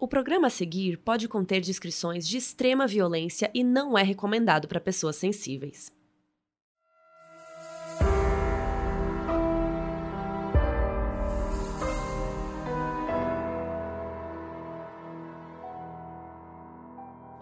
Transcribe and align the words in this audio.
O 0.00 0.06
programa 0.06 0.46
a 0.46 0.50
seguir 0.50 0.96
pode 0.98 1.26
conter 1.26 1.60
descrições 1.60 2.26
de 2.28 2.36
extrema 2.36 2.86
violência 2.86 3.50
e 3.52 3.64
não 3.64 3.98
é 3.98 4.02
recomendado 4.04 4.68
para 4.68 4.78
pessoas 4.78 5.16
sensíveis. 5.16 5.90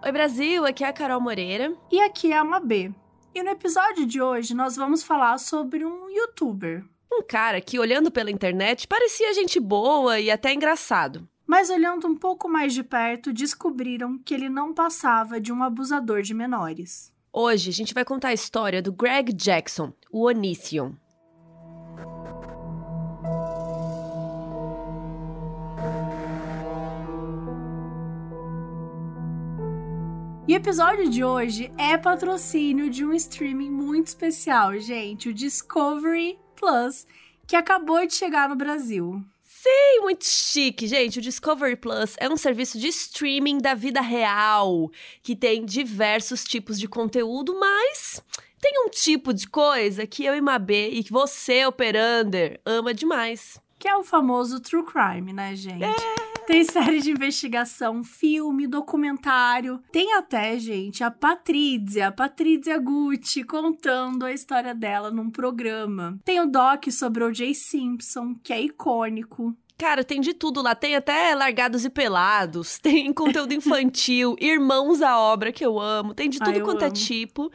Oi 0.03 0.13
Brasil, 0.13 0.65
aqui 0.65 0.83
é 0.83 0.89
a 0.89 0.95
Carol 0.95 1.21
Moreira. 1.21 1.77
E 1.93 2.01
aqui 2.01 2.33
é 2.33 2.39
a 2.39 2.45
Mabê. 2.45 2.91
E 3.35 3.43
no 3.43 3.51
episódio 3.51 4.07
de 4.07 4.23
hoje 4.23 4.55
nós 4.55 4.77
vamos 4.77 5.03
falar 5.03 5.37
sobre 5.37 5.85
um 5.85 6.09
youtuber. 6.09 6.83
Um 7.13 7.23
cara 7.23 7.61
que, 7.61 7.79
olhando 7.79 8.11
pela 8.11 8.31
internet, 8.31 8.89
parecia 8.89 9.35
gente 9.35 9.61
boa 9.61 10.19
e 10.19 10.31
até 10.31 10.55
engraçado 10.55 11.29
mas 11.47 11.71
olhando 11.71 12.09
um 12.09 12.17
pouco 12.17 12.49
mais 12.49 12.75
de 12.75 12.83
perto, 12.83 13.33
descobriram 13.33 14.19
que 14.19 14.35
ele 14.35 14.49
não 14.49 14.75
passava 14.75 15.41
de 15.41 15.53
um 15.53 15.63
abusador 15.63 16.23
de 16.23 16.35
menores. 16.35 17.13
Hoje 17.33 17.71
a 17.71 17.73
gente 17.73 17.95
vai 17.95 18.05
contar 18.05 18.29
a 18.29 18.35
história 18.35 18.83
do 18.83 18.93
Greg 18.93 19.33
Jackson, 19.33 19.93
o 20.11 20.27
Onision. 20.27 20.93
E 30.49 30.53
o 30.53 30.57
episódio 30.57 31.11
de 31.11 31.25
hoje 31.25 31.73
é 31.77 31.99
patrocínio 31.99 32.89
de 32.89 33.05
um 33.05 33.13
streaming 33.13 33.71
muito 33.71 34.07
especial, 34.07 34.79
gente, 34.79 35.29
o 35.29 35.35
Discovery 35.35 36.39
Plus, 36.55 37.05
que 37.47 37.57
acabou 37.57 38.07
de 38.07 38.15
chegar 38.15 38.49
no 38.49 38.55
Brasil. 38.55 39.25
Sim, 39.69 40.01
muito 40.01 40.25
chique, 40.25 40.87
gente. 40.87 41.19
O 41.19 41.23
Discovery 41.23 41.75
Plus 41.75 42.15
é 42.19 42.29
um 42.29 42.37
serviço 42.37 42.79
de 42.79 42.87
streaming 42.87 43.59
da 43.59 43.75
vida 43.75 44.01
real 44.01 44.89
que 45.25 45.35
tem 45.35 45.65
diversos 45.65 46.45
tipos 46.45 46.79
de 46.79 46.87
conteúdo, 46.87 47.59
mas 47.59 48.23
tem 48.61 48.87
um 48.87 48.89
tipo 48.89 49.35
de 49.35 49.49
coisa 49.49 50.07
que 50.07 50.25
eu 50.25 50.37
e 50.37 50.41
Mabê 50.41 50.91
e 50.91 51.03
que 51.03 51.11
você, 51.11 51.67
Operander, 51.67 52.61
ama 52.65 52.95
demais. 52.95 53.61
Que 53.77 53.89
é 53.89 53.97
o 53.97 54.05
famoso 54.05 54.61
true 54.61 54.85
crime, 54.85 55.33
né, 55.33 55.57
gente? 55.57 55.83
É. 55.83 56.26
Tem 56.47 56.63
série 56.65 57.01
de 57.01 57.11
investigação, 57.11 58.05
filme, 58.05 58.69
documentário. 58.69 59.83
Tem 59.91 60.15
até, 60.15 60.57
gente, 60.59 61.03
a 61.03 61.11
Patrícia, 61.11 62.07
a 62.07 62.13
Patrícia 62.13 62.79
Gucci, 62.79 63.43
contando 63.43 64.25
a 64.25 64.33
história 64.33 64.73
dela 64.73 65.11
num 65.11 65.29
programa. 65.29 66.19
Tem 66.25 66.41
o 66.41 66.47
doc 66.47 66.87
sobre 66.91 67.25
o 67.25 67.33
J. 67.33 67.53
Simpson, 67.53 68.37
que 68.45 68.53
é 68.53 68.61
icônico. 68.61 69.57
Cara, 69.77 70.03
tem 70.03 70.21
de 70.21 70.33
tudo 70.33 70.63
lá. 70.63 70.75
Tem 70.75 70.97
até 70.97 71.35
Largados 71.35 71.85
e 71.85 71.91
Pelados, 71.91 72.79
tem 72.81 73.13
conteúdo 73.13 73.53
infantil, 73.53 74.35
Irmãos 74.41 75.03
à 75.03 75.19
Obra, 75.19 75.53
que 75.53 75.65
eu 75.65 75.79
amo, 75.79 76.15
tem 76.15 76.31
de 76.31 76.39
tudo 76.39 76.51
Ai, 76.51 76.61
quanto 76.61 76.83
é 76.83 76.87
amo. 76.87 76.95
é 76.95 76.99
tipo. 76.99 77.51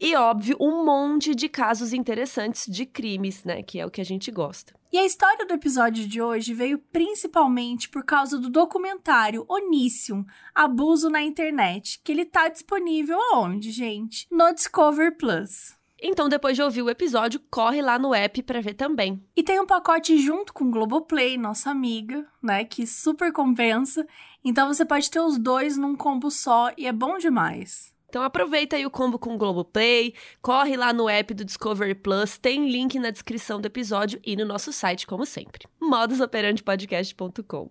E, 0.00 0.14
óbvio, 0.14 0.56
um 0.60 0.84
monte 0.84 1.34
de 1.34 1.48
casos 1.48 1.92
interessantes 1.92 2.66
de 2.66 2.86
crimes, 2.86 3.44
né? 3.44 3.62
Que 3.62 3.80
é 3.80 3.84
o 3.84 3.90
que 3.90 4.00
a 4.00 4.04
gente 4.04 4.30
gosta. 4.30 4.72
E 4.96 4.98
a 4.98 5.04
história 5.04 5.44
do 5.44 5.52
episódio 5.52 6.08
de 6.08 6.22
hoje 6.22 6.54
veio 6.54 6.78
principalmente 6.78 7.86
por 7.86 8.02
causa 8.02 8.38
do 8.38 8.48
documentário 8.48 9.44
Onícium, 9.46 10.24
Abuso 10.54 11.10
na 11.10 11.20
Internet, 11.20 12.00
que 12.02 12.10
ele 12.10 12.24
tá 12.24 12.48
disponível 12.48 13.18
aonde, 13.20 13.72
gente? 13.72 14.26
No 14.30 14.54
Discover 14.54 15.18
Plus. 15.18 15.76
Então, 16.02 16.30
depois 16.30 16.56
de 16.56 16.62
ouvir 16.62 16.80
o 16.80 16.88
episódio, 16.88 17.42
corre 17.50 17.82
lá 17.82 17.98
no 17.98 18.14
app 18.14 18.42
para 18.42 18.62
ver 18.62 18.72
também. 18.72 19.22
E 19.36 19.42
tem 19.42 19.60
um 19.60 19.66
pacote 19.66 20.16
junto 20.16 20.54
com 20.54 20.64
o 20.64 20.70
Globoplay, 20.70 21.36
nossa 21.36 21.68
amiga, 21.68 22.26
né, 22.42 22.64
que 22.64 22.86
super 22.86 23.30
compensa. 23.30 24.06
Então 24.42 24.66
você 24.66 24.86
pode 24.86 25.10
ter 25.10 25.20
os 25.20 25.36
dois 25.36 25.76
num 25.76 25.94
combo 25.94 26.30
só 26.30 26.72
e 26.74 26.86
é 26.86 26.92
bom 26.92 27.18
demais. 27.18 27.94
Então 28.16 28.24
aproveita 28.24 28.76
aí 28.76 28.86
o 28.86 28.90
combo 28.90 29.18
com 29.18 29.34
o 29.34 29.36
Globoplay, 29.36 30.14
corre 30.40 30.74
lá 30.74 30.90
no 30.90 31.06
app 31.06 31.34
do 31.34 31.44
Discovery 31.44 31.94
Plus, 31.94 32.38
tem 32.38 32.66
link 32.66 32.98
na 32.98 33.10
descrição 33.10 33.60
do 33.60 33.66
episódio 33.66 34.18
e 34.24 34.34
no 34.34 34.46
nosso 34.46 34.72
site, 34.72 35.06
como 35.06 35.26
sempre, 35.26 35.68
modusoperantepodcast.com. 35.78 37.70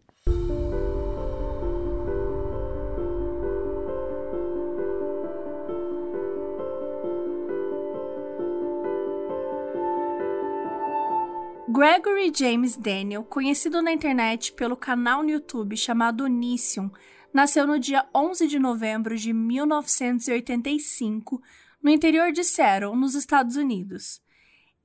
Gregory 11.69 12.31
James 12.37 12.77
Daniel, 12.77 13.23
conhecido 13.23 13.81
na 13.81 13.91
internet 13.91 14.53
pelo 14.53 14.77
canal 14.77 15.23
no 15.23 15.31
YouTube 15.31 15.75
chamado 15.75 16.25
Onision, 16.25 16.89
nasceu 17.35 17.67
no 17.67 17.77
dia 17.77 18.07
11 18.15 18.47
de 18.47 18.57
novembro 18.57 19.17
de 19.17 19.33
1985, 19.33 21.43
no 21.83 21.91
interior 21.91 22.31
de 22.31 22.45
Seattle, 22.45 22.95
nos 22.95 23.13
Estados 23.13 23.57
Unidos. 23.57 24.21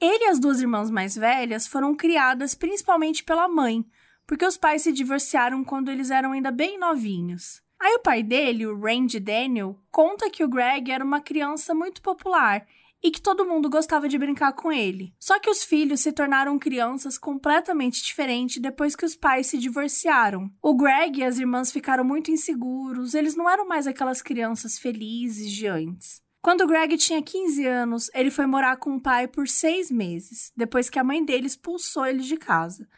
Ele 0.01 0.25
e 0.25 0.27
as 0.27 0.41
duas 0.41 0.61
irmãs 0.61 0.91
mais 0.91 1.15
velhas 1.15 1.69
foram 1.69 1.95
criadas 1.95 2.57
principalmente 2.57 3.23
pela 3.23 3.47
mãe, 3.47 3.87
porque 4.27 4.45
os 4.45 4.57
pais 4.57 4.83
se 4.83 4.91
divorciaram 4.91 5.63
quando 5.63 5.93
eles 5.93 6.11
eram 6.11 6.33
ainda 6.33 6.51
bem 6.51 6.77
novinhos. 6.77 7.63
Aí 7.79 7.95
o 7.95 8.01
pai 8.01 8.21
dele, 8.21 8.67
o 8.67 8.77
Randy 8.77 9.21
Daniel, 9.21 9.79
conta 9.89 10.29
que 10.29 10.43
o 10.43 10.49
Greg 10.49 10.91
era 10.91 11.05
uma 11.05 11.21
criança 11.21 11.73
muito 11.73 12.03
popular 12.03 12.67
e 13.03 13.11
que 13.11 13.21
todo 13.21 13.47
mundo 13.47 13.71
gostava 13.71 14.09
de 14.09 14.19
brincar 14.19 14.53
com 14.53 14.71
ele. 14.71 15.15
Só 15.19 15.39
que 15.39 15.51
os 15.51 15.65
filhos 15.65 16.01
se 16.01 16.13
tornaram 16.13 16.59
crianças 16.59 17.17
completamente 17.17 18.03
diferentes 18.03 18.61
depois 18.61 18.95
que 18.95 19.05
os 19.05 19.17
pais 19.17 19.47
se 19.47 19.59
divorciaram. 19.59 20.51
O 20.63 20.75
Greg 20.75 21.21
e 21.21 21.25
as 21.25 21.39
irmãs 21.39 21.73
ficaram 21.73 22.05
muito 22.05 22.31
inseguros, 22.31 23.15
eles 23.15 23.35
não 23.35 23.49
eram 23.49 23.67
mais 23.67 23.87
aquelas 23.87 24.21
crianças 24.21 24.79
felizes 24.79 25.51
de 25.51 25.67
antes. 25.67 26.21
Quando 26.43 26.63
o 26.63 26.67
Greg 26.67 26.97
tinha 26.97 27.23
15 27.23 27.67
anos, 27.67 28.11
ele 28.15 28.31
foi 28.31 28.47
morar 28.47 28.77
com 28.79 28.97
o 28.97 29.01
pai 29.01 29.29
por 29.29 29.47
seis 29.47 29.91
meses, 29.91 30.53
depois 30.57 30.89
que 30.89 30.99
a 30.99 31.05
mãe 31.05 31.23
dele 31.23 31.47
expulsou 31.47 32.07
ele 32.07 32.21
de 32.21 32.37
casa. 32.37 32.89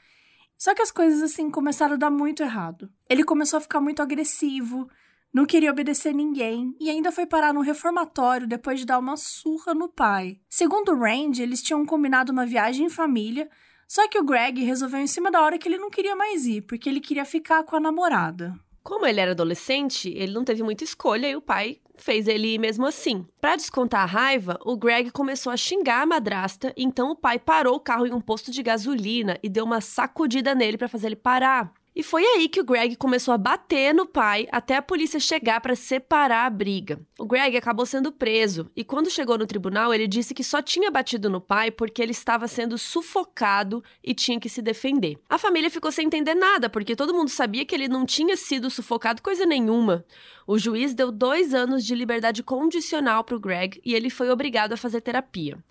Só 0.56 0.76
que 0.76 0.82
as 0.82 0.92
coisas 0.92 1.20
assim 1.22 1.50
começaram 1.50 1.94
a 1.94 1.98
dar 1.98 2.10
muito 2.10 2.40
errado. 2.40 2.88
Ele 3.10 3.24
começou 3.24 3.56
a 3.56 3.60
ficar 3.60 3.80
muito 3.80 4.00
agressivo, 4.00 4.88
não 5.32 5.46
queria 5.46 5.70
obedecer 5.70 6.12
ninguém 6.12 6.76
e 6.78 6.90
ainda 6.90 7.10
foi 7.10 7.24
parar 7.24 7.54
no 7.54 7.62
reformatório 7.62 8.46
depois 8.46 8.80
de 8.80 8.86
dar 8.86 8.98
uma 8.98 9.16
surra 9.16 9.72
no 9.74 9.88
pai. 9.88 10.38
Segundo 10.48 10.94
Randy, 10.94 11.42
eles 11.42 11.62
tinham 11.62 11.86
combinado 11.86 12.32
uma 12.32 12.44
viagem 12.44 12.86
em 12.86 12.90
família, 12.90 13.48
só 13.88 14.06
que 14.08 14.18
o 14.18 14.24
Greg 14.24 14.62
resolveu 14.62 15.00
em 15.00 15.06
cima 15.06 15.30
da 15.30 15.40
hora 15.40 15.58
que 15.58 15.66
ele 15.66 15.78
não 15.78 15.90
queria 15.90 16.14
mais 16.14 16.46
ir, 16.46 16.62
porque 16.62 16.88
ele 16.88 17.00
queria 17.00 17.24
ficar 17.24 17.62
com 17.64 17.76
a 17.76 17.80
namorada. 17.80 18.54
Como 18.82 19.06
ele 19.06 19.20
era 19.20 19.30
adolescente, 19.30 20.12
ele 20.14 20.32
não 20.32 20.44
teve 20.44 20.62
muita 20.62 20.82
escolha 20.82 21.28
e 21.28 21.36
o 21.36 21.40
pai 21.40 21.78
fez 21.94 22.26
ele 22.26 22.54
ir 22.54 22.58
mesmo 22.58 22.84
assim. 22.84 23.24
Para 23.40 23.56
descontar 23.56 24.02
a 24.02 24.06
raiva, 24.06 24.58
o 24.64 24.76
Greg 24.76 25.10
começou 25.12 25.52
a 25.52 25.56
xingar 25.56 26.02
a 26.02 26.06
madrasta, 26.06 26.74
então 26.76 27.10
o 27.10 27.16
pai 27.16 27.38
parou 27.38 27.76
o 27.76 27.80
carro 27.80 28.06
em 28.06 28.12
um 28.12 28.20
posto 28.20 28.50
de 28.50 28.62
gasolina 28.62 29.38
e 29.42 29.48
deu 29.48 29.64
uma 29.64 29.80
sacudida 29.80 30.54
nele 30.54 30.76
para 30.76 30.88
fazer 30.88 31.06
ele 31.06 31.16
parar. 31.16 31.72
E 31.94 32.02
foi 32.02 32.24
aí 32.24 32.48
que 32.48 32.60
o 32.60 32.64
Greg 32.64 32.96
começou 32.96 33.34
a 33.34 33.38
bater 33.38 33.94
no 33.94 34.06
pai 34.06 34.48
até 34.50 34.76
a 34.76 34.82
polícia 34.82 35.20
chegar 35.20 35.60
para 35.60 35.76
separar 35.76 36.46
a 36.46 36.50
briga. 36.50 36.98
O 37.18 37.26
Greg 37.26 37.54
acabou 37.54 37.84
sendo 37.84 38.10
preso 38.10 38.70
e 38.74 38.82
quando 38.82 39.10
chegou 39.10 39.36
no 39.36 39.46
tribunal, 39.46 39.92
ele 39.92 40.08
disse 40.08 40.32
que 40.32 40.42
só 40.42 40.62
tinha 40.62 40.90
batido 40.90 41.28
no 41.28 41.38
pai 41.38 41.70
porque 41.70 42.00
ele 42.00 42.12
estava 42.12 42.48
sendo 42.48 42.78
sufocado 42.78 43.84
e 44.02 44.14
tinha 44.14 44.40
que 44.40 44.48
se 44.48 44.62
defender. 44.62 45.18
A 45.28 45.36
família 45.36 45.70
ficou 45.70 45.92
sem 45.92 46.06
entender 46.06 46.34
nada 46.34 46.70
porque 46.70 46.96
todo 46.96 47.12
mundo 47.12 47.28
sabia 47.28 47.64
que 47.66 47.74
ele 47.74 47.88
não 47.88 48.06
tinha 48.06 48.38
sido 48.38 48.70
sufocado 48.70 49.20
coisa 49.20 49.44
nenhuma. 49.44 50.02
O 50.46 50.58
juiz 50.58 50.94
deu 50.94 51.12
dois 51.12 51.52
anos 51.52 51.84
de 51.84 51.94
liberdade 51.94 52.42
condicional 52.42 53.22
para 53.22 53.36
o 53.36 53.40
Greg 53.40 53.82
e 53.84 53.94
ele 53.94 54.08
foi 54.08 54.30
obrigado 54.30 54.72
a 54.72 54.78
fazer 54.78 55.02
terapia. 55.02 55.62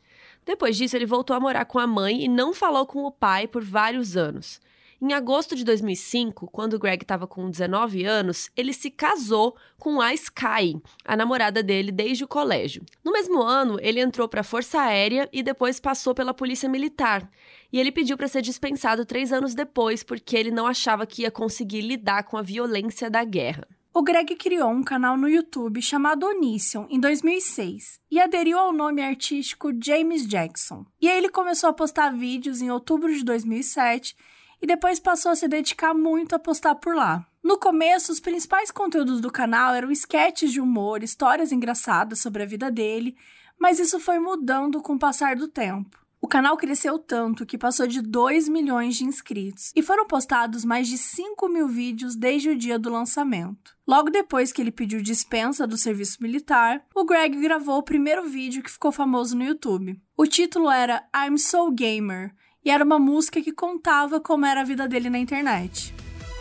Depois 0.46 0.78
disso, 0.78 0.96
ele 0.96 1.06
voltou 1.06 1.36
a 1.36 1.40
morar 1.40 1.66
com 1.66 1.80
a 1.80 1.88
mãe 1.88 2.24
e 2.24 2.28
não 2.28 2.54
falou 2.54 2.86
com 2.86 3.06
o 3.06 3.12
pai 3.12 3.48
por 3.48 3.64
vários 3.64 4.16
anos. 4.16 4.60
Em 5.04 5.14
agosto 5.14 5.56
de 5.56 5.66
2005, 5.66 6.48
quando 6.52 6.78
Greg 6.78 7.04
estava 7.04 7.26
com 7.26 7.50
19 7.50 8.06
anos, 8.06 8.52
ele 8.56 8.72
se 8.72 8.92
casou 8.92 9.58
com 9.80 10.00
a 10.00 10.14
Sky, 10.14 10.80
a 11.04 11.16
namorada 11.18 11.64
dele 11.64 11.92
desde 11.92 12.24
o 12.24 12.28
colégio. 12.28 12.86
No 13.04 13.12
mesmo 13.12 13.42
ano, 13.42 13.80
ele 13.82 14.00
entrou 14.00 14.30
para 14.30 14.42
a 14.42 14.44
Força 14.44 14.80
Aérea 14.80 15.28
e 15.34 15.42
depois 15.42 15.80
passou 15.80 16.14
pela 16.14 16.36
Polícia 16.36 16.70
Militar. 16.70 17.28
E 17.74 17.80
ele 17.80 17.92
pediu 17.92 18.16
para 18.16 18.28
ser 18.28 18.44
dispensado 18.44 19.04
três 19.04 19.34
anos 19.34 19.56
depois, 19.56 20.04
porque 20.04 20.38
ele 20.38 20.52
não 20.52 20.68
achava 20.68 21.08
que 21.08 21.24
ia 21.24 21.32
conseguir 21.32 21.82
lidar 21.82 22.22
com 22.22 22.38
a 22.38 22.44
violência 22.44 23.10
da 23.10 23.24
guerra. 23.24 23.68
O 23.92 24.04
Greg 24.04 24.36
criou 24.36 24.70
um 24.70 24.84
canal 24.84 25.18
no 25.18 25.28
YouTube 25.28 25.82
chamado 25.82 26.28
Onision 26.28 26.86
em 26.92 27.00
2006 27.00 28.00
e 28.12 28.20
aderiu 28.20 28.60
ao 28.60 28.72
nome 28.72 29.02
artístico 29.02 29.72
James 29.84 30.28
Jackson. 30.28 30.86
E 31.02 31.10
aí 31.10 31.18
ele 31.18 31.30
começou 31.30 31.72
a 31.72 31.74
postar 31.74 32.12
vídeos 32.12 32.62
em 32.62 32.70
outubro 32.70 33.12
de 33.12 33.24
2007 33.24 34.16
e 34.62 34.68
depois 34.68 35.00
passou 35.00 35.32
a 35.32 35.36
se 35.36 35.48
dedicar 35.48 35.94
muito 35.94 36.36
a 36.36 36.40
postar 36.40 36.76
por 36.76 36.96
lá. 36.96 37.26
No 37.44 37.58
começo, 37.58 38.12
os 38.12 38.20
principais 38.20 38.70
conteúdos 38.70 39.20
do 39.20 39.32
canal 39.32 39.74
eram 39.74 39.92
sketches 39.92 40.52
de 40.52 40.62
humor, 40.62 41.04
histórias 41.04 41.52
engraçadas 41.52 42.20
sobre 42.20 42.44
a 42.44 42.46
vida 42.46 42.70
dele, 42.70 43.18
mas 43.60 43.80
isso 43.80 44.00
foi 44.00 44.20
mudando 44.20 44.82
com 44.82 44.94
o 44.94 45.00
passar 45.00 45.36
do 45.36 45.48
tempo. 45.48 46.02
O 46.24 46.28
canal 46.28 46.56
cresceu 46.56 47.00
tanto 47.00 47.48
que 47.48 47.58
passou 47.58 47.88
de 47.88 48.00
2 48.00 48.48
milhões 48.48 48.96
de 48.96 49.04
inscritos 49.04 49.72
e 49.76 49.82
foram 49.82 50.06
postados 50.06 50.64
mais 50.64 50.88
de 50.88 50.96
5 50.96 51.50
mil 51.50 51.68
vídeos 51.68 52.16
desde 52.16 52.52
o 52.52 52.56
dia 52.56 52.78
do 52.78 52.92
lançamento. 52.92 53.76
Logo 53.88 54.12
depois 54.12 54.54
que 54.54 54.62
ele 54.62 54.72
pediu 54.72 55.02
dispensa 55.02 55.66
do 55.66 55.78
serviço 55.78 56.22
militar, 56.22 56.86
o 56.94 57.04
Greg 57.04 57.36
gravou 57.42 57.80
o 57.80 57.84
primeiro 57.84 58.30
vídeo 58.30 58.62
que 58.62 58.70
ficou 58.70 58.92
famoso 58.92 59.36
no 59.36 59.44
YouTube. 59.44 60.00
O 60.16 60.28
título 60.28 60.70
era 60.70 61.04
I'm 61.16 61.40
So 61.40 61.72
Gamer 61.72 62.36
e 62.64 62.70
era 62.70 62.84
uma 62.84 63.00
música 63.00 63.42
que 63.42 63.52
contava 63.52 64.20
como 64.20 64.46
era 64.46 64.62
a 64.62 64.64
vida 64.64 64.88
dele 64.88 65.10
na 65.10 65.20
internet. 65.20 65.94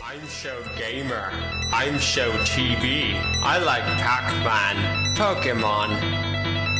I'm 0.03 0.27
Show 0.27 0.61
Gamer. 0.77 1.31
I'm 1.71 1.97
Show 1.99 2.31
TV. 2.43 3.15
I 3.43 3.59
like 3.59 3.83
Pac-Man, 4.01 5.15
Pokemon. 5.15 5.89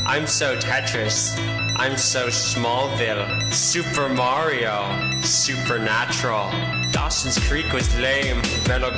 I'm 0.06 0.26
so 0.26 0.56
Tetris. 0.58 1.38
I'm 1.78 1.96
so 1.96 2.28
Smallville. 2.28 3.26
Super 3.52 4.08
Mario. 4.08 4.84
Supernatural. 5.22 6.50
Dawson's 6.92 7.38
Creek 7.48 7.72
was 7.72 7.88
lame. 7.98 8.36
Metal 8.68 8.92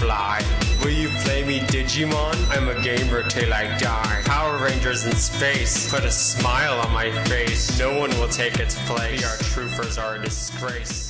fly. 0.00 0.42
Will 0.82 0.90
you 0.90 1.08
play 1.24 1.44
me 1.44 1.60
Digimon? 1.60 2.36
I'm 2.50 2.68
a 2.68 2.80
gamer 2.82 3.22
till 3.22 3.52
I 3.52 3.76
die. 3.78 4.22
Power 4.24 4.58
Rangers 4.58 5.06
in 5.06 5.14
space. 5.14 5.90
Put 5.90 6.04
a 6.04 6.10
smile 6.10 6.80
on 6.80 6.92
my 6.92 7.10
face. 7.24 7.78
No 7.78 7.98
one 7.98 8.10
will 8.18 8.28
take 8.28 8.58
its 8.58 8.76
place. 8.88 9.22
Troopers 9.54 9.98
are 9.98 10.16
a 10.16 10.22
disgrace. 10.24 11.08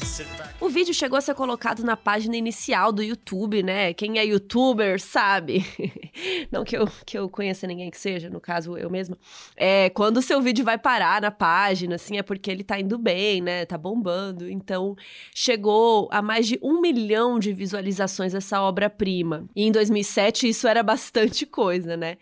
O 0.60 0.68
vídeo 0.68 0.92
chegou 0.92 1.16
a 1.16 1.20
ser 1.20 1.34
colocado 1.34 1.84
na 1.84 1.96
página 1.96 2.36
inicial 2.36 2.90
do 2.90 3.02
YouTube, 3.02 3.62
né? 3.62 3.94
Quem 3.94 4.18
é 4.18 4.24
youtuber 4.24 5.00
sabe. 5.00 5.64
Não 6.50 6.64
que 6.64 6.76
eu, 6.76 6.88
que 7.06 7.16
eu 7.16 7.28
conheça 7.28 7.66
ninguém 7.66 7.90
que 7.90 7.98
seja, 7.98 8.28
no 8.28 8.40
caso 8.40 8.76
eu 8.76 8.90
mesma. 8.90 9.16
É, 9.56 9.88
quando 9.90 10.16
o 10.16 10.22
seu 10.22 10.42
vídeo 10.42 10.64
vai 10.64 10.76
parar 10.76 11.22
na 11.22 11.30
página, 11.30 11.94
assim, 11.94 12.18
é 12.18 12.22
porque 12.22 12.50
ele 12.50 12.64
tá 12.64 12.80
indo 12.80 12.98
bem, 12.98 13.40
né? 13.40 13.64
Tá 13.64 13.78
bombando. 13.78 14.50
Então, 14.50 14.96
chegou 15.32 16.08
a 16.18 16.22
mais 16.22 16.46
de 16.46 16.58
um 16.62 16.80
milhão 16.80 17.38
de 17.38 17.52
visualizações 17.52 18.34
essa 18.34 18.60
obra-prima. 18.60 19.48
E 19.54 19.64
em 19.64 19.72
2007 19.72 20.48
isso 20.48 20.68
era 20.68 20.82
bastante 20.82 21.46
coisa, 21.46 21.96
né? 21.96 22.18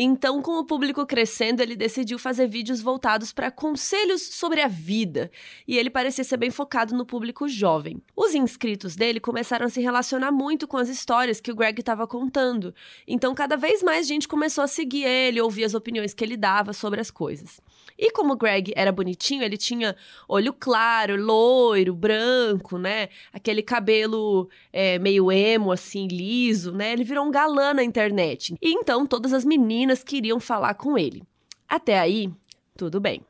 Então, 0.00 0.40
com 0.40 0.52
o 0.52 0.64
público 0.64 1.04
crescendo, 1.04 1.60
ele 1.60 1.74
decidiu 1.74 2.20
fazer 2.20 2.46
vídeos 2.46 2.80
voltados 2.80 3.32
para 3.32 3.50
conselhos 3.50 4.22
sobre 4.22 4.60
a 4.60 4.68
vida, 4.68 5.28
e 5.66 5.76
ele 5.76 5.90
parecia 5.90 6.22
ser 6.22 6.36
bem 6.36 6.52
focado 6.52 6.94
no 6.94 7.04
público 7.04 7.48
jovem. 7.48 8.00
Os 8.14 8.32
inscritos 8.32 8.94
dele 8.94 9.18
começaram 9.18 9.66
a 9.66 9.68
se 9.68 9.80
relacionar 9.80 10.30
muito 10.30 10.68
com 10.68 10.76
as 10.76 10.88
histórias 10.88 11.40
que 11.40 11.50
o 11.50 11.56
Greg 11.56 11.80
estava 11.80 12.06
contando, 12.06 12.72
então 13.08 13.34
cada 13.34 13.56
vez 13.56 13.82
mais 13.82 14.06
gente 14.06 14.28
começou 14.28 14.62
a 14.62 14.68
seguir 14.68 15.02
ele, 15.02 15.40
ouvir 15.40 15.64
as 15.64 15.74
opiniões 15.74 16.14
que 16.14 16.22
ele 16.22 16.36
dava 16.36 16.72
sobre 16.72 17.00
as 17.00 17.10
coisas. 17.10 17.60
E 17.98 18.12
como 18.12 18.34
o 18.34 18.36
Greg 18.36 18.72
era 18.76 18.92
bonitinho, 18.92 19.42
ele 19.42 19.56
tinha 19.56 19.96
olho 20.28 20.52
claro, 20.52 21.16
loiro, 21.16 21.94
branco, 21.94 22.78
né? 22.78 23.08
Aquele 23.32 23.62
cabelo 23.62 24.48
é, 24.72 24.98
meio 24.98 25.32
emo, 25.32 25.72
assim, 25.72 26.06
liso, 26.06 26.72
né? 26.72 26.92
Ele 26.92 27.02
virou 27.02 27.26
um 27.26 27.30
galã 27.30 27.74
na 27.74 27.82
internet. 27.82 28.54
E 28.62 28.72
então 28.72 29.04
todas 29.04 29.32
as 29.32 29.44
meninas 29.44 30.04
queriam 30.04 30.38
falar 30.38 30.74
com 30.74 30.96
ele. 30.96 31.22
Até 31.68 31.98
aí, 31.98 32.30
tudo 32.76 33.00
bem. 33.00 33.27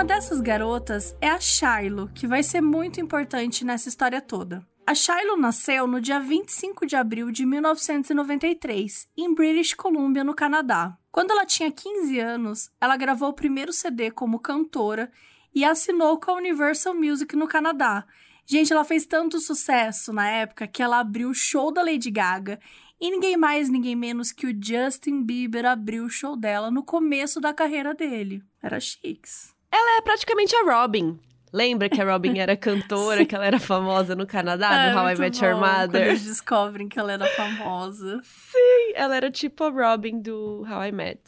Uma 0.00 0.06
dessas 0.06 0.40
garotas 0.40 1.14
é 1.20 1.28
a 1.28 1.38
Shiloh, 1.38 2.08
que 2.14 2.26
vai 2.26 2.42
ser 2.42 2.62
muito 2.62 2.98
importante 2.98 3.66
nessa 3.66 3.90
história 3.90 4.18
toda. 4.18 4.66
A 4.86 4.94
Shiloh 4.94 5.36
nasceu 5.36 5.86
no 5.86 6.00
dia 6.00 6.18
25 6.18 6.86
de 6.86 6.96
abril 6.96 7.30
de 7.30 7.44
1993, 7.44 9.10
em 9.14 9.34
British 9.34 9.74
Columbia, 9.74 10.24
no 10.24 10.34
Canadá. 10.34 10.96
Quando 11.12 11.32
ela 11.32 11.44
tinha 11.44 11.70
15 11.70 12.18
anos, 12.18 12.70
ela 12.80 12.96
gravou 12.96 13.28
o 13.28 13.34
primeiro 13.34 13.74
CD 13.74 14.10
como 14.10 14.40
cantora 14.40 15.12
e 15.54 15.66
assinou 15.66 16.18
com 16.18 16.30
a 16.30 16.36
Universal 16.36 16.94
Music 16.94 17.36
no 17.36 17.46
Canadá. 17.46 18.06
Gente, 18.46 18.72
ela 18.72 18.84
fez 18.84 19.04
tanto 19.04 19.38
sucesso 19.38 20.14
na 20.14 20.26
época 20.30 20.66
que 20.66 20.82
ela 20.82 20.98
abriu 20.98 21.28
o 21.28 21.34
show 21.34 21.70
da 21.70 21.82
Lady 21.82 22.10
Gaga 22.10 22.58
e 22.98 23.10
ninguém 23.10 23.36
mais, 23.36 23.68
ninguém 23.68 23.94
menos 23.94 24.32
que 24.32 24.46
o 24.46 24.58
Justin 24.64 25.22
Bieber 25.22 25.66
abriu 25.66 26.06
o 26.06 26.10
show 26.10 26.38
dela 26.38 26.70
no 26.70 26.82
começo 26.82 27.38
da 27.38 27.52
carreira 27.52 27.92
dele. 27.92 28.42
Era 28.62 28.80
chiques. 28.80 29.59
Ela 29.72 29.98
é 29.98 30.00
praticamente 30.00 30.54
a 30.56 30.62
Robin. 30.62 31.18
Lembra 31.52 31.88
que 31.88 32.00
a 32.00 32.12
Robin 32.12 32.38
era 32.38 32.56
cantora, 32.56 33.24
que 33.26 33.34
ela 33.34 33.46
era 33.46 33.58
famosa 33.58 34.14
no 34.14 34.26
Canadá, 34.26 34.92
no 34.92 34.98
How 34.98 35.10
I 35.10 35.18
Met 35.18 35.44
Your 35.44 35.56
Mother? 35.56 36.08
Eles 36.08 36.24
descobrem 36.24 36.88
que 36.88 36.98
ela 36.98 37.12
era 37.12 37.26
famosa. 37.26 38.20
Sim, 38.22 38.92
ela 38.94 39.16
era 39.16 39.30
tipo 39.30 39.64
a 39.64 39.68
Robin 39.68 40.20
do 40.20 40.64
How 40.68 40.84
I 40.84 40.92
Met. 40.92 41.20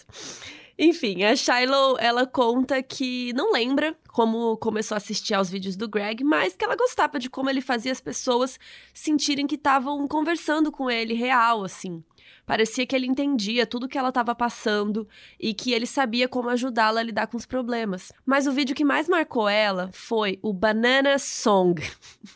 Enfim, 0.78 1.22
a 1.22 1.36
Shiloh, 1.36 1.96
ela 1.98 2.26
conta 2.26 2.82
que 2.82 3.32
não 3.34 3.52
lembra 3.52 3.96
como 4.08 4.56
começou 4.56 4.94
a 4.94 4.98
assistir 4.98 5.34
aos 5.34 5.50
vídeos 5.50 5.76
do 5.76 5.88
Greg, 5.88 6.24
mas 6.24 6.56
que 6.56 6.64
ela 6.64 6.76
gostava 6.76 7.18
de 7.18 7.28
como 7.28 7.50
ele 7.50 7.60
fazia 7.60 7.92
as 7.92 8.00
pessoas 8.00 8.58
sentirem 8.94 9.46
que 9.46 9.56
estavam 9.56 10.06
conversando 10.08 10.72
com 10.72 10.90
ele 10.90 11.14
real, 11.14 11.64
assim. 11.64 12.02
Parecia 12.44 12.86
que 12.86 12.94
ele 12.94 13.06
entendia 13.06 13.66
tudo 13.66 13.88
que 13.88 13.96
ela 13.96 14.08
estava 14.08 14.34
passando 14.34 15.08
e 15.38 15.54
que 15.54 15.72
ele 15.72 15.86
sabia 15.86 16.28
como 16.28 16.48
ajudá-la 16.48 17.00
a 17.00 17.02
lidar 17.02 17.26
com 17.26 17.36
os 17.36 17.46
problemas. 17.46 18.12
Mas 18.26 18.46
o 18.46 18.52
vídeo 18.52 18.74
que 18.74 18.84
mais 18.84 19.08
marcou 19.08 19.48
ela 19.48 19.90
foi 19.92 20.38
o 20.42 20.52
Banana 20.52 21.18
Song, 21.18 21.82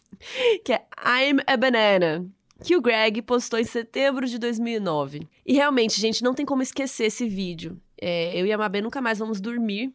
que 0.65 0.73
é 0.73 0.87
I'm 1.05 1.41
a 1.47 1.57
Banana, 1.57 2.27
que 2.63 2.77
o 2.77 2.81
Greg 2.81 3.21
postou 3.23 3.59
em 3.59 3.65
setembro 3.65 4.27
de 4.27 4.39
2009. 4.39 5.29
E 5.45 5.55
realmente, 5.55 6.01
gente, 6.01 6.23
não 6.23 6.35
tem 6.35 6.47
como 6.47 6.63
esquecer 6.63 7.07
esse 7.07 7.29
vídeo. 7.29 7.81
É, 8.01 8.39
eu 8.39 8.47
e 8.47 8.53
a 8.53 8.59
Mabê 8.59 8.81
nunca 8.81 9.01
mais 9.01 9.19
vamos 9.19 9.41
dormir 9.41 9.95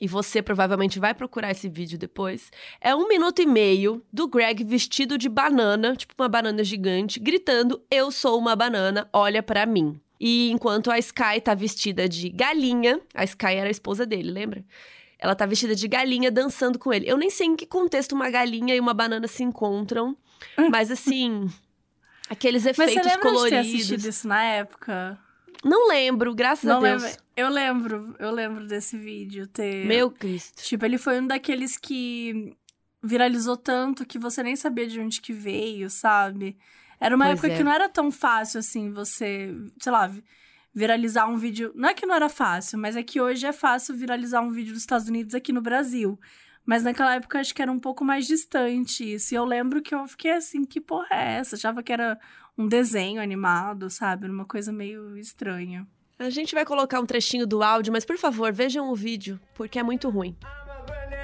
e 0.00 0.08
você 0.08 0.40
provavelmente 0.40 0.98
vai 0.98 1.14
procurar 1.14 1.50
esse 1.50 1.68
vídeo 1.68 1.98
depois, 1.98 2.50
é 2.80 2.94
um 2.94 3.06
minuto 3.06 3.42
e 3.42 3.46
meio 3.46 4.02
do 4.12 4.26
Greg 4.26 4.64
vestido 4.64 5.18
de 5.18 5.28
banana, 5.28 5.94
tipo 5.94 6.14
uma 6.18 6.28
banana 6.28 6.64
gigante, 6.64 7.20
gritando: 7.20 7.82
Eu 7.90 8.10
sou 8.10 8.38
uma 8.38 8.56
banana, 8.56 9.08
olha 9.12 9.42
para 9.42 9.66
mim. 9.66 10.00
E 10.18 10.50
enquanto 10.50 10.90
a 10.90 10.98
Sky 10.98 11.40
tá 11.42 11.52
vestida 11.54 12.08
de 12.08 12.30
galinha, 12.30 13.00
a 13.12 13.24
Sky 13.24 13.54
era 13.54 13.68
a 13.68 13.70
esposa 13.70 14.06
dele, 14.06 14.30
lembra? 14.30 14.64
Ela 15.18 15.34
tá 15.34 15.46
vestida 15.46 15.74
de 15.74 15.86
galinha 15.86 16.30
dançando 16.30 16.78
com 16.78 16.92
ele. 16.92 17.08
Eu 17.08 17.16
nem 17.16 17.28
sei 17.28 17.48
em 17.48 17.56
que 17.56 17.66
contexto 17.66 18.12
uma 18.12 18.30
galinha 18.30 18.74
e 18.74 18.80
uma 18.80 18.94
banana 18.94 19.28
se 19.28 19.42
encontram, 19.42 20.16
mas 20.70 20.90
assim, 20.90 21.48
aqueles 22.30 22.64
efeitos 22.66 22.94
mas 22.94 23.04
você 23.04 23.08
lembra 23.10 23.30
coloridos. 23.30 23.66
De 23.66 23.70
ter 23.70 23.76
assistido 23.76 24.08
isso 24.08 24.28
na 24.28 24.42
época? 24.42 25.18
Não 25.64 25.88
lembro, 25.88 26.34
graças 26.34 26.64
Não 26.64 26.78
a 26.78 26.80
Deus. 26.80 27.02
Lembro. 27.02 27.22
Eu 27.36 27.48
lembro, 27.48 28.16
eu 28.18 28.30
lembro 28.30 28.66
desse 28.66 28.98
vídeo 28.98 29.46
ter. 29.46 29.86
Meu 29.86 30.10
Cristo. 30.10 30.62
Tipo, 30.62 30.84
ele 30.84 30.98
foi 30.98 31.20
um 31.20 31.26
daqueles 31.26 31.76
que 31.78 32.56
viralizou 33.02 33.56
tanto 33.56 34.04
que 34.06 34.18
você 34.18 34.42
nem 34.42 34.54
sabia 34.56 34.86
de 34.86 35.00
onde 35.00 35.20
que 35.20 35.32
veio, 35.32 35.88
sabe? 35.88 36.56
Era 37.00 37.16
uma 37.16 37.24
Pois 37.26 37.38
época 37.38 37.52
é. 37.52 37.56
que 37.56 37.64
não 37.64 37.72
era 37.72 37.88
tão 37.88 38.10
fácil 38.12 38.60
assim 38.60 38.92
você, 38.92 39.54
sei 39.80 39.90
lá, 39.92 40.06
vi- 40.06 40.22
viralizar 40.74 41.26
um 41.28 41.36
vídeo. 41.36 41.72
Não 41.74 41.88
é 41.88 41.94
que 41.94 42.06
não 42.06 42.14
era 42.14 42.28
fácil, 42.28 42.78
mas 42.78 42.94
é 42.96 43.02
que 43.02 43.20
hoje 43.20 43.46
é 43.46 43.52
fácil 43.52 43.94
viralizar 43.96 44.40
um 44.40 44.50
vídeo 44.50 44.72
dos 44.72 44.82
Estados 44.82 45.08
Unidos 45.08 45.34
aqui 45.34 45.52
no 45.52 45.60
Brasil. 45.60 46.18
Mas 46.64 46.84
naquela 46.84 47.16
época 47.16 47.40
acho 47.40 47.52
que 47.52 47.60
era 47.60 47.72
um 47.72 47.78
pouco 47.78 48.04
mais 48.04 48.24
distante 48.24 49.14
isso. 49.14 49.34
E 49.34 49.36
eu 49.36 49.44
lembro 49.44 49.82
que 49.82 49.92
eu 49.92 50.06
fiquei 50.06 50.30
assim, 50.30 50.64
que 50.64 50.80
porra 50.80 51.08
é 51.10 51.38
essa? 51.38 51.56
Achava 51.56 51.82
que 51.82 51.92
era 51.92 52.16
um 52.56 52.66
desenho 52.66 53.20
animado, 53.20 53.88
sabe? 53.90 54.28
Uma 54.28 54.44
coisa 54.44 54.72
meio 54.72 55.16
estranha. 55.16 55.86
A 56.18 56.30
gente 56.30 56.54
vai 56.54 56.64
colocar 56.64 57.00
um 57.00 57.06
trechinho 57.06 57.46
do 57.46 57.62
áudio, 57.62 57.92
mas 57.92 58.04
por 58.04 58.16
favor, 58.16 58.52
vejam 58.52 58.90
o 58.90 58.94
vídeo, 58.94 59.40
porque 59.54 59.78
é 59.78 59.82
muito 59.82 60.08
ruim. 60.08 60.36
I'm 60.42 61.21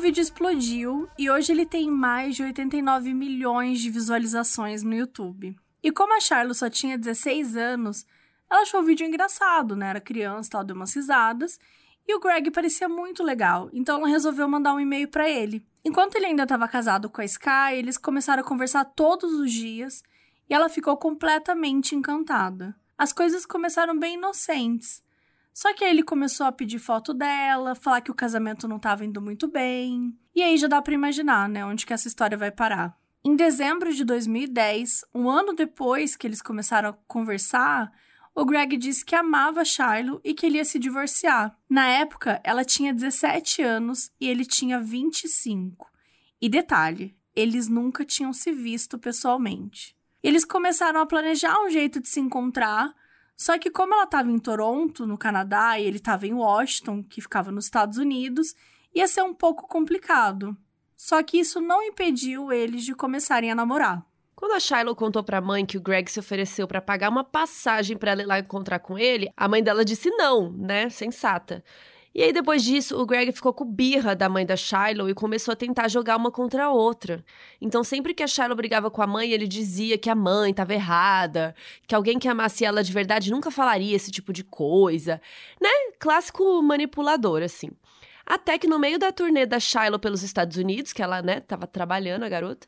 vídeo 0.00 0.22
explodiu 0.22 1.08
e 1.18 1.30
hoje 1.30 1.52
ele 1.52 1.66
tem 1.66 1.90
mais 1.90 2.34
de 2.34 2.42
89 2.42 3.12
milhões 3.12 3.80
de 3.80 3.90
visualizações 3.90 4.82
no 4.82 4.94
YouTube. 4.94 5.54
E 5.82 5.92
como 5.92 6.16
a 6.16 6.20
Charlotte 6.20 6.58
só 6.58 6.70
tinha 6.70 6.98
16 6.98 7.56
anos, 7.56 8.06
ela 8.50 8.62
achou 8.62 8.80
o 8.80 8.84
vídeo 8.84 9.06
engraçado, 9.06 9.76
né? 9.76 9.90
Era 9.90 10.00
criança, 10.00 10.50
tal, 10.50 10.64
deu 10.64 10.74
umas 10.74 10.94
risadas. 10.94 11.58
E 12.08 12.14
o 12.14 12.18
Greg 12.18 12.50
parecia 12.50 12.88
muito 12.88 13.22
legal, 13.22 13.68
então 13.72 13.98
ela 13.98 14.08
resolveu 14.08 14.48
mandar 14.48 14.74
um 14.74 14.80
e-mail 14.80 15.06
para 15.06 15.28
ele. 15.28 15.64
Enquanto 15.84 16.16
ele 16.16 16.26
ainda 16.26 16.42
estava 16.42 16.66
casado 16.66 17.08
com 17.08 17.20
a 17.20 17.24
Sky, 17.24 17.74
eles 17.74 17.96
começaram 17.96 18.42
a 18.42 18.46
conversar 18.46 18.84
todos 18.84 19.32
os 19.34 19.52
dias 19.52 20.02
e 20.48 20.54
ela 20.54 20.68
ficou 20.68 20.96
completamente 20.96 21.94
encantada. 21.94 22.74
As 22.98 23.12
coisas 23.12 23.46
começaram 23.46 23.98
bem 23.98 24.14
inocentes. 24.14 25.02
Só 25.52 25.74
que 25.74 25.84
aí 25.84 25.90
ele 25.90 26.02
começou 26.02 26.46
a 26.46 26.52
pedir 26.52 26.78
foto 26.78 27.12
dela, 27.12 27.74
falar 27.74 28.00
que 28.00 28.10
o 28.10 28.14
casamento 28.14 28.68
não 28.68 28.76
estava 28.76 29.04
indo 29.04 29.20
muito 29.20 29.48
bem. 29.48 30.16
E 30.34 30.42
aí 30.42 30.56
já 30.56 30.68
dá 30.68 30.80
para 30.80 30.94
imaginar, 30.94 31.48
né, 31.48 31.64
onde 31.64 31.84
que 31.84 31.92
essa 31.92 32.08
história 32.08 32.36
vai 32.36 32.50
parar. 32.50 32.96
Em 33.22 33.36
dezembro 33.36 33.92
de 33.92 34.02
2010, 34.04 35.04
um 35.14 35.28
ano 35.28 35.52
depois 35.52 36.16
que 36.16 36.26
eles 36.26 36.40
começaram 36.40 36.90
a 36.90 36.92
conversar, 37.06 37.92
o 38.34 38.44
Greg 38.44 38.76
disse 38.78 39.04
que 39.04 39.14
amava 39.14 39.64
Shiloh 39.64 40.20
e 40.24 40.32
que 40.32 40.46
ele 40.46 40.56
ia 40.56 40.64
se 40.64 40.78
divorciar. 40.78 41.54
Na 41.68 41.86
época, 41.88 42.40
ela 42.42 42.64
tinha 42.64 42.94
17 42.94 43.60
anos 43.60 44.10
e 44.18 44.28
ele 44.28 44.46
tinha 44.46 44.80
25. 44.80 45.90
E 46.40 46.48
detalhe, 46.48 47.14
eles 47.36 47.68
nunca 47.68 48.04
tinham 48.04 48.32
se 48.32 48.52
visto 48.52 48.98
pessoalmente. 48.98 49.94
Eles 50.22 50.44
começaram 50.44 51.00
a 51.00 51.06
planejar 51.06 51.60
um 51.62 51.70
jeito 51.70 52.00
de 52.00 52.08
se 52.08 52.20
encontrar, 52.20 52.94
só 53.40 53.58
que 53.58 53.70
como 53.70 53.94
ela 53.94 54.04
estava 54.04 54.30
em 54.30 54.38
Toronto, 54.38 55.06
no 55.06 55.16
Canadá, 55.16 55.78
e 55.78 55.86
ele 55.86 55.96
estava 55.96 56.26
em 56.26 56.34
Washington, 56.34 57.02
que 57.02 57.22
ficava 57.22 57.50
nos 57.50 57.64
Estados 57.64 57.96
Unidos, 57.96 58.54
ia 58.94 59.08
ser 59.08 59.22
um 59.22 59.32
pouco 59.32 59.66
complicado. 59.66 60.54
Só 60.94 61.22
que 61.22 61.38
isso 61.38 61.58
não 61.58 61.82
impediu 61.82 62.52
eles 62.52 62.84
de 62.84 62.94
começarem 62.94 63.50
a 63.50 63.54
namorar. 63.54 64.04
Quando 64.36 64.52
a 64.52 64.60
Shiloh 64.60 64.94
contou 64.94 65.24
pra 65.24 65.40
mãe 65.40 65.64
que 65.64 65.78
o 65.78 65.80
Greg 65.80 66.10
se 66.10 66.20
ofereceu 66.20 66.68
pra 66.68 66.82
pagar 66.82 67.08
uma 67.08 67.24
passagem 67.24 67.96
pra 67.96 68.10
ela 68.10 68.20
ir 68.20 68.26
lá 68.26 68.38
encontrar 68.40 68.78
com 68.78 68.98
ele, 68.98 69.32
a 69.34 69.48
mãe 69.48 69.62
dela 69.62 69.86
disse 69.86 70.10
não, 70.10 70.52
né? 70.52 70.90
Sensata. 70.90 71.64
E 72.12 72.24
aí, 72.24 72.32
depois 72.32 72.64
disso, 72.64 73.00
o 73.00 73.06
Greg 73.06 73.30
ficou 73.30 73.52
com 73.52 73.64
birra 73.64 74.16
da 74.16 74.28
mãe 74.28 74.44
da 74.44 74.56
Shiloh 74.56 75.08
e 75.08 75.14
começou 75.14 75.52
a 75.52 75.56
tentar 75.56 75.86
jogar 75.86 76.16
uma 76.16 76.30
contra 76.30 76.64
a 76.64 76.70
outra. 76.70 77.24
Então, 77.60 77.84
sempre 77.84 78.12
que 78.12 78.22
a 78.22 78.26
Shiloh 78.26 78.56
brigava 78.56 78.90
com 78.90 79.00
a 79.00 79.06
mãe, 79.06 79.30
ele 79.30 79.46
dizia 79.46 79.96
que 79.96 80.10
a 80.10 80.14
mãe 80.14 80.50
estava 80.50 80.74
errada, 80.74 81.54
que 81.86 81.94
alguém 81.94 82.18
que 82.18 82.28
amasse 82.28 82.64
ela 82.64 82.82
de 82.82 82.92
verdade 82.92 83.30
nunca 83.30 83.50
falaria 83.50 83.94
esse 83.94 84.10
tipo 84.10 84.32
de 84.32 84.42
coisa, 84.42 85.20
né? 85.60 85.68
Clássico 86.00 86.60
manipulador, 86.62 87.42
assim. 87.42 87.70
Até 88.26 88.58
que 88.58 88.66
no 88.66 88.78
meio 88.78 88.98
da 88.98 89.12
turnê 89.12 89.46
da 89.46 89.60
Shiloh 89.60 89.98
pelos 89.98 90.24
Estados 90.24 90.56
Unidos, 90.56 90.92
que 90.92 91.02
ela, 91.02 91.22
né, 91.22 91.40
tava 91.40 91.66
trabalhando, 91.66 92.24
a 92.24 92.28
garota, 92.28 92.66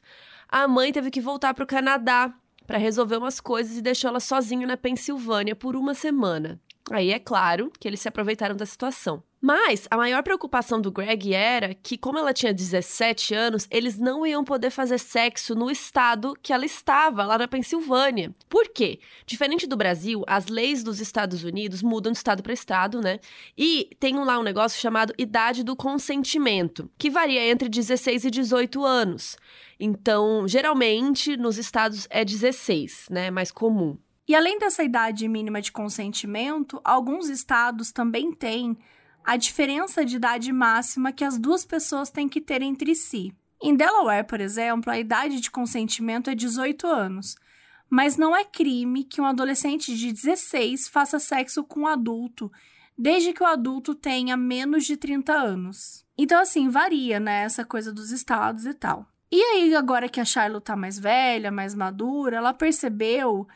a 0.48 0.68
mãe 0.68 0.92
teve 0.92 1.10
que 1.10 1.20
voltar 1.20 1.52
pro 1.52 1.66
Canadá 1.66 2.32
para 2.66 2.78
resolver 2.78 3.16
umas 3.16 3.40
coisas 3.40 3.76
e 3.76 3.82
deixou 3.82 4.08
ela 4.08 4.20
sozinha 4.20 4.66
na 4.66 4.76
Pensilvânia 4.76 5.56
por 5.56 5.74
uma 5.74 5.94
semana. 5.94 6.60
Aí 6.90 7.10
é 7.10 7.18
claro 7.18 7.72
que 7.78 7.88
eles 7.88 8.00
se 8.00 8.08
aproveitaram 8.08 8.56
da 8.56 8.66
situação. 8.66 9.22
Mas 9.44 9.88
a 9.90 9.96
maior 9.96 10.22
preocupação 10.22 10.80
do 10.80 10.92
Greg 10.92 11.34
era 11.34 11.74
que, 11.74 11.98
como 11.98 12.16
ela 12.16 12.32
tinha 12.32 12.54
17 12.54 13.34
anos, 13.34 13.66
eles 13.72 13.98
não 13.98 14.24
iam 14.24 14.44
poder 14.44 14.70
fazer 14.70 14.98
sexo 14.98 15.56
no 15.56 15.68
estado 15.68 16.38
que 16.40 16.52
ela 16.52 16.64
estava, 16.64 17.26
lá 17.26 17.36
na 17.36 17.48
Pensilvânia. 17.48 18.32
Por 18.48 18.68
quê? 18.68 19.00
Diferente 19.26 19.66
do 19.66 19.76
Brasil, 19.76 20.22
as 20.28 20.46
leis 20.46 20.84
dos 20.84 21.00
Estados 21.00 21.42
Unidos 21.42 21.82
mudam 21.82 22.12
de 22.12 22.18
estado 22.18 22.40
para 22.40 22.52
estado, 22.52 23.00
né? 23.00 23.18
E 23.58 23.90
tem 23.98 24.14
lá 24.14 24.38
um 24.38 24.44
negócio 24.44 24.80
chamado 24.80 25.12
idade 25.18 25.64
do 25.64 25.74
consentimento, 25.74 26.88
que 26.96 27.10
varia 27.10 27.44
entre 27.50 27.68
16 27.68 28.26
e 28.26 28.30
18 28.30 28.84
anos. 28.84 29.36
Então, 29.80 30.46
geralmente, 30.46 31.36
nos 31.36 31.58
estados 31.58 32.06
é 32.10 32.24
16, 32.24 33.08
né? 33.10 33.28
Mais 33.28 33.50
comum. 33.50 33.98
E 34.28 34.36
além 34.36 34.56
dessa 34.60 34.84
idade 34.84 35.26
mínima 35.26 35.60
de 35.60 35.72
consentimento, 35.72 36.80
alguns 36.84 37.28
estados 37.28 37.90
também 37.90 38.30
têm 38.30 38.78
a 39.24 39.36
diferença 39.36 40.04
de 40.04 40.16
idade 40.16 40.52
máxima 40.52 41.12
que 41.12 41.24
as 41.24 41.38
duas 41.38 41.64
pessoas 41.64 42.10
têm 42.10 42.28
que 42.28 42.40
ter 42.40 42.62
entre 42.62 42.94
si. 42.94 43.32
Em 43.62 43.76
Delaware, 43.76 44.26
por 44.26 44.40
exemplo, 44.40 44.90
a 44.90 44.98
idade 44.98 45.40
de 45.40 45.50
consentimento 45.50 46.28
é 46.28 46.34
18 46.34 46.86
anos, 46.86 47.36
mas 47.88 48.16
não 48.16 48.34
é 48.34 48.44
crime 48.44 49.04
que 49.04 49.20
um 49.20 49.26
adolescente 49.26 49.96
de 49.96 50.12
16 50.12 50.88
faça 50.88 51.18
sexo 51.18 51.62
com 51.62 51.80
um 51.80 51.86
adulto, 51.86 52.50
desde 52.98 53.32
que 53.32 53.42
o 53.42 53.46
adulto 53.46 53.94
tenha 53.94 54.36
menos 54.36 54.84
de 54.84 54.96
30 54.96 55.32
anos. 55.32 56.04
Então, 56.18 56.40
assim, 56.40 56.68
varia, 56.68 57.20
né, 57.20 57.44
essa 57.44 57.64
coisa 57.64 57.92
dos 57.92 58.10
estados 58.10 58.66
e 58.66 58.74
tal. 58.74 59.06
E 59.30 59.40
aí, 59.40 59.74
agora 59.74 60.08
que 60.08 60.20
a 60.20 60.24
Charlotte 60.24 60.64
tá 60.64 60.76
mais 60.76 60.98
velha, 60.98 61.50
mais 61.50 61.74
madura, 61.74 62.36
ela 62.36 62.52
percebeu 62.52 63.46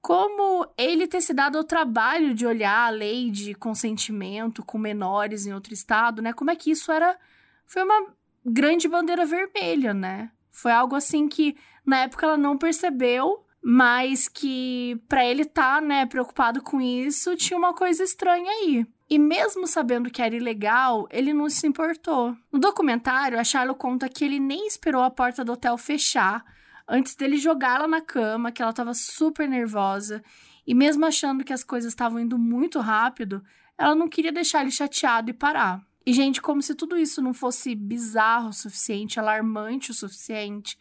como 0.00 0.66
ele 0.78 1.06
ter 1.06 1.20
se 1.20 1.34
dado 1.34 1.58
ao 1.58 1.64
trabalho 1.64 2.34
de 2.34 2.46
olhar 2.46 2.86
a 2.86 2.90
lei 2.90 3.30
de 3.30 3.54
consentimento 3.54 4.64
com 4.64 4.78
menores 4.78 5.46
em 5.46 5.52
outro 5.52 5.74
estado, 5.74 6.22
né? 6.22 6.32
Como 6.32 6.50
é 6.50 6.56
que 6.56 6.70
isso 6.70 6.90
era. 6.90 7.18
Foi 7.66 7.82
uma 7.82 8.14
grande 8.44 8.88
bandeira 8.88 9.26
vermelha, 9.26 9.92
né? 9.92 10.30
Foi 10.50 10.72
algo 10.72 10.96
assim 10.96 11.28
que 11.28 11.56
na 11.84 11.98
época 12.00 12.26
ela 12.26 12.36
não 12.36 12.56
percebeu, 12.56 13.44
mas 13.62 14.26
que 14.26 15.00
para 15.08 15.24
ele 15.24 15.44
tá, 15.44 15.80
né, 15.80 16.06
preocupado 16.06 16.62
com 16.62 16.80
isso, 16.80 17.36
tinha 17.36 17.58
uma 17.58 17.74
coisa 17.74 18.02
estranha 18.02 18.50
aí. 18.50 18.86
E 19.08 19.18
mesmo 19.18 19.66
sabendo 19.66 20.10
que 20.10 20.22
era 20.22 20.34
ilegal, 20.34 21.06
ele 21.10 21.34
não 21.34 21.48
se 21.50 21.66
importou. 21.66 22.36
No 22.50 22.58
documentário, 22.58 23.38
a 23.38 23.44
Charlotte 23.44 23.78
conta 23.78 24.08
que 24.08 24.24
ele 24.24 24.38
nem 24.38 24.66
esperou 24.66 25.02
a 25.02 25.10
porta 25.10 25.44
do 25.44 25.52
hotel 25.52 25.76
fechar 25.76 26.44
antes 26.90 27.14
dele 27.14 27.36
jogá-la 27.36 27.86
na 27.86 28.00
cama, 28.00 28.50
que 28.50 28.60
ela 28.60 28.72
estava 28.72 28.92
super 28.92 29.48
nervosa, 29.48 30.22
e 30.66 30.74
mesmo 30.74 31.06
achando 31.06 31.44
que 31.44 31.52
as 31.52 31.62
coisas 31.62 31.92
estavam 31.92 32.18
indo 32.18 32.36
muito 32.36 32.80
rápido, 32.80 33.42
ela 33.78 33.94
não 33.94 34.08
queria 34.08 34.32
deixar 34.32 34.62
ele 34.62 34.72
chateado 34.72 35.30
e 35.30 35.32
parar. 35.32 35.80
E, 36.04 36.12
gente, 36.12 36.42
como 36.42 36.60
se 36.60 36.74
tudo 36.74 36.98
isso 36.98 37.22
não 37.22 37.32
fosse 37.32 37.74
bizarro 37.74 38.48
o 38.48 38.52
suficiente, 38.52 39.20
alarmante 39.20 39.92
o 39.92 39.94
suficiente, 39.94 40.76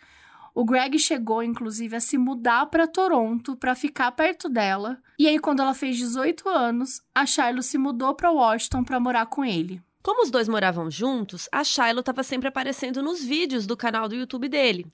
o 0.55 0.65
Greg 0.65 0.97
chegou, 0.97 1.43
inclusive, 1.43 1.95
a 1.95 1.99
se 1.99 2.17
mudar 2.17 2.65
para 2.65 2.87
Toronto 2.87 3.55
para 3.55 3.75
ficar 3.75 4.11
perto 4.11 4.49
dela. 4.49 4.97
E 5.17 5.27
aí, 5.27 5.37
quando 5.37 5.61
ela 5.61 5.75
fez 5.75 5.97
18 5.97 6.49
anos, 6.49 7.01
a 7.13 7.25
Charlotte 7.25 7.65
se 7.65 7.77
mudou 7.77 8.15
para 8.15 8.31
Washington 8.31 8.83
para 8.83 8.99
morar 8.99 9.27
com 9.27 9.45
ele. 9.45 9.81
Como 10.01 10.23
os 10.23 10.31
dois 10.31 10.47
moravam 10.47 10.89
juntos, 10.89 11.49
a 11.51 11.61
Shiloh 11.61 11.99
estava 11.99 12.23
sempre 12.23 12.47
aparecendo 12.47 13.03
nos 13.03 13.21
vídeos 13.21 13.67
do 13.67 13.75
canal 13.75 14.07
do 14.07 14.15
YouTube 14.15 14.47
dele. 14.47 14.87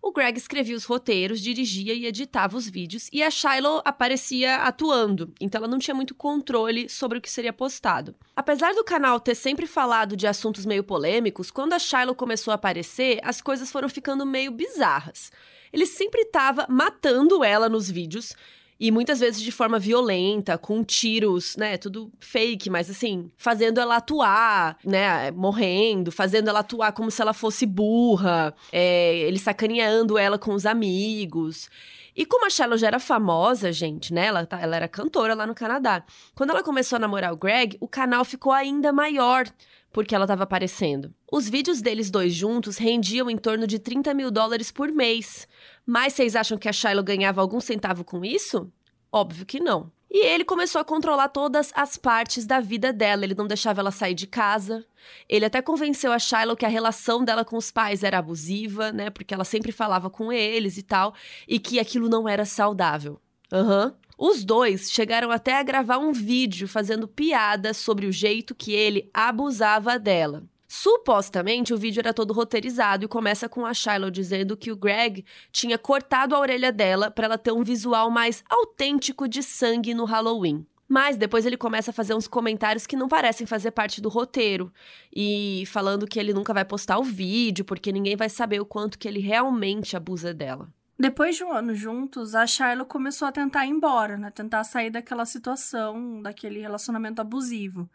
O 0.00 0.12
Greg 0.12 0.38
escrevia 0.38 0.76
os 0.76 0.84
roteiros, 0.84 1.40
dirigia 1.40 1.92
e 1.92 2.06
editava 2.06 2.56
os 2.56 2.68
vídeos, 2.68 3.08
e 3.12 3.24
a 3.24 3.30
Shiloh 3.30 3.82
aparecia 3.84 4.58
atuando, 4.58 5.34
então 5.40 5.58
ela 5.58 5.66
não 5.66 5.80
tinha 5.80 5.96
muito 5.96 6.14
controle 6.14 6.88
sobre 6.88 7.18
o 7.18 7.20
que 7.20 7.30
seria 7.30 7.52
postado. 7.52 8.14
Apesar 8.36 8.72
do 8.72 8.84
canal 8.84 9.18
ter 9.18 9.34
sempre 9.34 9.66
falado 9.66 10.16
de 10.16 10.28
assuntos 10.28 10.64
meio 10.64 10.84
polêmicos, 10.84 11.50
quando 11.50 11.72
a 11.72 11.78
Shiloh 11.80 12.14
começou 12.14 12.52
a 12.52 12.54
aparecer, 12.54 13.18
as 13.24 13.40
coisas 13.40 13.70
foram 13.70 13.88
ficando 13.88 14.24
meio 14.24 14.52
bizarras. 14.52 15.32
Ele 15.72 15.86
sempre 15.86 16.20
estava 16.20 16.66
matando 16.68 17.42
ela 17.42 17.68
nos 17.68 17.90
vídeos, 17.90 18.36
e 18.82 18.90
muitas 18.90 19.20
vezes 19.20 19.40
de 19.40 19.52
forma 19.52 19.78
violenta, 19.78 20.58
com 20.58 20.82
tiros, 20.82 21.54
né? 21.56 21.76
Tudo 21.78 22.10
fake, 22.18 22.68
mas 22.68 22.90
assim, 22.90 23.30
fazendo 23.36 23.78
ela 23.78 23.98
atuar, 23.98 24.76
né? 24.84 25.30
Morrendo, 25.30 26.10
fazendo 26.10 26.48
ela 26.48 26.58
atuar 26.58 26.90
como 26.90 27.08
se 27.08 27.22
ela 27.22 27.32
fosse 27.32 27.64
burra, 27.64 28.52
é, 28.72 29.18
ele 29.18 29.38
sacaneando 29.38 30.18
ela 30.18 30.36
com 30.36 30.52
os 30.52 30.66
amigos. 30.66 31.70
E 32.16 32.26
como 32.26 32.44
a 32.44 32.50
Shallow 32.50 32.76
já 32.76 32.88
era 32.88 32.98
famosa, 32.98 33.70
gente, 33.70 34.12
né? 34.12 34.26
Ela, 34.26 34.44
tá, 34.44 34.60
ela 34.60 34.74
era 34.74 34.88
cantora 34.88 35.32
lá 35.32 35.46
no 35.46 35.54
Canadá. 35.54 36.02
Quando 36.34 36.50
ela 36.50 36.64
começou 36.64 36.96
a 36.96 36.98
namorar 36.98 37.32
o 37.32 37.36
Greg, 37.36 37.76
o 37.78 37.86
canal 37.86 38.24
ficou 38.24 38.52
ainda 38.52 38.92
maior 38.92 39.46
porque 39.92 40.14
ela 40.14 40.24
estava 40.24 40.42
aparecendo. 40.42 41.12
Os 41.30 41.48
vídeos 41.48 41.80
deles 41.80 42.10
dois 42.10 42.34
juntos 42.34 42.78
rendiam 42.78 43.28
em 43.30 43.36
torno 43.36 43.66
de 43.66 43.78
30 43.78 44.12
mil 44.14 44.30
dólares 44.30 44.72
por 44.72 44.90
mês. 44.90 45.46
Mas 45.86 46.12
vocês 46.12 46.36
acham 46.36 46.56
que 46.56 46.68
a 46.68 46.72
Shiloh 46.72 47.02
ganhava 47.02 47.40
algum 47.40 47.60
centavo 47.60 48.04
com 48.04 48.24
isso? 48.24 48.70
Óbvio 49.10 49.44
que 49.44 49.60
não. 49.60 49.90
E 50.14 50.26
ele 50.26 50.44
começou 50.44 50.78
a 50.78 50.84
controlar 50.84 51.28
todas 51.28 51.72
as 51.74 51.96
partes 51.96 52.44
da 52.44 52.60
vida 52.60 52.92
dela. 52.92 53.24
Ele 53.24 53.34
não 53.34 53.46
deixava 53.46 53.80
ela 53.80 53.90
sair 53.90 54.14
de 54.14 54.26
casa. 54.26 54.84
Ele 55.26 55.46
até 55.46 55.62
convenceu 55.62 56.12
a 56.12 56.18
Shiloh 56.18 56.54
que 56.54 56.66
a 56.66 56.68
relação 56.68 57.24
dela 57.24 57.46
com 57.46 57.56
os 57.56 57.70
pais 57.70 58.04
era 58.04 58.18
abusiva, 58.18 58.92
né? 58.92 59.08
Porque 59.08 59.32
ela 59.32 59.44
sempre 59.44 59.72
falava 59.72 60.10
com 60.10 60.30
eles 60.30 60.76
e 60.76 60.82
tal. 60.82 61.14
E 61.48 61.58
que 61.58 61.80
aquilo 61.80 62.10
não 62.10 62.28
era 62.28 62.44
saudável. 62.44 63.18
Aham. 63.50 63.86
Uhum. 63.86 64.02
Os 64.18 64.44
dois 64.44 64.92
chegaram 64.92 65.32
até 65.32 65.58
a 65.58 65.62
gravar 65.64 65.98
um 65.98 66.12
vídeo 66.12 66.68
fazendo 66.68 67.08
piada 67.08 67.74
sobre 67.74 68.06
o 68.06 68.12
jeito 68.12 68.54
que 68.54 68.72
ele 68.72 69.10
abusava 69.12 69.98
dela. 69.98 70.44
Supostamente 70.74 71.74
o 71.74 71.76
vídeo 71.76 72.00
era 72.00 72.14
todo 72.14 72.32
roteirizado 72.32 73.04
e 73.04 73.08
começa 73.08 73.46
com 73.46 73.66
a 73.66 73.74
Shiloh 73.74 74.10
dizendo 74.10 74.56
que 74.56 74.72
o 74.72 74.76
Greg 74.76 75.22
tinha 75.52 75.76
cortado 75.76 76.34
a 76.34 76.38
orelha 76.38 76.72
dela 76.72 77.10
para 77.10 77.26
ela 77.26 77.36
ter 77.36 77.52
um 77.52 77.62
visual 77.62 78.10
mais 78.10 78.42
autêntico 78.48 79.28
de 79.28 79.42
sangue 79.42 79.92
no 79.92 80.06
Halloween. 80.06 80.66
Mas 80.88 81.18
depois 81.18 81.44
ele 81.44 81.58
começa 81.58 81.90
a 81.90 81.92
fazer 81.92 82.14
uns 82.14 82.26
comentários 82.26 82.86
que 82.86 82.96
não 82.96 83.06
parecem 83.06 83.46
fazer 83.46 83.72
parte 83.72 84.00
do 84.00 84.08
roteiro. 84.08 84.72
E 85.14 85.64
falando 85.66 86.06
que 86.06 86.18
ele 86.18 86.32
nunca 86.32 86.54
vai 86.54 86.64
postar 86.64 86.98
o 86.98 87.04
vídeo, 87.04 87.66
porque 87.66 87.92
ninguém 87.92 88.16
vai 88.16 88.30
saber 88.30 88.58
o 88.58 88.64
quanto 88.64 88.98
que 88.98 89.06
ele 89.06 89.20
realmente 89.20 89.94
abusa 89.94 90.32
dela. 90.32 90.72
Depois 90.98 91.36
de 91.36 91.44
um 91.44 91.52
ano 91.52 91.74
juntos, 91.74 92.34
a 92.34 92.46
Shiloh 92.46 92.86
começou 92.86 93.28
a 93.28 93.32
tentar 93.32 93.66
ir 93.66 93.70
embora, 93.70 94.16
né? 94.16 94.30
Tentar 94.30 94.64
sair 94.64 94.88
daquela 94.88 95.26
situação, 95.26 96.22
daquele 96.22 96.60
relacionamento 96.60 97.20
abusivo. 97.20 97.90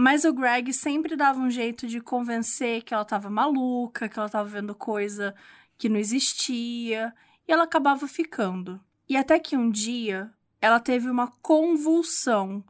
Mas 0.00 0.24
o 0.24 0.32
Greg 0.32 0.72
sempre 0.72 1.14
dava 1.14 1.38
um 1.38 1.50
jeito 1.50 1.86
de 1.86 2.00
convencer 2.00 2.82
que 2.82 2.94
ela 2.94 3.02
estava 3.02 3.28
maluca, 3.28 4.08
que 4.08 4.18
ela 4.18 4.28
estava 4.28 4.48
vendo 4.48 4.74
coisa 4.74 5.34
que 5.76 5.90
não 5.90 5.98
existia, 5.98 7.14
e 7.46 7.52
ela 7.52 7.64
acabava 7.64 8.08
ficando. 8.08 8.80
E 9.06 9.14
até 9.14 9.38
que 9.38 9.58
um 9.58 9.70
dia 9.70 10.32
ela 10.58 10.80
teve 10.80 11.10
uma 11.10 11.26
convulsão 11.42 12.64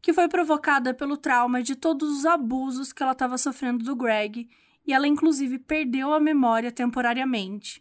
que 0.00 0.12
foi 0.12 0.28
provocada 0.28 0.92
pelo 0.92 1.16
trauma 1.16 1.62
de 1.62 1.76
todos 1.76 2.18
os 2.18 2.26
abusos 2.26 2.92
que 2.92 3.00
ela 3.00 3.12
estava 3.12 3.38
sofrendo 3.38 3.84
do 3.84 3.94
Greg 3.94 4.50
e 4.84 4.92
ela 4.92 5.06
inclusive 5.06 5.60
perdeu 5.60 6.12
a 6.12 6.18
memória 6.18 6.72
temporariamente. 6.72 7.80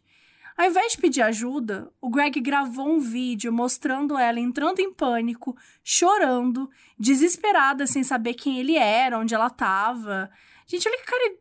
Ao 0.57 0.65
invés 0.65 0.93
de 0.93 0.97
pedir 0.97 1.21
ajuda, 1.21 1.91
o 1.99 2.09
Greg 2.09 2.39
gravou 2.39 2.87
um 2.87 2.99
vídeo 2.99 3.51
mostrando 3.51 4.17
ela 4.17 4.39
entrando 4.39 4.79
em 4.79 4.91
pânico, 4.91 5.55
chorando, 5.83 6.69
desesperada 6.99 7.87
sem 7.87 8.03
saber 8.03 8.33
quem 8.33 8.59
ele 8.59 8.75
era, 8.75 9.17
onde 9.17 9.33
ela 9.33 9.49
tava. 9.49 10.29
Gente, 10.67 10.87
olha 10.87 10.97
que 10.97 11.05
cara 11.05 11.35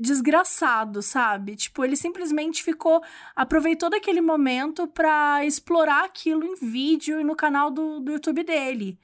desgraçado, 0.00 1.02
sabe? 1.02 1.54
Tipo, 1.54 1.84
ele 1.84 1.94
simplesmente 1.94 2.62
ficou 2.62 3.02
aproveitou 3.36 3.90
daquele 3.90 4.22
momento 4.22 4.88
pra 4.88 5.44
explorar 5.44 6.04
aquilo 6.04 6.42
em 6.42 6.54
vídeo 6.54 7.20
e 7.20 7.24
no 7.24 7.36
canal 7.36 7.70
do, 7.70 8.00
do 8.00 8.12
YouTube 8.12 8.42
dele. 8.42 8.98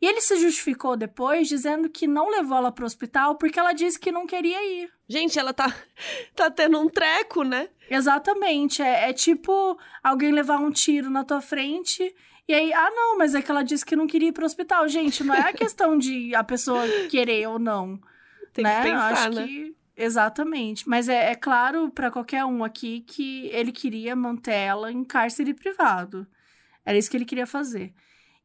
E 0.00 0.06
ele 0.06 0.20
se 0.20 0.36
justificou 0.36 0.96
depois 0.96 1.48
dizendo 1.48 1.88
que 1.88 2.06
não 2.06 2.30
levou 2.30 2.58
ela 2.58 2.70
pro 2.70 2.86
hospital 2.86 3.34
porque 3.34 3.58
ela 3.58 3.72
disse 3.72 3.98
que 3.98 4.12
não 4.12 4.26
queria 4.26 4.62
ir. 4.64 4.90
Gente, 5.08 5.38
ela 5.38 5.52
tá, 5.52 5.74
tá 6.36 6.50
tendo 6.50 6.78
um 6.78 6.88
treco, 6.88 7.42
né? 7.42 7.68
Exatamente. 7.90 8.82
É, 8.82 9.10
é 9.10 9.12
tipo 9.12 9.78
alguém 10.02 10.30
levar 10.30 10.58
um 10.58 10.70
tiro 10.70 11.10
na 11.10 11.24
tua 11.24 11.40
frente 11.40 12.14
e 12.48 12.54
aí, 12.54 12.72
ah, 12.72 12.90
não, 12.90 13.18
mas 13.18 13.34
é 13.34 13.42
que 13.42 13.50
ela 13.50 13.62
disse 13.62 13.84
que 13.84 13.94
não 13.94 14.06
queria 14.06 14.30
ir 14.30 14.32
pro 14.32 14.46
hospital. 14.46 14.88
Gente, 14.88 15.22
não 15.22 15.34
é 15.34 15.50
a 15.50 15.52
questão 15.52 15.98
de 15.98 16.34
a 16.34 16.42
pessoa 16.42 16.82
querer 17.10 17.46
ou 17.46 17.58
não. 17.58 18.00
Tem 18.54 18.64
né? 18.64 18.76
que 18.76 18.82
pensar, 18.88 19.12
Acho 19.12 19.30
né? 19.32 19.46
que. 19.46 19.76
Exatamente. 19.94 20.88
Mas 20.88 21.10
é, 21.10 21.32
é 21.32 21.34
claro 21.34 21.90
para 21.90 22.10
qualquer 22.10 22.44
um 22.46 22.64
aqui 22.64 23.00
que 23.00 23.48
ele 23.52 23.70
queria 23.70 24.16
manter 24.16 24.54
ela 24.54 24.90
em 24.90 25.04
cárcere 25.04 25.52
privado. 25.52 26.26
Era 26.86 26.96
isso 26.96 27.10
que 27.10 27.18
ele 27.18 27.26
queria 27.26 27.46
fazer. 27.46 27.92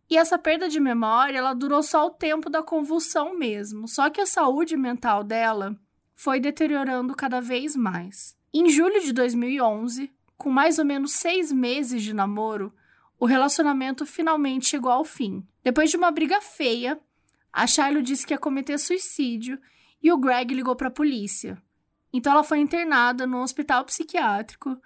E 0.09 0.17
essa 0.17 0.37
perda 0.37 0.67
de 0.67 0.79
memória, 0.79 1.37
ela 1.37 1.53
durou 1.53 1.81
só 1.81 2.05
o 2.05 2.11
tempo 2.11 2.49
da 2.49 2.61
convulsão 2.61 3.37
mesmo. 3.37 3.87
Só 3.87 4.09
que 4.09 4.21
a 4.21 4.25
saúde 4.25 4.75
mental 4.77 5.23
dela 5.23 5.75
foi 6.15 6.39
deteriorando 6.39 7.15
cada 7.15 7.41
vez 7.41 7.75
mais. 7.75 8.37
Em 8.53 8.69
julho 8.69 9.01
de 9.01 9.11
2011, 9.11 10.11
com 10.37 10.49
mais 10.49 10.77
ou 10.77 10.85
menos 10.85 11.13
seis 11.13 11.51
meses 11.51 12.03
de 12.03 12.13
namoro, 12.13 12.73
o 13.19 13.25
relacionamento 13.25 14.05
finalmente 14.05 14.67
chegou 14.67 14.91
ao 14.91 15.05
fim. 15.05 15.45
Depois 15.63 15.89
de 15.89 15.97
uma 15.97 16.11
briga 16.11 16.41
feia, 16.41 16.99
a 17.51 17.65
Shiloh 17.65 18.01
disse 18.01 18.25
que 18.25 18.33
ia 18.33 18.37
cometer 18.37 18.77
suicídio 18.77 19.59
e 20.01 20.11
o 20.11 20.17
Greg 20.17 20.53
ligou 20.53 20.75
para 20.75 20.89
a 20.89 20.91
polícia. 20.91 21.61
Então 22.11 22.33
ela 22.33 22.43
foi 22.43 22.59
internada 22.59 23.25
no 23.25 23.41
hospital 23.41 23.85
psiquiátrico 23.85 24.77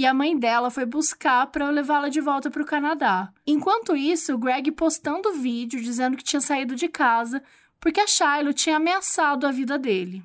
e 0.00 0.06
a 0.06 0.14
mãe 0.14 0.34
dela 0.34 0.70
foi 0.70 0.86
buscar 0.86 1.46
para 1.48 1.68
levá-la 1.68 2.08
de 2.08 2.22
volta 2.22 2.50
para 2.50 2.62
o 2.62 2.64
Canadá. 2.64 3.28
Enquanto 3.46 3.94
isso, 3.94 4.38
Greg 4.38 4.72
postando 4.72 5.34
vídeo 5.34 5.78
dizendo 5.78 6.16
que 6.16 6.24
tinha 6.24 6.40
saído 6.40 6.74
de 6.74 6.88
casa 6.88 7.42
porque 7.78 8.00
a 8.00 8.06
Shiloh 8.06 8.54
tinha 8.54 8.76
ameaçado 8.76 9.46
a 9.46 9.50
vida 9.50 9.78
dele. 9.78 10.22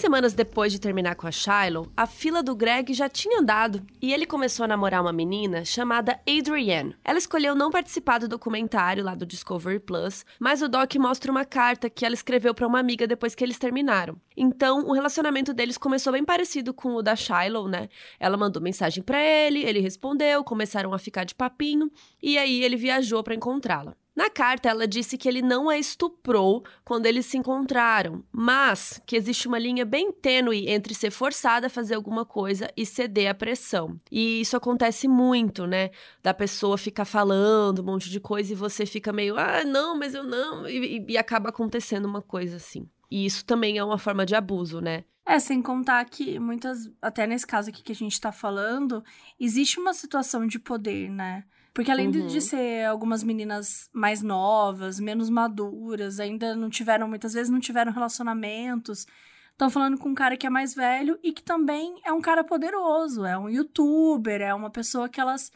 Semanas 0.00 0.32
depois 0.32 0.72
de 0.72 0.80
terminar 0.80 1.14
com 1.14 1.26
a 1.26 1.30
Shiloh, 1.30 1.92
a 1.94 2.06
fila 2.06 2.42
do 2.42 2.56
Greg 2.56 2.94
já 2.94 3.08
tinha 3.08 3.40
andado 3.40 3.82
e 4.00 4.12
ele 4.12 4.24
começou 4.24 4.64
a 4.64 4.66
namorar 4.66 5.02
uma 5.02 5.12
menina 5.12 5.64
chamada 5.64 6.18
Adrienne. 6.26 6.96
Ela 7.04 7.18
escolheu 7.18 7.54
não 7.54 7.70
participar 7.70 8.18
do 8.18 8.26
documentário 8.26 9.04
lá 9.04 9.14
do 9.14 9.26
Discovery 9.26 9.78
Plus, 9.78 10.24
mas 10.38 10.62
o 10.62 10.68
doc 10.68 10.94
mostra 10.96 11.30
uma 11.30 11.44
carta 11.44 11.90
que 11.90 12.06
ela 12.06 12.14
escreveu 12.14 12.54
para 12.54 12.66
uma 12.66 12.78
amiga 12.78 13.06
depois 13.06 13.34
que 13.34 13.44
eles 13.44 13.58
terminaram. 13.58 14.16
Então, 14.34 14.86
o 14.86 14.92
relacionamento 14.92 15.52
deles 15.52 15.76
começou 15.76 16.14
bem 16.14 16.24
parecido 16.24 16.72
com 16.72 16.94
o 16.94 17.02
da 17.02 17.14
Shiloh, 17.14 17.68
né? 17.68 17.88
Ela 18.18 18.38
mandou 18.38 18.62
mensagem 18.62 19.02
para 19.02 19.22
ele, 19.22 19.62
ele 19.62 19.80
respondeu, 19.80 20.42
começaram 20.42 20.94
a 20.94 20.98
ficar 20.98 21.24
de 21.24 21.34
papinho 21.34 21.90
e 22.22 22.38
aí 22.38 22.64
ele 22.64 22.76
viajou 22.76 23.22
para 23.22 23.34
encontrá-la. 23.34 23.94
Na 24.20 24.28
carta, 24.28 24.68
ela 24.68 24.86
disse 24.86 25.16
que 25.16 25.26
ele 25.26 25.40
não 25.40 25.70
a 25.70 25.78
estuprou 25.78 26.62
quando 26.84 27.06
eles 27.06 27.24
se 27.24 27.38
encontraram, 27.38 28.22
mas 28.30 29.00
que 29.06 29.16
existe 29.16 29.48
uma 29.48 29.58
linha 29.58 29.82
bem 29.82 30.12
tênue 30.12 30.68
entre 30.68 30.94
ser 30.94 31.10
forçada 31.10 31.68
a 31.68 31.70
fazer 31.70 31.94
alguma 31.94 32.26
coisa 32.26 32.70
e 32.76 32.84
ceder 32.84 33.30
à 33.30 33.34
pressão. 33.34 33.98
E 34.12 34.42
isso 34.42 34.58
acontece 34.58 35.08
muito, 35.08 35.66
né? 35.66 35.88
Da 36.22 36.34
pessoa 36.34 36.76
ficar 36.76 37.06
falando 37.06 37.78
um 37.78 37.86
monte 37.86 38.10
de 38.10 38.20
coisa 38.20 38.52
e 38.52 38.54
você 38.54 38.84
fica 38.84 39.10
meio, 39.10 39.38
ah, 39.38 39.64
não, 39.64 39.98
mas 39.98 40.12
eu 40.12 40.22
não, 40.22 40.68
e, 40.68 41.02
e 41.08 41.16
acaba 41.16 41.48
acontecendo 41.48 42.04
uma 42.04 42.20
coisa 42.20 42.56
assim. 42.56 42.86
E 43.10 43.24
isso 43.24 43.42
também 43.46 43.78
é 43.78 43.82
uma 43.82 43.96
forma 43.96 44.26
de 44.26 44.34
abuso, 44.34 44.82
né? 44.82 45.04
É, 45.24 45.38
sem 45.38 45.62
contar 45.62 46.04
que 46.04 46.38
muitas, 46.38 46.92
até 47.00 47.26
nesse 47.26 47.46
caso 47.46 47.70
aqui 47.70 47.82
que 47.82 47.92
a 47.92 47.94
gente 47.94 48.20
tá 48.20 48.30
falando, 48.30 49.02
existe 49.40 49.80
uma 49.80 49.94
situação 49.94 50.46
de 50.46 50.58
poder, 50.58 51.08
né? 51.08 51.44
Porque 51.72 51.90
além 51.90 52.10
de- 52.10 52.20
Uhum. 52.20 52.26
de 52.26 52.40
ser 52.40 52.84
algumas 52.86 53.22
meninas 53.22 53.88
mais 53.92 54.22
novas, 54.22 54.98
menos 54.98 55.30
maduras, 55.30 56.18
ainda 56.18 56.54
não 56.56 56.68
tiveram, 56.68 57.08
muitas 57.08 57.32
vezes 57.32 57.48
não 57.50 57.60
tiveram 57.60 57.92
relacionamentos, 57.92 59.06
estão 59.52 59.70
falando 59.70 59.96
com 59.98 60.08
um 60.08 60.14
cara 60.14 60.36
que 60.36 60.46
é 60.46 60.50
mais 60.50 60.74
velho 60.74 61.18
e 61.22 61.32
que 61.32 61.42
também 61.42 62.00
é 62.04 62.12
um 62.12 62.20
cara 62.20 62.42
poderoso, 62.42 63.24
é 63.24 63.38
um 63.38 63.48
youtuber, 63.48 64.40
é 64.40 64.52
uma 64.54 64.70
pessoa 64.70 65.08
que 65.08 65.20
elas 65.20 65.52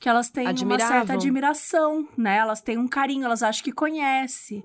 que 0.00 0.08
elas 0.08 0.28
têm 0.30 0.42
uma 0.46 0.50
Admirável. 0.50 0.96
certa 0.96 1.12
admiração, 1.12 2.08
né? 2.18 2.38
Elas 2.38 2.60
têm 2.60 2.76
um 2.76 2.88
carinho, 2.88 3.24
elas 3.24 3.40
acham 3.40 3.62
que 3.62 3.70
conhece. 3.70 4.64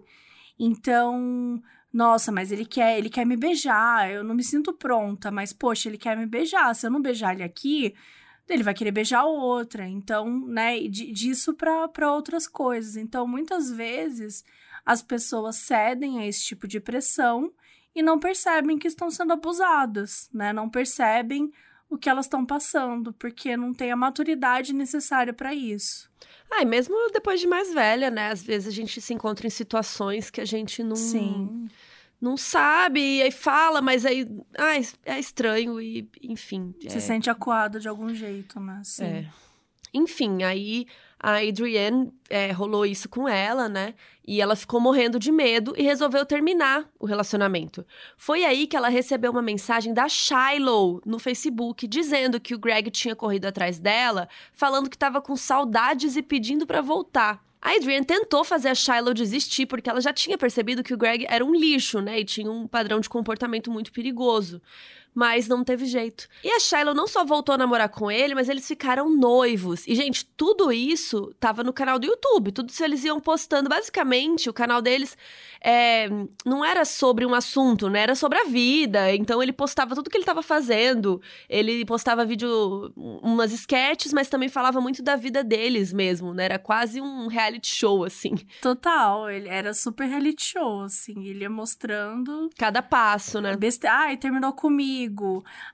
Então, 0.60 1.62
nossa, 1.94 2.32
mas 2.32 2.52
ele 2.52 2.66
quer, 2.66 2.98
ele 2.98 3.10
quer 3.10 3.26
me 3.26 3.38
beijar, 3.38 4.10
eu 4.12 4.24
não 4.24 4.36
me 4.36 4.44
sinto 4.44 4.74
pronta, 4.74 5.30
mas 5.32 5.54
poxa, 5.54 5.88
ele 5.90 5.98
quer 5.98 6.18
me 6.18 6.26
beijar. 6.26 6.74
Se 6.74 6.88
eu 6.88 6.92
não 6.92 7.02
beijar 7.02 7.34
ele 7.34 7.44
aqui, 7.44 7.94
ele 8.50 8.64
vai 8.64 8.74
querer 8.74 8.92
beijar 8.92 9.24
outra. 9.26 9.88
Então, 9.88 10.30
né, 10.48 10.78
e 10.78 10.90
di- 10.90 11.12
disso 11.12 11.54
para 11.54 12.12
outras 12.12 12.48
coisas. 12.48 12.96
Então, 12.96 13.28
muitas 13.28 13.70
vezes 13.72 14.44
as 14.86 15.02
pessoas 15.02 15.58
cedem 15.58 16.20
a 16.20 16.26
esse 16.26 16.44
tipo 16.44 16.68
de 16.68 16.80
pressão 16.80 17.52
e 17.94 18.02
não 18.02 18.20
percebem 18.20 18.78
que 18.78 18.88
estão 18.88 19.10
sendo 19.10 19.34
abusadas, 19.34 20.30
né? 20.34 20.54
Não 20.54 20.70
percebem 20.70 21.52
o 21.90 21.98
que 21.98 22.10
elas 22.10 22.26
estão 22.26 22.46
passando, 22.46 23.12
porque 23.14 23.58
não 23.58 23.74
tem 23.74 23.92
a 23.92 23.96
maturidade 23.96 24.74
necessária 24.74 25.34
para 25.34 25.54
isso. 25.54 26.10
Ah, 26.52 26.62
e 26.62 26.66
mesmo 26.66 26.96
depois 27.12 27.40
de 27.40 27.48
mais 27.48 27.74
velha, 27.74 28.10
né? 28.10 28.30
Às 28.30 28.42
vezes 28.44 28.68
a 28.68 28.72
gente 28.72 29.02
se 29.02 29.14
encontra 29.14 29.48
em 29.48 29.50
situações 29.50 30.30
que 30.30 30.40
a 30.40 30.46
gente 30.46 30.84
não, 30.84 30.96
Sim. 30.96 31.68
Não 32.20 32.36
sabe, 32.36 33.00
e 33.00 33.22
aí 33.22 33.32
fala, 33.32 33.82
mas 33.82 34.06
aí 34.06 34.28
ai, 34.58 34.82
é 35.06 35.20
estranho 35.20 35.80
e, 35.80 36.10
enfim. 36.22 36.74
Se 36.82 36.98
é- 36.98 37.00
sente 37.00 37.30
acuado 37.30 37.80
de 37.80 37.88
algum 37.88 38.14
jeito, 38.14 38.60
né? 38.60 38.82
Sim. 38.84 39.04
É. 39.06 39.30
Enfim, 39.94 40.44
aí 40.44 40.86
a 41.20 41.38
Adrienne 41.38 42.12
é, 42.30 42.52
rolou 42.52 42.86
isso 42.86 43.10
com 43.10 43.28
ela, 43.28 43.68
né? 43.68 43.96
E 44.26 44.42
ela 44.42 44.56
ficou 44.56 44.80
morrendo 44.80 45.18
de 45.18 45.32
medo 45.32 45.74
e 45.78 45.82
resolveu 45.82 46.26
terminar 46.26 46.88
o 47.00 47.06
relacionamento. 47.06 47.86
Foi 48.18 48.44
aí 48.44 48.68
que 48.68 48.76
ela 48.76 48.90
recebeu 48.90 49.32
uma 49.32 49.42
mensagem 49.42 49.94
da 49.94 50.08
Shiloh 50.08 51.02
no 51.06 51.18
Facebook 51.18 51.88
dizendo 51.88 52.40
que 52.40 52.54
o 52.54 52.60
Greg 52.60 52.92
tinha 52.92 53.16
corrido 53.16 53.46
atrás 53.46 53.80
dela, 53.80 54.28
falando 54.54 54.90
que 54.90 54.98
tava 54.98 55.22
com 55.22 55.36
saudades 55.36 56.16
e 56.16 56.22
pedindo 56.22 56.68
pra 56.68 56.82
voltar. 56.82 57.44
A 57.68 57.76
Adrienne 57.76 58.06
tentou 58.06 58.46
fazer 58.46 58.70
a 58.70 58.76
Shiloh 58.76 59.14
desistir 59.14 59.66
porque 59.66 59.90
ela 59.90 60.00
já 60.00 60.14
tinha 60.14 60.38
percebido 60.38 60.82
que 60.82 60.94
o 60.94 60.98
Greg 60.98 61.26
era 61.28 61.44
um 61.44 61.54
lixo, 61.54 62.00
né? 62.00 62.22
E 62.22 62.24
tinha 62.24 62.50
um 62.50 62.66
padrão 62.66 63.02
de 63.02 63.10
comportamento 63.10 63.70
muito 63.70 63.92
perigoso. 63.92 64.62
Mas 65.18 65.48
não 65.48 65.64
teve 65.64 65.88
jeito. 65.88 66.28
E 66.44 66.50
a 66.52 66.60
Shiloh 66.60 66.94
não 66.94 67.08
só 67.08 67.26
voltou 67.26 67.56
a 67.56 67.58
namorar 67.58 67.90
com 67.90 68.12
ele, 68.12 68.36
mas 68.36 68.50
eles 68.50 68.68
ficaram 68.68 69.10
noivos. 69.10 69.88
E, 69.88 69.96
gente, 69.96 70.24
tudo 70.38 70.72
isso 70.72 71.34
tava 71.40 71.64
no 71.64 71.74
canal 71.74 71.98
do 71.98 72.06
YouTube. 72.06 72.52
Tudo 72.52 72.70
isso 72.70 72.84
eles 72.84 73.04
iam 73.04 73.20
postando. 73.20 73.68
Basicamente, 73.68 74.48
o 74.48 74.54
canal 74.54 74.80
deles 74.80 75.18
é, 75.60 76.08
não 76.46 76.64
era 76.64 76.86
sobre 76.86 77.26
um 77.26 77.34
assunto, 77.34 77.90
né? 77.90 78.02
Era 78.02 78.14
sobre 78.14 78.38
a 78.38 78.44
vida. 78.44 79.12
Então, 79.16 79.42
ele 79.42 79.52
postava 79.52 79.96
tudo 79.96 80.08
que 80.08 80.18
ele 80.18 80.24
tava 80.24 80.44
fazendo. 80.44 81.20
Ele 81.50 81.84
postava 81.84 82.24
vídeo, 82.24 82.94
umas 82.96 83.52
sketches, 83.52 84.14
mas 84.14 84.30
também 84.30 84.50
falava 84.50 84.80
muito 84.80 85.02
da 85.02 85.16
vida 85.16 85.44
deles 85.44 85.92
mesmo, 85.92 86.32
né? 86.32 86.46
Era 86.46 86.60
quase 86.60 87.02
um 87.02 87.26
reality 87.26 87.74
show, 87.74 88.04
assim. 88.04 88.36
Total, 88.62 89.32
ele 89.32 89.50
era 89.50 89.74
super 89.74 90.08
reality 90.08 90.44
show, 90.44 90.82
assim, 90.82 91.26
ele 91.26 91.42
ia 91.42 91.50
mostrando 91.50 92.50
Cada 92.58 92.82
passo, 92.82 93.42
né? 93.42 93.56
beste... 93.56 93.88
Ai, 93.88 94.18
terminou 94.18 94.54
comigo. 94.54 95.07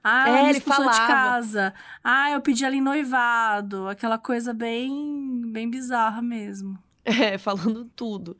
Ah, 0.03 0.29
É, 0.29 0.49
ele 0.49 0.57
expulsou 0.57 0.89
de 0.89 0.97
casa. 0.97 1.73
Ah, 2.03 2.31
eu 2.31 2.41
pedi 2.41 2.65
em 2.65 2.81
noivado. 2.81 3.87
Aquela 3.87 4.17
coisa 4.17 4.53
bem, 4.53 5.41
bem 5.51 5.69
bizarra 5.69 6.21
mesmo. 6.21 6.77
É, 7.05 7.37
falando 7.37 7.83
tudo. 7.97 8.37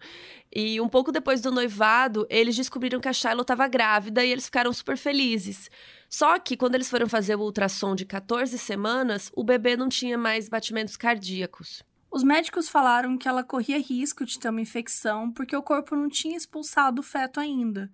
E 0.50 0.80
um 0.80 0.88
pouco 0.88 1.12
depois 1.12 1.42
do 1.42 1.52
noivado, 1.52 2.26
eles 2.30 2.56
descobriram 2.56 3.02
que 3.02 3.10
a 3.10 3.14
Shiloh 3.14 3.42
estava 3.42 3.68
grávida 3.68 4.24
e 4.24 4.32
eles 4.32 4.46
ficaram 4.46 4.72
super 4.72 4.96
felizes. 4.96 5.70
Só 6.10 6.40
que 6.40 6.56
quando 6.56 6.76
eles 6.76 6.90
foram 6.90 7.10
fazer 7.10 7.36
o 7.36 7.42
ultrassom 7.42 7.94
de 7.94 8.06
14 8.06 8.58
semanas, 8.58 9.30
o 9.36 9.44
bebê 9.44 9.76
não 9.76 9.90
tinha 9.90 10.18
mais 10.18 10.48
batimentos 10.48 10.96
cardíacos. 10.96 11.84
Os 12.12 12.24
médicos 12.24 12.70
falaram 12.70 13.18
que 13.18 13.28
ela 13.28 13.44
corria 13.44 13.80
risco 13.80 14.24
de 14.24 14.38
ter 14.40 14.50
uma 14.50 14.62
infecção 14.62 15.32
porque 15.32 15.56
o 15.56 15.64
corpo 15.64 15.96
não 15.96 16.08
tinha 16.08 16.38
expulsado 16.38 17.02
o 17.02 17.04
feto 17.04 17.40
ainda. 17.40 17.92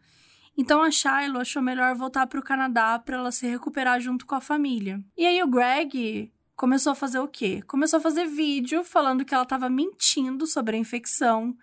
Então 0.59 0.83
a 0.83 0.91
Shiloh 0.91 1.39
achou 1.39 1.61
melhor 1.61 1.95
voltar 1.95 2.27
para 2.27 2.37
o 2.37 2.43
Canadá 2.43 2.99
para 2.99 3.15
ela 3.15 3.31
se 3.31 3.47
recuperar 3.47 4.01
junto 4.01 4.25
com 4.25 4.35
a 4.35 4.41
família. 4.41 5.01
E 5.17 5.25
aí 5.25 5.41
o 5.41 5.47
Greg 5.47 6.29
começou 6.53 6.91
a 6.91 6.95
fazer 6.95 7.17
o 7.17 7.29
quê? 7.29 7.61
Começou 7.65 7.95
a 7.95 8.01
fazer 8.01 8.25
vídeo 8.25 8.83
falando 8.83 9.23
que 9.23 9.33
ela 9.33 9.43
estava 9.43 9.69
mentindo 9.69 10.45
sobre 10.45 10.75
a 10.75 10.79
infecção, 10.79 11.55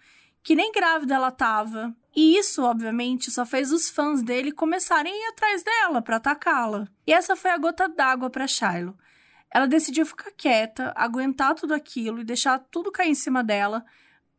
que 0.42 0.56
nem 0.56 0.72
grávida 0.72 1.14
ela 1.14 1.28
estava. 1.28 1.94
E 2.16 2.38
isso, 2.38 2.62
obviamente, 2.62 3.30
só 3.30 3.44
fez 3.44 3.70
os 3.70 3.90
fãs 3.90 4.22
dele 4.22 4.50
começarem 4.50 5.12
a 5.12 5.16
ir 5.26 5.28
atrás 5.28 5.62
dela 5.62 6.00
para 6.00 6.16
atacá-la. 6.16 6.88
E 7.06 7.12
essa 7.12 7.36
foi 7.36 7.50
a 7.50 7.58
gota 7.58 7.90
d'água 7.90 8.30
para 8.30 8.46
Shiloh. 8.46 8.96
Ela 9.52 9.66
decidiu 9.66 10.06
ficar 10.06 10.30
quieta, 10.30 10.94
aguentar 10.96 11.54
tudo 11.54 11.74
aquilo 11.74 12.22
e 12.22 12.24
deixar 12.24 12.58
tudo 12.70 12.90
cair 12.90 13.10
em 13.10 13.14
cima 13.14 13.44
dela, 13.44 13.84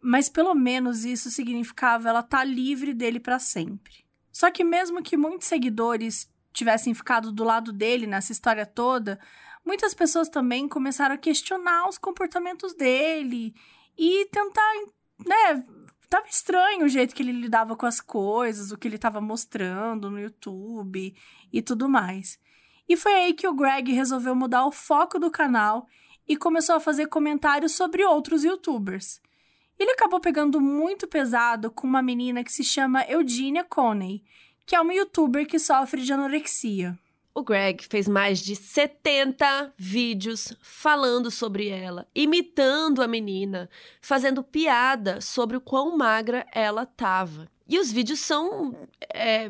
mas 0.02 0.30
pelo 0.30 0.56
menos 0.56 1.06
isso 1.06 1.30
significava 1.30 2.10
ela 2.10 2.22
estar 2.22 2.40
tá 2.40 2.44
livre 2.44 2.92
dele 2.96 3.20
para 3.20 3.38
sempre. 3.38 4.07
Só 4.38 4.52
que 4.52 4.64
mesmo 4.64 5.02
que 5.02 5.18
muitos 5.18 5.48
seguidores 5.48 6.32
tivessem 6.54 6.94
ficado 6.94 7.32
do 7.32 7.44
lado 7.44 7.74
dele 7.74 8.06
nessa 8.06 8.32
história 8.32 8.68
toda, 8.68 9.20
muitas 9.66 9.96
pessoas 9.96 10.30
também 10.30 10.68
começaram 10.68 11.16
a 11.16 11.18
questionar 11.18 11.90
os 11.90 11.98
comportamentos 11.98 12.76
dele 12.76 13.56
e 13.98 14.30
tentar, 14.32 14.74
né, 15.26 15.66
tava 16.08 16.28
estranho 16.28 16.86
o 16.86 16.88
jeito 16.88 17.16
que 17.16 17.24
ele 17.24 17.32
lidava 17.32 17.76
com 17.76 17.88
as 17.88 18.00
coisas, 18.00 18.72
o 18.72 18.78
que 18.78 18.88
ele 18.88 18.98
estava 18.98 19.20
mostrando 19.20 20.12
no 20.12 20.20
YouTube 20.20 21.16
e 21.52 21.62
tudo 21.64 21.90
mais. 21.90 22.38
E 22.88 22.96
foi 22.96 23.16
aí 23.16 23.34
que 23.34 23.48
o 23.48 23.56
Greg 23.56 23.92
resolveu 23.92 24.36
mudar 24.36 24.68
o 24.68 24.72
foco 24.72 25.18
do 25.18 25.32
canal 25.32 25.88
e 26.28 26.38
começou 26.38 26.76
a 26.76 26.80
fazer 26.80 27.08
comentários 27.08 27.72
sobre 27.72 28.06
outros 28.06 28.44
youtubers. 28.44 29.20
Ele 29.80 29.92
acabou 29.92 30.20
pegando 30.20 30.60
muito 30.60 31.08
pesado 31.08 31.70
com 31.70 31.86
uma 31.86 32.02
menina 32.02 32.44
que 32.44 32.52
se 32.52 32.64
chama 32.64 33.06
Eugenia 33.06 33.64
Coney, 33.64 34.24
que 34.66 34.76
é 34.76 34.82
uma 34.82 34.94
youtuber 34.94 35.46
que 35.48 35.60
sofre 35.60 36.02
de 36.02 36.12
anorexia. 36.12 36.98
O 37.34 37.44
Greg 37.44 37.86
fez 37.88 38.08
mais 38.08 38.40
de 38.40 38.56
70 38.56 39.74
vídeos 39.78 40.58
falando 40.60 41.30
sobre 41.30 41.68
ela, 41.68 42.08
imitando 42.16 43.04
a 43.04 43.08
menina, 43.08 43.70
fazendo 44.02 44.42
piada 44.42 45.22
sobre 45.22 45.56
o 45.56 45.62
quão 45.62 45.96
magra 45.96 46.48
ela 46.52 46.84
tava. 46.84 47.48
E 47.70 47.78
os 47.80 47.92
vídeos 47.92 48.20
são. 48.20 48.76
É, 49.14 49.50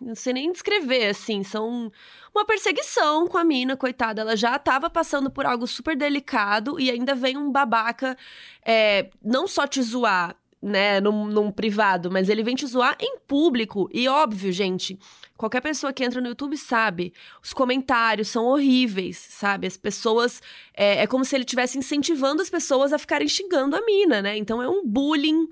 não 0.00 0.14
sei 0.14 0.32
nem 0.32 0.52
descrever, 0.52 1.08
assim. 1.08 1.42
São 1.42 1.90
uma 2.34 2.44
perseguição 2.44 3.26
com 3.26 3.38
a 3.38 3.44
mina, 3.44 3.76
coitada. 3.76 4.20
Ela 4.20 4.36
já 4.36 4.58
tava 4.58 4.88
passando 4.88 5.30
por 5.30 5.46
algo 5.46 5.66
super 5.66 5.96
delicado 5.96 6.78
e 6.78 6.90
ainda 6.90 7.14
vem 7.14 7.36
um 7.36 7.50
babaca 7.50 8.16
é, 8.64 9.10
não 9.22 9.48
só 9.48 9.66
te 9.66 9.82
zoar, 9.82 10.36
né, 10.62 11.00
num, 11.00 11.26
num 11.26 11.50
privado, 11.50 12.10
mas 12.10 12.28
ele 12.28 12.42
vem 12.42 12.54
te 12.54 12.66
zoar 12.66 12.96
em 13.00 13.18
público. 13.26 13.88
E 13.92 14.08
óbvio, 14.08 14.52
gente, 14.52 14.98
qualquer 15.36 15.60
pessoa 15.60 15.92
que 15.92 16.04
entra 16.04 16.20
no 16.20 16.28
YouTube 16.28 16.56
sabe, 16.56 17.12
os 17.42 17.52
comentários 17.52 18.28
são 18.28 18.44
horríveis, 18.46 19.16
sabe? 19.16 19.66
As 19.66 19.76
pessoas. 19.76 20.42
É, 20.74 21.02
é 21.02 21.06
como 21.06 21.24
se 21.24 21.36
ele 21.36 21.44
estivesse 21.44 21.78
incentivando 21.78 22.42
as 22.42 22.50
pessoas 22.50 22.92
a 22.92 22.98
ficarem 22.98 23.28
xingando 23.28 23.76
a 23.76 23.84
mina, 23.84 24.22
né? 24.22 24.36
Então 24.36 24.62
é 24.62 24.68
um 24.68 24.86
bullying, 24.86 25.48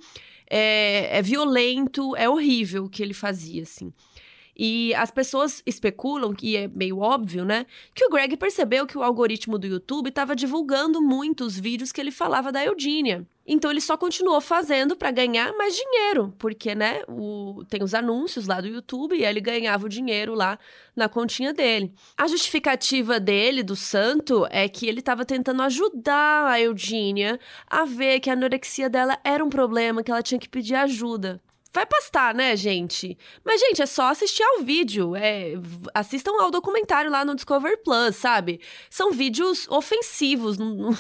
é, 0.51 1.19
é 1.19 1.23
violento, 1.23 2.15
é 2.17 2.29
horrível 2.29 2.85
o 2.85 2.89
que 2.89 3.03
ele 3.03 3.15
fazia, 3.15 3.63
assim. 3.63 3.93
E 4.57 4.95
as 4.95 5.11
pessoas 5.11 5.63
especulam, 5.67 6.33
que 6.33 6.57
é 6.57 6.69
meio 6.69 6.99
óbvio, 6.99 7.45
né? 7.45 7.67
Que 7.95 8.05
o 8.05 8.11
Greg 8.11 8.37
percebeu 8.37 8.87
que 8.87 8.97
o 8.97 9.03
algoritmo 9.03 9.59
do 9.59 9.67
YouTube 9.67 10.09
estava 10.09 10.37
divulgando 10.37 11.03
muito 11.03 11.45
os 11.45 11.59
vídeos 11.59 11.91
que 11.91 12.01
ele 12.01 12.11
falava 12.11 12.53
da 12.53 12.65
Eugênia. 12.65 13.27
Então 13.47 13.71
ele 13.71 13.81
só 13.81 13.97
continuou 13.97 14.41
fazendo 14.41 14.97
para 14.97 15.11
ganhar 15.11 15.53
mais 15.53 15.77
dinheiro, 15.77 16.35
porque, 16.39 16.75
né, 16.75 17.03
o, 17.07 17.63
tem 17.69 17.83
os 17.83 17.93
anúncios 17.93 18.47
lá 18.47 18.59
do 18.59 18.69
YouTube 18.69 19.15
e 19.15 19.25
ele 19.25 19.41
ganhava 19.41 19.85
o 19.85 19.89
dinheiro 19.89 20.35
lá 20.35 20.59
na 20.97 21.11
continha 21.11 21.53
dele. 21.53 21.93
A 22.17 22.27
justificativa 22.27 23.21
dele, 23.21 23.63
do 23.63 23.77
santo, 23.77 24.47
é 24.51 24.67
que 24.67 24.87
ele 24.87 25.01
estava 25.01 25.27
tentando 25.27 25.61
ajudar 25.63 26.47
a 26.47 26.61
Eugênia 26.61 27.39
a 27.67 27.85
ver 27.85 28.21
que 28.21 28.31
a 28.31 28.33
anorexia 28.33 28.89
dela 28.89 29.19
era 29.23 29.45
um 29.45 29.51
problema, 29.51 30.03
que 30.03 30.11
ela 30.11 30.23
tinha 30.23 30.39
que 30.39 30.49
pedir 30.49 30.75
ajuda. 30.77 31.43
Vai 31.75 31.85
pastar, 31.85 32.33
né, 32.33 32.55
gente? 32.57 33.19
Mas, 33.45 33.61
gente, 33.61 33.83
é 33.83 33.87
só 33.87 34.09
assistir 34.09 34.45
ao 34.45 34.63
vídeo. 34.63 35.17
É, 35.17 35.55
assistam 35.93 36.41
ao 36.41 36.49
documentário 36.49 37.11
lá 37.11 37.25
no 37.25 37.35
Discover 37.35 37.83
Plus, 37.83 38.15
sabe? 38.15 38.61
São 38.89 39.11
vídeos 39.11 39.67
ofensivos, 39.69 40.57
não 40.57 40.95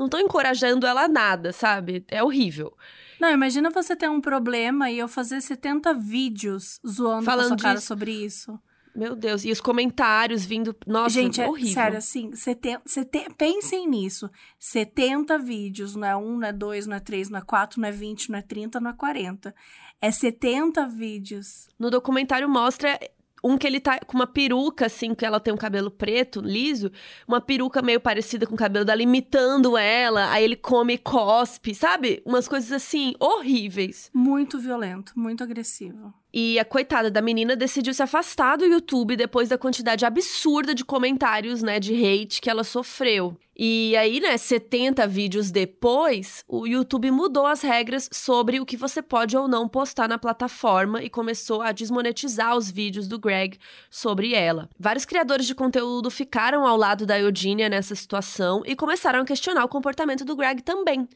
estão 0.00 0.18
encorajando 0.24 0.86
ela 0.86 1.02
a 1.02 1.08
nada, 1.08 1.52
sabe? 1.52 2.06
É 2.08 2.22
horrível. 2.22 2.74
Não, 3.20 3.30
imagina 3.30 3.68
você 3.68 3.94
ter 3.94 4.08
um 4.08 4.20
problema 4.20 4.90
e 4.90 4.98
eu 4.98 5.08
fazer 5.08 5.42
70 5.42 5.92
vídeos 5.92 6.80
zoando 6.86 7.24
Falando 7.24 7.44
a 7.44 7.48
sua 7.48 7.56
cara 7.58 7.80
sobre 7.80 8.10
isso. 8.10 8.58
Meu 8.94 9.16
Deus, 9.16 9.44
e 9.44 9.50
os 9.50 9.60
comentários 9.60 10.44
vindo. 10.44 10.74
Nossa, 10.86 11.10
Gente, 11.10 11.40
é 11.40 11.48
horrível. 11.48 11.74
sério, 11.74 11.98
assim, 11.98 12.34
70, 12.34 12.82
70, 12.86 13.34
pensem 13.34 13.88
nisso. 13.88 14.30
70 14.58 15.36
vídeos, 15.38 15.96
não 15.96 16.06
é 16.06 16.16
um, 16.16 16.38
não 16.38 16.46
é 16.46 16.52
dois, 16.52 16.86
não 16.86 16.96
é 16.96 17.00
três, 17.00 17.28
não 17.28 17.38
é 17.38 17.42
quatro, 17.42 17.80
não 17.80 17.88
é 17.88 17.92
20, 17.92 18.30
não 18.30 18.38
é 18.38 18.42
30, 18.42 18.78
não 18.78 18.90
é 18.90 18.94
40. 18.94 19.54
É 20.00 20.10
70 20.10 20.86
vídeos. 20.86 21.68
No 21.78 21.90
documentário 21.90 22.48
mostra 22.48 22.98
um 23.42 23.58
que 23.58 23.66
ele 23.66 23.78
tá 23.78 23.98
com 24.00 24.16
uma 24.16 24.26
peruca, 24.26 24.86
assim, 24.86 25.14
que 25.14 25.24
ela 25.26 25.38
tem 25.38 25.52
um 25.52 25.56
cabelo 25.56 25.90
preto, 25.90 26.40
liso, 26.40 26.90
uma 27.28 27.42
peruca 27.42 27.82
meio 27.82 28.00
parecida 28.00 28.46
com 28.46 28.54
o 28.54 28.58
cabelo 28.58 28.86
dela, 28.86 29.02
imitando 29.02 29.76
ela, 29.76 30.30
aí 30.30 30.44
ele 30.44 30.56
come 30.56 30.94
e 30.94 30.98
cospe, 30.98 31.74
sabe? 31.74 32.22
Umas 32.24 32.48
coisas 32.48 32.72
assim, 32.72 33.12
horríveis. 33.20 34.10
Muito 34.14 34.58
violento, 34.58 35.12
muito 35.14 35.44
agressivo. 35.44 36.14
E 36.36 36.58
a 36.58 36.64
coitada 36.64 37.12
da 37.12 37.22
menina 37.22 37.54
decidiu 37.54 37.94
se 37.94 38.02
afastar 38.02 38.56
do 38.56 38.64
YouTube 38.64 39.14
depois 39.14 39.48
da 39.48 39.56
quantidade 39.56 40.04
absurda 40.04 40.74
de 40.74 40.84
comentários, 40.84 41.62
né, 41.62 41.78
de 41.78 41.94
hate 41.94 42.40
que 42.40 42.50
ela 42.50 42.64
sofreu. 42.64 43.36
E 43.56 43.96
aí, 43.96 44.18
né, 44.18 44.36
70 44.36 45.06
vídeos 45.06 45.50
depois, 45.50 46.44
o 46.48 46.66
YouTube 46.66 47.10
mudou 47.10 47.46
as 47.46 47.62
regras 47.62 48.08
sobre 48.12 48.58
o 48.58 48.66
que 48.66 48.76
você 48.76 49.00
pode 49.00 49.36
ou 49.36 49.46
não 49.46 49.68
postar 49.68 50.08
na 50.08 50.18
plataforma 50.18 51.02
e 51.02 51.08
começou 51.08 51.62
a 51.62 51.70
desmonetizar 51.70 52.56
os 52.56 52.68
vídeos 52.68 53.06
do 53.06 53.18
Greg 53.18 53.56
sobre 53.88 54.34
ela. 54.34 54.68
Vários 54.78 55.04
criadores 55.04 55.46
de 55.46 55.54
conteúdo 55.54 56.10
ficaram 56.10 56.66
ao 56.66 56.76
lado 56.76 57.06
da 57.06 57.18
Eugenia 57.18 57.68
nessa 57.68 57.94
situação 57.94 58.62
e 58.66 58.74
começaram 58.74 59.20
a 59.20 59.24
questionar 59.24 59.64
o 59.64 59.68
comportamento 59.68 60.24
do 60.24 60.34
Greg 60.34 60.62
também. 60.62 61.08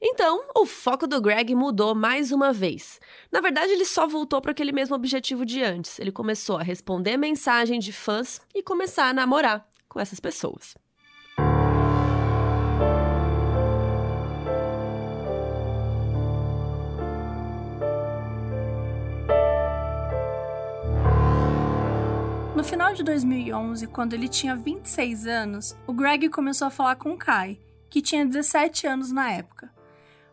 Então, 0.00 0.44
o 0.54 0.66
foco 0.66 1.06
do 1.06 1.20
Greg 1.20 1.54
mudou 1.54 1.94
mais 1.94 2.30
uma 2.30 2.52
vez. 2.52 3.00
Na 3.32 3.40
verdade, 3.40 3.72
ele 3.72 3.86
só 3.86 4.06
voltou 4.06 4.42
para 4.42 4.50
aquele 4.50 4.72
mesmo 4.72 4.94
objetivo 4.94 5.46
de 5.46 5.62
antes. 5.62 5.98
Ele 5.98 6.12
começou 6.12 6.58
a 6.58 6.62
responder 6.62 7.16
mensagem 7.16 7.78
de 7.78 7.92
fãs 7.92 8.40
e 8.54 8.62
começar 8.62 9.08
a 9.08 9.14
namorar 9.14 9.66
com 9.88 9.98
essas 9.98 10.20
pessoas. 10.20 10.74
No 22.56 22.64
final 22.64 22.94
de 22.94 23.02
2011, 23.02 23.86
quando 23.88 24.14
ele 24.14 24.30
tinha 24.30 24.56
26 24.56 25.26
anos, 25.26 25.76
o 25.86 25.92
Greg 25.92 26.30
começou 26.30 26.66
a 26.66 26.70
falar 26.70 26.96
com 26.96 27.14
Kai, 27.14 27.60
que 27.90 28.00
tinha 28.00 28.24
17 28.24 28.86
anos 28.86 29.12
na 29.12 29.30
época. 29.30 29.70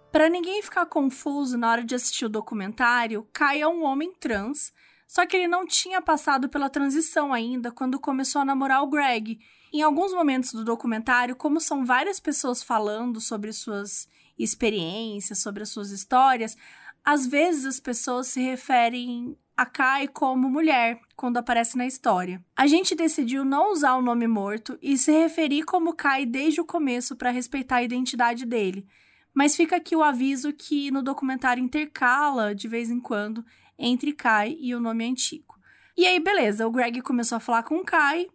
Para 0.09 0.29
ninguém 0.29 0.61
ficar 0.61 0.85
confuso 0.85 1.57
na 1.57 1.69
hora 1.69 1.83
de 1.83 1.93
assistir 1.93 2.23
o 2.23 2.29
documentário, 2.29 3.27
Kai 3.33 3.59
é 3.59 3.67
um 3.67 3.83
homem 3.83 4.13
trans, 4.13 4.71
só 5.05 5.25
que 5.25 5.35
ele 5.35 5.49
não 5.49 5.67
tinha 5.67 6.01
passado 6.01 6.47
pela 6.47 6.69
transição 6.69 7.33
ainda 7.33 7.73
quando 7.73 7.99
começou 7.99 8.41
a 8.41 8.45
namorar 8.45 8.83
o 8.83 8.89
Greg. 8.89 9.37
Em 9.73 9.81
alguns 9.81 10.13
momentos 10.13 10.53
do 10.53 10.63
documentário, 10.63 11.35
como 11.35 11.59
são 11.59 11.85
várias 11.85 12.21
pessoas 12.21 12.63
falando 12.63 13.19
sobre 13.19 13.51
suas 13.51 14.07
experiências, 14.39 15.39
sobre 15.39 15.63
as 15.63 15.69
suas 15.69 15.91
histórias, 15.91 16.55
às 17.03 17.27
vezes 17.27 17.65
as 17.65 17.81
pessoas 17.81 18.27
se 18.27 18.39
referem 18.39 19.37
a 19.55 19.65
Kai 19.65 20.07
como 20.07 20.49
mulher 20.49 20.99
quando 21.15 21.37
aparece 21.37 21.77
na 21.77 21.85
história. 21.85 22.43
A 22.55 22.65
gente 22.67 22.95
decidiu 22.95 23.45
não 23.45 23.71
usar 23.71 23.95
o 23.95 24.01
nome 24.01 24.27
morto 24.27 24.77
e 24.81 24.97
se 24.97 25.11
referir 25.11 25.63
como 25.63 25.93
Kai 25.93 26.25
desde 26.25 26.59
o 26.59 26.65
começo 26.65 27.15
para 27.15 27.29
respeitar 27.29 27.77
a 27.77 27.83
identidade 27.83 28.45
dele. 28.45 28.87
Mas 29.33 29.55
fica 29.55 29.75
aqui 29.75 29.95
o 29.95 30.03
aviso 30.03 30.53
que 30.53 30.91
no 30.91 31.01
documentário 31.01 31.63
intercala 31.63 32.53
de 32.53 32.67
vez 32.67 32.89
em 32.89 32.99
quando 32.99 33.45
entre 33.77 34.13
Kai 34.13 34.57
e 34.59 34.75
o 34.75 34.79
nome 34.79 35.05
antigo. 35.05 35.55
E 35.95 36.05
aí, 36.05 36.19
beleza, 36.19 36.67
o 36.67 36.71
Greg 36.71 37.01
começou 37.01 37.35
a 37.35 37.39
falar 37.39 37.63
com 37.63 37.75
o 37.75 37.85
Kai. 37.85 38.27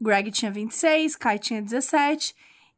Greg 0.00 0.30
tinha 0.30 0.50
26, 0.50 1.16
Kai 1.16 1.38
tinha 1.38 1.62
17. 1.62 2.34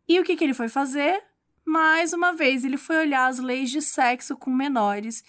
E 0.08 0.18
o 0.18 0.24
que, 0.24 0.36
que 0.36 0.44
ele 0.44 0.54
foi 0.54 0.68
fazer? 0.68 1.22
Mais 1.64 2.12
uma 2.12 2.32
vez, 2.32 2.64
ele 2.64 2.76
foi 2.76 2.96
olhar 2.96 3.26
as 3.26 3.38
leis 3.38 3.70
de 3.70 3.82
sexo 3.82 4.36
com 4.36 4.50
menores 4.50 5.22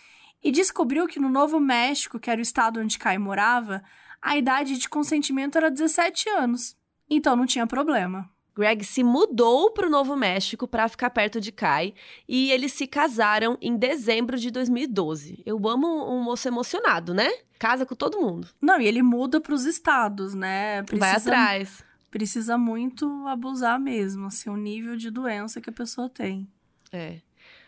e 0.43 0.51
descobriu 0.51 1.07
que 1.07 1.19
no 1.19 1.29
Novo 1.29 1.59
México, 1.59 2.19
que 2.19 2.29
era 2.29 2.39
o 2.39 2.41
estado 2.41 2.79
onde 2.79 2.97
Kai 2.97 3.17
morava, 3.17 3.83
a 4.21 4.37
idade 4.37 4.77
de 4.77 4.89
consentimento 4.89 5.57
era 5.57 5.69
17 5.69 6.29
anos. 6.29 6.75
Então 7.09 7.35
não 7.35 7.45
tinha 7.45 7.67
problema. 7.67 8.29
Greg 8.55 8.83
se 8.83 9.03
mudou 9.03 9.71
para 9.71 9.87
o 9.87 9.89
Novo 9.89 10.15
México 10.15 10.67
para 10.67 10.89
ficar 10.89 11.09
perto 11.09 11.39
de 11.39 11.51
Kai 11.51 11.93
e 12.27 12.51
eles 12.51 12.73
se 12.73 12.85
casaram 12.85 13.57
em 13.61 13.77
dezembro 13.77 14.37
de 14.37 14.51
2012. 14.51 15.41
Eu 15.45 15.67
amo 15.67 15.87
um 16.13 16.23
moço 16.23 16.47
emocionado, 16.47 17.13
né? 17.13 17.29
Casa 17.57 17.85
com 17.85 17.95
todo 17.95 18.19
mundo. 18.19 18.49
Não, 18.61 18.79
e 18.79 18.87
ele 18.87 19.01
muda 19.01 19.39
para 19.39 19.53
os 19.53 19.65
estados, 19.65 20.33
né? 20.33 20.83
Precisa... 20.83 20.99
Vai 20.99 21.15
atrás 21.15 21.91
precisa 22.11 22.57
muito 22.57 23.25
abusar 23.25 23.79
mesmo, 23.79 24.27
assim, 24.27 24.49
o 24.49 24.57
nível 24.57 24.97
de 24.97 25.09
doença 25.09 25.61
que 25.61 25.69
a 25.69 25.73
pessoa 25.73 26.09
tem. 26.09 26.45
É. 26.91 27.21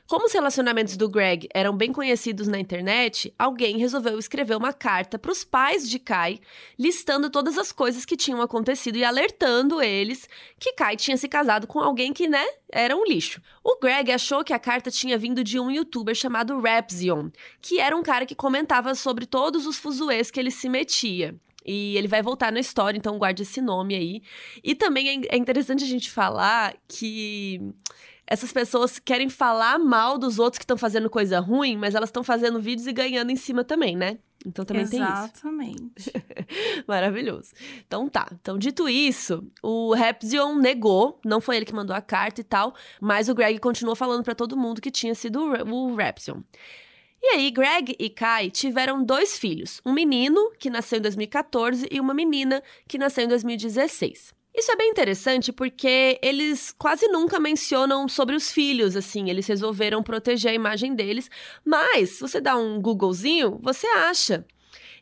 Como 0.06 0.26
os 0.26 0.34
relacionamentos 0.34 0.98
do 0.98 1.10
Greg 1.10 1.48
eram 1.54 1.76
bem 1.76 1.94
conhecidos 1.94 2.48
na 2.48 2.60
internet, 2.60 3.34
alguém 3.40 3.78
resolveu 3.78 4.20
escrever 4.20 4.56
uma 4.58 4.74
carta 4.74 5.18
para 5.18 5.32
os 5.32 5.46
pais 5.46 5.90
de 5.90 5.98
Kai, 5.98 6.40
listando 6.78 7.30
todas 7.30 7.58
as 7.58 7.72
coisas 7.72 8.04
que 8.04 8.18
tinham 8.18 8.42
acontecido 8.42 8.98
e 8.98 9.04
alertando 9.04 9.82
eles 9.82 10.28
que 10.60 10.74
Kai 10.74 10.98
tinha 10.98 11.16
se 11.16 11.30
casado 11.30 11.68
com 11.68 11.80
alguém 11.80 12.12
que, 12.12 12.28
né, 12.28 12.46
era 12.70 12.96
um 12.96 13.06
lixo. 13.06 13.42
O 13.64 13.80
Greg 13.80 14.12
achou 14.12 14.44
que 14.44 14.54
a 14.54 14.60
carta 14.60 14.92
tinha 14.92 15.18
vindo 15.18 15.42
de 15.42 15.58
um 15.58 15.72
youtuber 15.72 16.14
chamado 16.14 16.60
Rapzion, 16.60 17.30
que 17.62 17.80
era 17.80 17.96
um 17.96 18.04
cara 18.04 18.26
que 18.26 18.36
comentava 18.36 18.94
sobre 18.96 19.26
todos 19.26 19.66
os 19.66 19.78
fuzuês 19.78 20.30
que 20.30 20.40
ele 20.40 20.52
se 20.52 20.68
metia. 20.68 21.34
E 21.66 21.96
ele 21.96 22.10
vai 22.10 22.22
voltar 22.22 22.52
na 22.52 22.60
história, 22.60 22.98
então 22.98 23.18
guarde 23.18 23.44
esse 23.44 23.62
nome 23.62 23.96
aí. 23.96 24.22
E 24.62 24.76
também 24.76 25.26
é 25.30 25.38
interessante 25.38 25.82
a 25.82 25.88
gente 25.88 26.12
falar 26.12 26.76
que 26.90 27.74
essas 28.34 28.52
pessoas 28.52 28.98
querem 28.98 29.30
falar 29.30 29.78
mal 29.78 30.18
dos 30.18 30.40
outros 30.40 30.58
que 30.58 30.64
estão 30.64 30.76
fazendo 30.76 31.08
coisa 31.08 31.40
ruim, 31.40 31.78
mas 31.78 31.94
elas 31.94 32.10
estão 32.10 32.24
fazendo 32.24 32.60
vídeos 32.60 32.88
e 32.88 32.92
ganhando 32.92 33.30
em 33.30 33.36
cima 33.36 33.64
também, 33.64 33.96
né? 33.96 34.18
Então 34.44 34.66
também 34.66 34.82
Exatamente. 34.82 35.84
tem 35.84 35.92
isso. 35.96 36.12
Maravilhoso. 36.88 37.52
Então 37.86 38.10
tá. 38.10 38.28
Então, 38.42 38.58
dito 38.58 38.90
isso, 38.90 39.48
o 39.62 39.94
Rapzion 39.94 40.56
negou, 40.56 41.20
não 41.24 41.40
foi 41.40 41.58
ele 41.58 41.66
que 41.66 41.76
mandou 41.76 41.96
a 41.96 42.02
carta 42.02 42.42
e 42.42 42.44
tal, 42.44 42.74
mas 43.00 43.30
o 43.30 43.36
Greg 43.36 43.60
continuou 43.60 43.96
falando 43.96 44.24
pra 44.24 44.34
todo 44.34 44.58
mundo 44.58 44.82
que 44.82 44.90
tinha 44.90 45.14
sido 45.14 45.40
o 45.40 45.96
Rapzion. 45.96 46.42
E 47.22 47.36
aí, 47.36 47.52
Greg 47.52 47.96
e 48.00 48.10
Kai 48.10 48.50
tiveram 48.50 49.02
dois 49.04 49.38
filhos, 49.38 49.80
um 49.86 49.94
menino 49.94 50.52
que 50.58 50.72
nasceu 50.72 50.98
em 50.98 51.04
2014 51.04 51.88
e 51.90 52.00
uma 52.00 52.16
menina 52.16 52.64
que 52.88 52.98
nasceu 52.98 53.26
em 53.26 53.28
2016. 53.28 54.34
Isso 54.56 54.72
é 54.72 54.76
bem 54.76 54.90
interessante 54.92 55.52
porque 55.52 56.20
eles 56.22 56.72
quase 56.78 57.08
nunca 57.08 57.40
mencionam 57.40 58.08
sobre 58.08 58.36
os 58.36 58.52
filhos, 58.52 58.96
assim, 58.96 59.30
eles 59.30 59.48
resolveram 59.48 60.04
proteger 60.04 60.52
a 60.52 60.56
imagem 60.56 60.94
deles, 60.94 61.30
mas 61.66 62.12
se 62.12 62.22
você 62.22 62.40
dá 62.40 62.56
um 62.56 62.80
Googlezinho, 62.80 63.58
você 63.60 63.88
acha. 63.88 64.46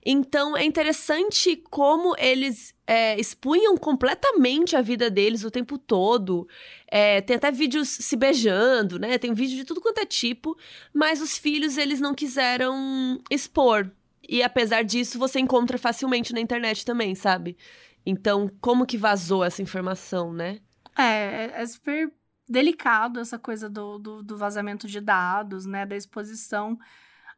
Então 0.05 0.57
é 0.57 0.63
interessante 0.63 1.55
como 1.69 2.15
eles 2.17 2.73
é, 2.87 3.19
expunham 3.19 3.77
completamente 3.77 4.75
a 4.75 4.81
vida 4.81 5.09
deles 5.09 5.43
o 5.43 5.51
tempo 5.51 5.77
todo. 5.77 6.47
É, 6.87 7.21
tem 7.21 7.35
até 7.35 7.51
vídeos 7.51 7.87
se 7.87 8.15
beijando, 8.15 8.97
né? 8.97 9.17
Tem 9.17 9.33
vídeo 9.33 9.57
de 9.57 9.63
tudo 9.65 9.81
quanto 9.81 9.99
é 9.99 10.05
tipo, 10.05 10.57
mas 10.93 11.21
os 11.21 11.37
filhos 11.37 11.77
eles 11.77 11.99
não 11.99 12.15
quiseram 12.15 13.19
expor. 13.29 13.91
E 14.27 14.41
apesar 14.41 14.83
disso, 14.83 15.19
você 15.19 15.39
encontra 15.39 15.77
facilmente 15.77 16.33
na 16.33 16.39
internet 16.39 16.85
também, 16.85 17.13
sabe? 17.15 17.57
Então, 18.05 18.49
como 18.59 18.85
que 18.85 18.97
vazou 18.97 19.43
essa 19.43 19.61
informação, 19.61 20.33
né? 20.33 20.59
É, 20.97 21.03
é- 21.45 21.61
é 21.61 21.65
super 21.65 22.11
delicado 22.49 23.19
essa 23.19 23.39
coisa 23.39 23.69
do, 23.69 23.97
do, 23.97 24.23
do 24.23 24.37
vazamento 24.37 24.87
de 24.87 24.99
dados, 24.99 25.65
né? 25.65 25.85
Da 25.85 25.95
exposição. 25.95 26.77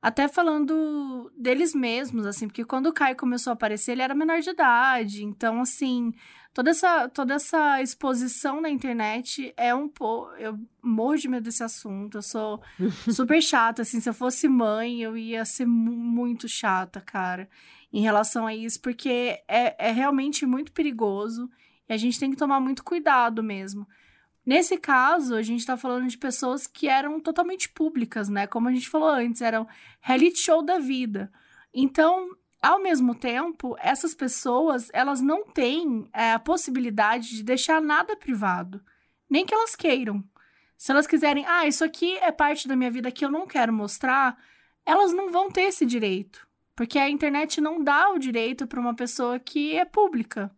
Até 0.02 0.28
falando 0.28 1.32
deles 1.38 1.74
mesmos, 1.74 2.26
assim, 2.26 2.48
porque 2.48 2.66
quando 2.66 2.88
o 2.88 2.94
Caio 2.94 3.16
começou 3.16 3.52
a 3.52 3.54
aparecer, 3.54 3.94
ele 3.94 4.02
era 4.02 4.16
menor 4.16 4.40
de 4.42 4.50
idade. 4.50 5.24
Então, 5.24 5.62
assim, 5.62 6.12
toda 6.54 6.70
essa, 6.72 7.10
toda 7.10 7.34
essa 7.34 7.82
exposição 7.82 8.62
na 8.62 8.70
internet 8.70 9.54
é 9.58 9.74
um 9.74 9.88
pouco. 9.90 10.32
Eu 10.36 10.58
morro 10.82 11.18
de 11.18 11.28
medo 11.28 11.44
desse 11.44 11.64
assunto. 11.64 12.18
Eu 12.18 12.22
sou 12.22 12.62
super 13.12 13.42
chata, 13.42 13.82
assim. 13.82 14.00
Se 14.00 14.10
eu 14.10 14.14
fosse 14.14 14.48
mãe, 14.48 15.02
eu 15.02 15.18
ia 15.18 15.44
ser 15.46 15.66
mu- 15.66 15.92
muito 15.96 16.48
chata, 16.48 17.02
cara, 17.02 17.50
em 17.92 18.02
relação 18.02 18.46
a 18.48 18.54
isso, 18.56 18.80
porque 18.82 19.42
é, 19.48 19.90
é 19.90 19.92
realmente 19.92 20.46
muito 20.46 20.72
perigoso. 20.72 21.50
E 21.90 21.94
a 21.94 21.98
gente 21.98 22.20
tem 22.20 22.30
que 22.32 22.38
tomar 22.38 22.60
muito 22.60 22.84
cuidado 22.84 23.44
mesmo. 23.44 23.88
Nesse 24.46 24.78
caso, 24.78 25.36
a 25.36 25.42
gente 25.42 25.66
tá 25.66 25.78
falando 25.78 26.08
de 26.08 26.18
pessoas 26.18 26.68
que 26.68 26.88
eram 26.88 27.20
totalmente 27.20 27.70
públicas, 27.70 28.28
né? 28.28 28.46
Como 28.46 28.68
a 28.68 28.74
gente 28.74 28.90
falou 28.90 29.10
antes, 29.10 29.42
eram 29.42 29.66
reality 30.02 30.38
show 30.40 30.62
da 30.62 30.80
vida. 30.80 31.32
Então, 31.74 32.30
ao 32.64 32.82
mesmo 32.82 33.14
tempo, 33.14 33.76
essas 33.78 34.16
pessoas, 34.16 34.90
elas 34.94 35.20
não 35.20 35.44
têm 35.44 36.08
é, 36.14 36.32
a 36.32 36.40
possibilidade 36.40 37.36
de 37.36 37.44
deixar 37.44 37.82
nada 37.82 38.16
privado. 38.16 38.82
Nem 39.30 39.46
que 39.46 39.54
elas 39.54 39.76
queiram. 39.76 40.24
Se 40.78 40.90
elas 40.92 41.06
quiserem, 41.06 41.46
ah, 41.46 41.68
isso 41.68 41.84
aqui 41.84 42.18
é 42.20 42.32
parte 42.32 42.66
da 42.66 42.76
minha 42.76 42.90
vida 42.90 43.12
que 43.12 43.26
eu 43.26 43.30
não 43.30 43.46
quero 43.46 43.74
mostrar, 43.74 44.38
elas 44.86 45.12
não 45.12 45.30
vão 45.30 45.52
ter 45.52 45.64
esse 45.64 45.86
direito. 45.86 46.48
Porque 46.74 46.98
a 46.98 47.10
internet 47.10 47.60
não 47.60 47.84
dá 47.84 48.10
o 48.10 48.18
direito 48.18 48.66
para 48.66 48.80
uma 48.80 48.96
pessoa 48.96 49.38
que 49.40 49.76
é 49.76 49.84
pública 49.84 50.50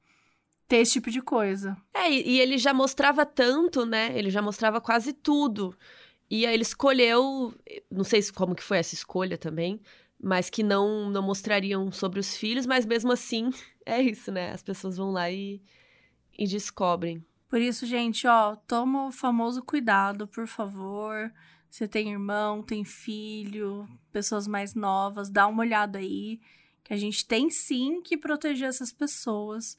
ter 0.67 0.77
esse 0.77 0.93
tipo 0.93 1.09
de 1.09 1.21
coisa. 1.21 1.75
É, 1.91 2.09
e, 2.09 2.39
ele 2.39 2.59
já 2.59 2.73
mostrava 2.73 3.25
tanto, 3.25 3.83
né? 3.83 4.17
Ele 4.17 4.29
já 4.29 4.43
mostrava 4.43 4.79
quase 4.79 5.11
tudo. 5.11 5.75
E 6.29 6.45
aí 6.45 6.53
ele 6.53 6.63
escolheu, 6.63 7.53
não 7.89 8.03
sei 8.03 8.21
se- 8.21 8.31
como 8.31 8.55
que 8.55 8.63
foi 8.63 8.77
essa 8.77 8.93
escolha 8.93 9.37
também, 9.37 9.79
mas 10.25 10.49
que 10.49 10.63
não 10.63 11.07
não 11.11 11.21
mostrariam 11.21 11.91
sobre 11.91 12.19
os 12.19 12.35
filhos, 12.35 12.65
mas 12.65 12.83
mesmo 12.83 13.11
assim 13.11 13.51
é 13.85 14.01
isso, 14.01 14.31
né? 14.31 14.51
As 14.51 14.63
pessoas 14.63 14.97
vão 14.97 15.11
lá 15.11 15.29
e, 15.29 15.61
e 16.35 16.47
descobrem. 16.47 17.23
Por 17.47 17.61
isso, 17.61 17.85
gente, 17.85 18.25
ó, 18.25 18.55
toma 18.55 19.05
o 19.05 19.11
famoso 19.11 19.61
cuidado, 19.61 20.27
por 20.27 20.47
favor. 20.47 21.31
Você 21.69 21.87
tem 21.87 22.11
irmão, 22.11 22.63
tem 22.63 22.83
filho, 22.83 23.87
pessoas 24.11 24.47
mais 24.47 24.73
novas, 24.73 25.29
dá 25.29 25.45
uma 25.45 25.61
olhada 25.61 25.99
aí, 25.99 26.39
que 26.83 26.91
a 26.91 26.97
gente 26.97 27.27
tem 27.27 27.51
sim 27.51 28.01
que 28.01 28.17
proteger 28.17 28.67
essas 28.67 28.91
pessoas 28.91 29.77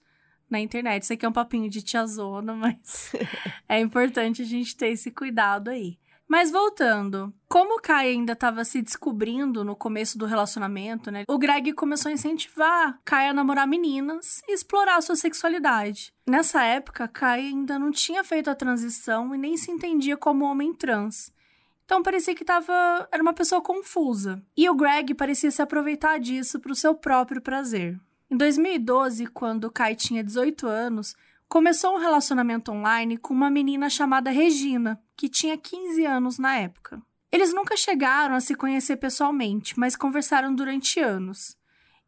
na 0.49 0.61
internet. 0.61 1.03
Isso 1.03 1.13
aqui 1.13 1.27
é 1.27 1.29
um 1.29 1.33
papinho 1.33 1.69
de 1.69 1.83
tiazona, 1.83 2.55
mas 2.55 3.13
é 3.69 3.81
importante 3.81 4.43
a 4.43 4.45
gente 4.45 4.77
ter 4.77 4.91
esse 4.91 5.11
cuidado 5.11 5.71
aí. 5.71 5.99
Mas 6.29 6.51
voltando, 6.51 7.33
como 7.49 7.77
o 7.77 7.81
Kai 7.81 8.09
ainda 8.09 8.33
estava 8.33 8.65
se 8.65 8.83
descobrindo 8.83 9.65
no 9.65 9.77
começo 9.77 10.19
do 10.19 10.27
relacionamento, 10.27 11.11
né? 11.11 11.25
O 11.29 11.39
Greg 11.39 11.73
começou 11.73 12.11
a 12.11 12.13
incentivar 12.13 12.99
Kai 13.05 13.29
a 13.29 13.33
namorar 13.33 13.67
meninas 13.67 14.43
e 14.49 14.53
explorar 14.53 15.01
sua 15.03 15.15
sexualidade. 15.15 16.13
Nessa 16.27 16.65
época, 16.65 17.07
Kai 17.07 17.41
ainda 17.41 17.79
não 17.79 17.93
tinha 17.93 18.25
feito 18.25 18.51
a 18.51 18.57
transição 18.57 19.35
e 19.35 19.39
nem 19.39 19.57
se 19.57 19.71
entendia 19.71 20.17
como 20.17 20.45
homem 20.45 20.75
trans. 20.75 21.33
Então 21.85 22.03
parecia 22.03 22.35
que 22.35 22.45
tava 22.45 23.09
era 23.13 23.23
uma 23.23 23.33
pessoa 23.33 23.61
confusa. 23.63 24.43
E 24.57 24.69
o 24.69 24.75
Greg 24.75 25.15
parecia 25.15 25.53
se 25.53 25.63
aproveitar 25.63 26.19
disso 26.19 26.59
para 26.59 26.73
o 26.73 26.77
seu 26.77 26.97
próprio 26.97 27.41
prazer. 27.41 27.99
Em 28.29 28.37
2012, 28.37 29.29
quando 29.29 29.71
Kai 29.71 29.95
tinha 29.95 30.25
18 30.25 30.67
anos, 30.67 31.15
começou 31.49 31.95
um 31.95 31.99
relacionamento 31.99 32.73
online 32.73 33.17
com 33.17 33.33
uma 33.33 33.51
menina 33.51 33.89
chamada 33.89 34.31
Regina, 34.31 35.01
que 35.17 35.29
tinha 35.29 35.57
15 35.57 36.05
anos 36.05 36.39
na 36.39 36.57
época. 36.57 37.01
Eles 37.31 37.53
nunca 37.53 37.77
chegaram 37.77 38.35
a 38.35 38.41
se 38.41 38.55
conhecer 38.55 38.97
pessoalmente, 38.97 39.79
mas 39.79 39.97
conversaram 39.97 40.55
durante 40.55 41.01
anos. 41.01 41.57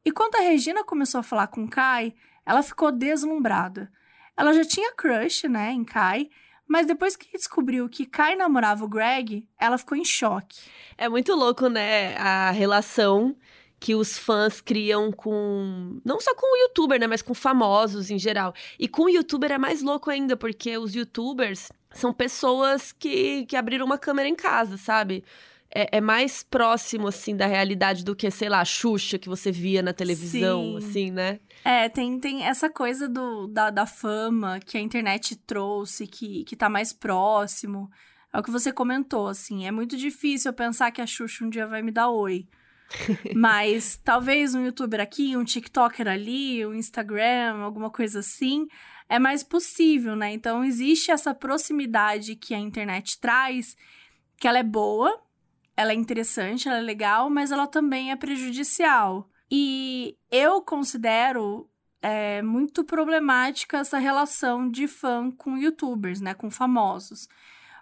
E 0.04 0.10
quando 0.10 0.36
a 0.36 0.40
Regina 0.40 0.84
começou 0.84 1.20
a 1.20 1.24
falar 1.24 1.48
com 1.48 1.68
Kai, 1.68 2.14
ela 2.46 2.62
ficou 2.62 2.90
deslumbrada. 2.90 3.90
Ela 4.36 4.52
já 4.52 4.64
tinha 4.64 4.94
crush, 4.94 5.48
né, 5.48 5.72
em 5.72 5.84
Kai, 5.84 6.30
mas 6.66 6.86
depois 6.86 7.16
que 7.16 7.36
descobriu 7.36 7.88
que 7.88 8.06
Kai 8.06 8.36
namorava 8.36 8.84
o 8.84 8.88
Greg, 8.88 9.48
ela 9.58 9.78
ficou 9.78 9.96
em 9.96 10.04
choque. 10.04 10.60
É 10.96 11.08
muito 11.08 11.34
louco, 11.34 11.68
né? 11.68 12.14
A 12.16 12.50
relação 12.50 13.34
que 13.80 13.94
os 13.94 14.18
fãs 14.18 14.60
criam 14.60 15.12
com. 15.12 16.00
Não 16.04 16.20
só 16.20 16.34
com 16.34 16.46
o 16.46 16.56
youtuber, 16.62 16.98
né? 16.98 17.06
Mas 17.06 17.22
com 17.22 17.34
famosos 17.34 18.10
em 18.10 18.18
geral. 18.18 18.52
E 18.78 18.88
com 18.88 19.04
o 19.04 19.08
youtuber 19.08 19.52
é 19.52 19.58
mais 19.58 19.82
louco 19.82 20.10
ainda, 20.10 20.36
porque 20.36 20.76
os 20.76 20.94
youtubers 20.94 21.70
são 21.92 22.12
pessoas 22.12 22.92
que, 22.92 23.46
que 23.46 23.56
abriram 23.56 23.86
uma 23.86 23.98
câmera 23.98 24.28
em 24.28 24.34
casa, 24.34 24.76
sabe? 24.76 25.24
É, 25.70 25.98
é 25.98 26.00
mais 26.00 26.42
próximo, 26.42 27.08
assim, 27.08 27.36
da 27.36 27.46
realidade 27.46 28.04
do 28.04 28.16
que, 28.16 28.30
sei 28.30 28.48
lá, 28.48 28.60
a 28.60 28.64
Xuxa 28.64 29.18
que 29.18 29.28
você 29.28 29.52
via 29.52 29.82
na 29.82 29.92
televisão, 29.92 30.80
Sim. 30.80 30.88
assim, 30.88 31.10
né? 31.10 31.40
É, 31.64 31.88
tem, 31.88 32.18
tem 32.18 32.44
essa 32.44 32.70
coisa 32.70 33.08
do, 33.08 33.46
da, 33.46 33.68
da 33.70 33.84
fama 33.84 34.58
que 34.60 34.78
a 34.78 34.80
internet 34.80 35.36
trouxe, 35.36 36.06
que, 36.06 36.44
que 36.44 36.56
tá 36.56 36.68
mais 36.68 36.92
próximo. 36.92 37.90
É 38.32 38.38
o 38.38 38.42
que 38.42 38.50
você 38.50 38.72
comentou, 38.72 39.28
assim. 39.28 39.66
É 39.66 39.70
muito 39.70 39.96
difícil 39.96 40.50
eu 40.50 40.54
pensar 40.54 40.90
que 40.90 41.02
a 41.02 41.06
Xuxa 41.06 41.44
um 41.44 41.50
dia 41.50 41.66
vai 41.66 41.82
me 41.82 41.90
dar 41.90 42.08
oi. 42.08 42.48
Mas 43.34 43.96
talvez 44.02 44.54
um 44.54 44.64
youtuber 44.64 45.00
aqui, 45.00 45.36
um 45.36 45.44
TikToker 45.44 46.08
ali, 46.08 46.64
um 46.66 46.74
Instagram, 46.74 47.58
alguma 47.58 47.90
coisa 47.90 48.20
assim, 48.20 48.66
é 49.08 49.18
mais 49.18 49.42
possível, 49.42 50.16
né? 50.16 50.32
Então 50.32 50.64
existe 50.64 51.10
essa 51.10 51.34
proximidade 51.34 52.36
que 52.36 52.54
a 52.54 52.58
internet 52.58 53.18
traz, 53.20 53.76
que 54.36 54.46
ela 54.46 54.58
é 54.58 54.62
boa, 54.62 55.20
ela 55.76 55.92
é 55.92 55.94
interessante, 55.94 56.68
ela 56.68 56.78
é 56.78 56.82
legal, 56.82 57.30
mas 57.30 57.50
ela 57.50 57.66
também 57.66 58.10
é 58.10 58.16
prejudicial. 58.16 59.28
E 59.50 60.16
eu 60.30 60.60
considero 60.60 61.68
é, 62.02 62.42
muito 62.42 62.84
problemática 62.84 63.78
essa 63.78 63.98
relação 63.98 64.68
de 64.68 64.86
fã 64.86 65.30
com 65.30 65.56
youtubers, 65.56 66.20
né? 66.20 66.34
Com 66.34 66.50
famosos. 66.50 67.28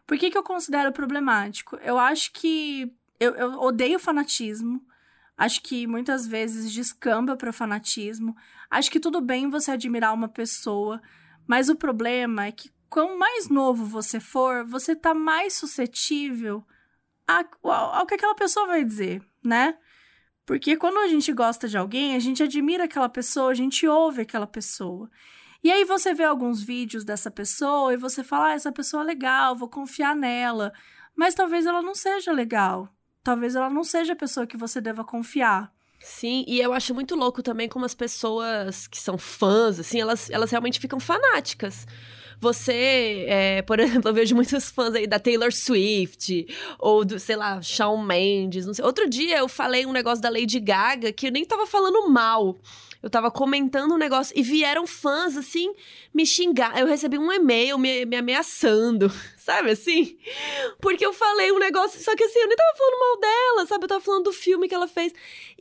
Por 0.07 0.17
que, 0.17 0.31
que 0.31 0.39
eu 0.39 0.43
considero 0.43 0.93
problemático? 0.93 1.77
Eu 1.77 1.99
acho 1.99 2.33
que. 2.33 2.93
Eu, 3.19 3.35
eu 3.35 3.53
odeio 3.61 3.99
fanatismo. 3.99 4.81
Acho 5.37 5.63
que 5.63 5.87
muitas 5.87 6.27
vezes 6.27 6.73
descamba 6.73 7.37
para 7.37 7.53
fanatismo. 7.53 8.35
Acho 8.71 8.91
que 8.91 9.01
tudo 9.01 9.21
bem 9.21 9.51
você 9.51 9.71
admirar 9.73 10.15
uma 10.15 10.29
pessoa, 10.29 11.01
Mas 11.47 11.69
o 11.69 11.77
problema 11.77 12.47
é 12.47 12.53
que 12.53 12.71
quanto 12.89 13.17
mais 13.19 13.49
novo 13.49 13.85
você 13.85 14.19
for, 14.19 14.67
você 14.67 14.97
tá 14.97 15.15
mais 15.15 15.55
suscetível 15.55 16.65
ao 17.63 18.07
que 18.07 18.15
aquela 18.15 18.35
pessoa 18.35 18.67
vai 18.67 18.85
dizer, 18.85 19.23
né? 19.45 19.77
Porque 20.45 20.77
quando 20.77 20.99
a 20.99 21.09
gente 21.09 21.33
gosta 21.33 21.69
de 21.69 21.77
alguém, 21.77 22.15
a 22.15 22.19
gente 22.21 22.43
admira 22.43 22.85
aquela 22.85 23.09
pessoa, 23.09 23.51
a 23.51 23.55
gente 23.55 23.87
ouve 23.87 24.23
aquela 24.23 24.47
pessoa. 24.47 25.11
E 25.63 25.73
aí 25.73 25.85
você 25.85 26.15
vê 26.15 26.25
alguns 26.25 26.63
vídeos 26.63 27.05
dessa 27.05 27.31
pessoa 27.31 27.93
e 27.93 27.97
você 27.97 28.23
fala, 28.23 28.49
ah, 28.49 28.53
essa 28.53 28.71
pessoa 28.71 29.03
é 29.03 29.07
legal, 29.07 29.57
vou 29.57 29.69
confiar 29.69 30.15
nela. 30.15 30.73
Mas 31.17 31.35
talvez 31.35 31.67
ela 31.67 31.83
não 31.83 31.95
seja 31.95 32.33
legal. 32.33 32.96
Talvez 33.27 33.57
ela 33.57 33.69
não 33.69 33.83
seja 33.83 34.13
a 34.13 34.17
pessoa 34.17 34.47
que 34.47 34.57
você 34.57 34.81
deva 34.81 35.03
confiar. 35.03 35.75
Sim, 35.99 36.45
e 36.47 36.61
eu 36.61 36.73
acho 36.73 36.95
muito 36.95 37.17
louco 37.17 37.43
também 37.43 37.69
como 37.69 37.85
as 37.85 37.93
pessoas 37.93 38.87
que 38.87 39.01
são 39.01 39.19
fãs, 39.19 39.81
assim, 39.81 40.01
elas, 40.01 40.31
elas 40.31 40.49
realmente 40.49 40.79
ficam 40.79 41.01
fanáticas. 41.01 41.89
Você, 42.39 43.27
é, 43.29 43.63
por 43.63 43.81
exemplo, 43.83 44.11
eu 44.11 44.15
vejo 44.15 44.37
muitos 44.37 44.71
fãs 44.71 44.95
aí 44.95 45.09
da 45.09 45.19
Taylor 45.19 45.53
Swift, 45.53 46.47
ou 46.79 47.05
do, 47.05 47.19
sei 47.19 47.35
lá, 47.35 47.61
Shawn 47.61 48.01
Mendes, 48.01 48.65
não 48.65 48.73
sei. 48.73 48.85
Outro 48.85 49.11
dia 49.11 49.39
eu 49.39 49.49
falei 49.49 49.85
um 49.87 49.93
negócio 49.93 50.23
da 50.23 50.31
Lady 50.31 50.61
Gaga 50.61 51.13
que 51.13 51.27
eu 51.27 51.33
nem 51.33 51.45
tava 51.45 51.67
falando 51.67 52.09
mal. 52.09 52.57
Eu 53.07 53.11
tava 53.11 53.31
comentando 53.31 53.95
um 53.95 53.97
negócio 53.97 54.37
e 54.37 54.43
vieram 54.43 54.85
fãs, 54.85 55.37
assim, 55.37 55.73
me 56.13 56.27
xingar. 56.27 56.77
Eu 56.77 56.89
recebi 56.89 57.17
um 57.17 57.33
e-mail 57.33 57.79
me, 57.79 58.05
me 58.05 58.17
ameaçando, 58.17 59.09
sabe 59.39 59.71
assim? 59.71 60.19
Porque 60.81 61.07
eu 61.07 61.13
falei 61.13 61.53
um 61.53 61.59
negócio, 61.61 62.03
só 62.03 62.17
que 62.17 62.25
assim, 62.25 62.41
eu 62.41 62.49
nem 62.49 62.57
tava 62.57 62.77
falando 62.77 62.99
mal 62.99 63.21
dela, 63.21 63.67
sabe? 63.69 63.85
Eu 63.85 63.89
tava 63.89 64.01
falando 64.01 64.25
do 64.25 64.33
filme 64.33 64.69
que 64.69 64.75
ela 64.75 64.89
fez. 64.89 65.13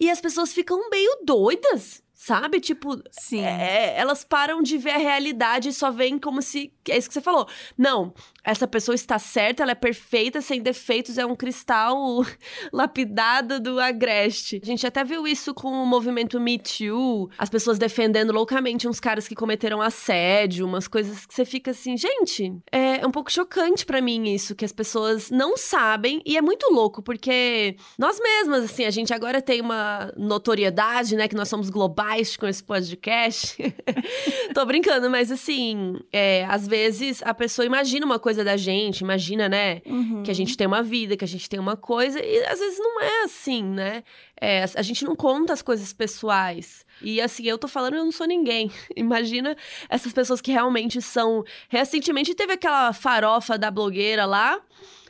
E 0.01 0.09
as 0.09 0.19
pessoas 0.19 0.53
ficam 0.53 0.89
meio 0.89 1.19
doidas, 1.23 2.01
sabe? 2.15 2.59
Tipo, 2.59 2.99
Sim. 3.11 3.41
é, 3.41 3.95
elas 3.95 4.23
param 4.23 4.63
de 4.63 4.79
ver 4.79 4.93
a 4.93 4.97
realidade 4.97 5.69
e 5.69 5.73
só 5.73 5.91
veem 5.91 6.17
como 6.17 6.41
se. 6.41 6.73
É 6.89 6.97
isso 6.97 7.07
que 7.07 7.13
você 7.13 7.21
falou. 7.21 7.47
Não, 7.77 8.11
essa 8.45 8.67
pessoa 8.67 8.93
está 8.93 9.17
certa, 9.17 9.63
ela 9.63 9.71
é 9.71 9.75
perfeita, 9.75 10.39
sem 10.39 10.61
defeitos, 10.61 11.17
é 11.17 11.25
um 11.25 11.35
cristal 11.35 12.23
lapidado 12.71 13.59
do 13.59 13.79
agreste. 13.79 14.61
A 14.61 14.65
gente 14.65 14.85
até 14.85 15.03
viu 15.03 15.27
isso 15.27 15.53
com 15.53 15.69
o 15.69 15.85
movimento 15.85 16.39
Me 16.39 16.59
Too, 16.59 17.29
as 17.37 17.49
pessoas 17.49 17.79
defendendo 17.79 18.31
loucamente 18.31 18.87
uns 18.87 18.99
caras 18.99 19.27
que 19.27 19.33
cometeram 19.33 19.81
assédio, 19.81 20.65
umas 20.65 20.87
coisas 20.87 21.25
que 21.25 21.33
você 21.33 21.43
fica 21.43 21.71
assim, 21.71 21.97
gente, 21.97 22.53
é 22.71 23.05
um 23.05 23.11
pouco 23.11 23.31
chocante 23.31 23.85
pra 23.85 24.01
mim 24.01 24.33
isso, 24.33 24.55
que 24.55 24.63
as 24.63 24.71
pessoas 24.71 25.31
não 25.31 25.57
sabem, 25.57 26.21
e 26.25 26.37
é 26.37 26.41
muito 26.41 26.71
louco, 26.71 27.01
porque 27.01 27.75
nós 27.97 28.19
mesmas, 28.19 28.65
assim, 28.65 28.85
a 28.85 28.91
gente 28.91 29.13
agora 29.13 29.41
tem 29.41 29.59
uma 29.59 30.13
notoriedade, 30.15 31.15
né, 31.15 31.27
que 31.27 31.35
nós 31.35 31.49
somos 31.49 31.69
globais 31.69 32.37
com 32.37 32.45
esse 32.45 32.63
podcast. 32.63 33.57
Tô 34.53 34.65
brincando, 34.65 35.09
mas 35.09 35.31
assim, 35.31 35.95
é, 36.11 36.45
às 36.45 36.67
vezes 36.67 37.21
a 37.23 37.33
pessoa 37.33 37.65
imagina 37.65 38.05
uma 38.05 38.19
coisa 38.35 38.43
da 38.43 38.57
gente, 38.57 38.99
imagina, 38.99 39.47
né, 39.47 39.81
Uhum. 39.85 40.21
que 40.23 40.29
a 40.29 40.33
gente 40.33 40.57
tem 40.57 40.67
uma 40.67 40.83
vida, 40.83 41.15
que 41.15 41.23
a 41.23 41.27
gente 41.27 41.47
tem 41.49 41.57
uma 41.59 41.77
coisa, 41.77 42.19
e 42.19 42.43
às 42.45 42.59
vezes 42.59 42.77
não 42.77 43.01
é 43.01 43.23
assim, 43.23 43.63
né? 43.63 44.03
É, 44.39 44.65
a 44.75 44.81
gente 44.81 45.05
não 45.05 45.15
conta 45.15 45.53
as 45.53 45.61
coisas 45.61 45.93
pessoais. 45.93 46.85
E 47.01 47.21
assim, 47.21 47.45
eu 47.45 47.57
tô 47.57 47.67
falando, 47.67 47.95
eu 47.95 48.03
não 48.03 48.11
sou 48.11 48.27
ninguém. 48.27 48.69
Imagina 48.95 49.55
essas 49.89 50.11
pessoas 50.11 50.41
que 50.41 50.51
realmente 50.51 51.01
são. 51.01 51.43
Recentemente 51.69 52.35
teve 52.35 52.53
aquela 52.53 52.91
farofa 52.91 53.57
da 53.57 53.71
blogueira 53.71 54.25
lá, 54.25 54.59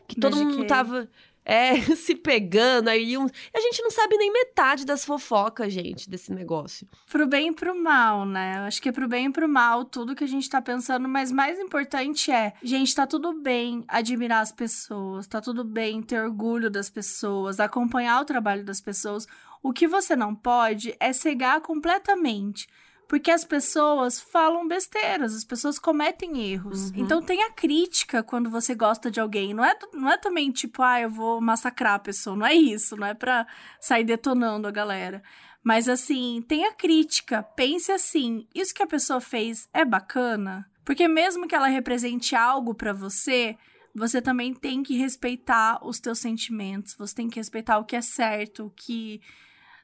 que 0.08 0.20
todo 0.20 0.36
mundo 0.36 0.66
tava. 0.68 1.10
É, 1.45 1.79
se 1.95 2.15
pegando 2.15 2.89
aí. 2.89 3.15
Um... 3.17 3.27
A 3.53 3.60
gente 3.60 3.84
não 3.84 3.91
sabe 3.91 4.17
nem 4.17 4.34
metade 4.34 4.84
das 4.84 5.05
fofocas, 5.05 5.71
gente, 5.71 6.10
desse 6.10 6.34
negócio. 6.34 6.88
Pro 7.10 7.27
bem 7.27 7.49
e 7.49 7.53
pro 7.53 7.79
mal, 7.79 8.25
né? 8.25 8.58
Acho 8.65 8.81
que 8.81 8.89
é 8.89 8.91
pro 8.91 9.08
bem 9.08 9.27
e 9.27 9.31
pro 9.31 9.47
mal 9.47 9.86
tudo 9.86 10.15
que 10.15 10.23
a 10.23 10.27
gente 10.27 10.49
tá 10.49 10.60
pensando, 10.60 11.08
mas 11.08 11.31
mais 11.31 11.60
importante 11.60 12.31
é, 12.31 12.53
gente, 12.63 12.95
tá 12.95 13.05
tudo 13.05 13.34
bem 13.34 13.84
admirar 13.88 14.41
as 14.41 14.51
pessoas, 14.51 15.27
tá 15.27 15.39
tudo 15.39 15.63
bem 15.63 16.01
ter 16.01 16.19
orgulho 16.19 16.71
das 16.71 16.89
pessoas, 16.89 17.60
acompanhar 17.60 18.21
o 18.21 18.25
trabalho 18.25 18.63
das 18.63 18.81
pessoas. 18.81 19.27
O 19.62 19.71
que 19.71 19.88
você 19.88 20.15
não 20.15 20.34
pode 20.34 20.95
é 20.99 21.13
cegar 21.13 21.62
completamente. 21.62 22.67
Porque 23.08 23.30
as 23.30 23.46
pessoas 23.46 24.20
falam 24.20 24.68
besteiras, 24.68 25.36
as 25.36 25.44
pessoas 25.44 25.78
cometem 25.78 26.52
erros. 26.52 26.89
Uhum. 26.89 26.98
Então 26.98 27.22
tenha 27.22 27.52
crítica 27.52 28.24
quando 28.24 28.50
você 28.50 28.74
gosta 28.74 29.12
de 29.12 29.20
alguém. 29.20 29.54
Não 29.54 29.63
é, 29.63 29.78
não 29.94 30.10
é 30.10 30.18
também 30.18 30.52
tipo, 30.52 30.82
ah, 30.82 31.02
eu 31.02 31.10
vou 31.10 31.39
massacrar 31.39 31.94
a 31.96 32.00
pessoa. 32.00 32.36
Não 32.36 32.46
é 32.46 32.54
isso, 32.54 32.98
não 32.98 33.06
é 33.06 33.13
pra 33.13 33.46
sair 33.80 34.04
detonando 34.04 34.68
a 34.68 34.72
galera. 34.72 35.22
Mas 35.63 35.89
assim, 35.89 36.44
tenha 36.48 36.74
crítica, 36.74 37.41
pense 37.41 37.91
assim, 37.91 38.48
isso 38.54 38.74
que 38.74 38.84
a 38.84 38.88
pessoa 38.88 39.20
fez 39.20 39.68
é 39.74 39.84
bacana? 39.84 40.70
Porque 40.84 41.08
mesmo 41.08 41.48
que 41.48 41.56
ela 41.56 41.68
represente 41.68 42.36
algo 42.36 42.76
pra 42.76 42.94
você, 42.94 43.58
você 43.94 44.22
também 44.22 44.54
tem 44.54 44.84
que 44.84 44.96
respeitar 44.96 45.80
os 45.84 46.00
teus 46.00 46.20
sentimentos, 46.20 46.94
você 46.96 47.15
tem 47.15 47.28
que 47.28 47.39
respeitar 47.39 47.80
o 47.80 47.84
que 47.86 47.96
é 47.96 48.02
certo, 48.02 48.68
o 48.68 48.70
que 48.70 49.20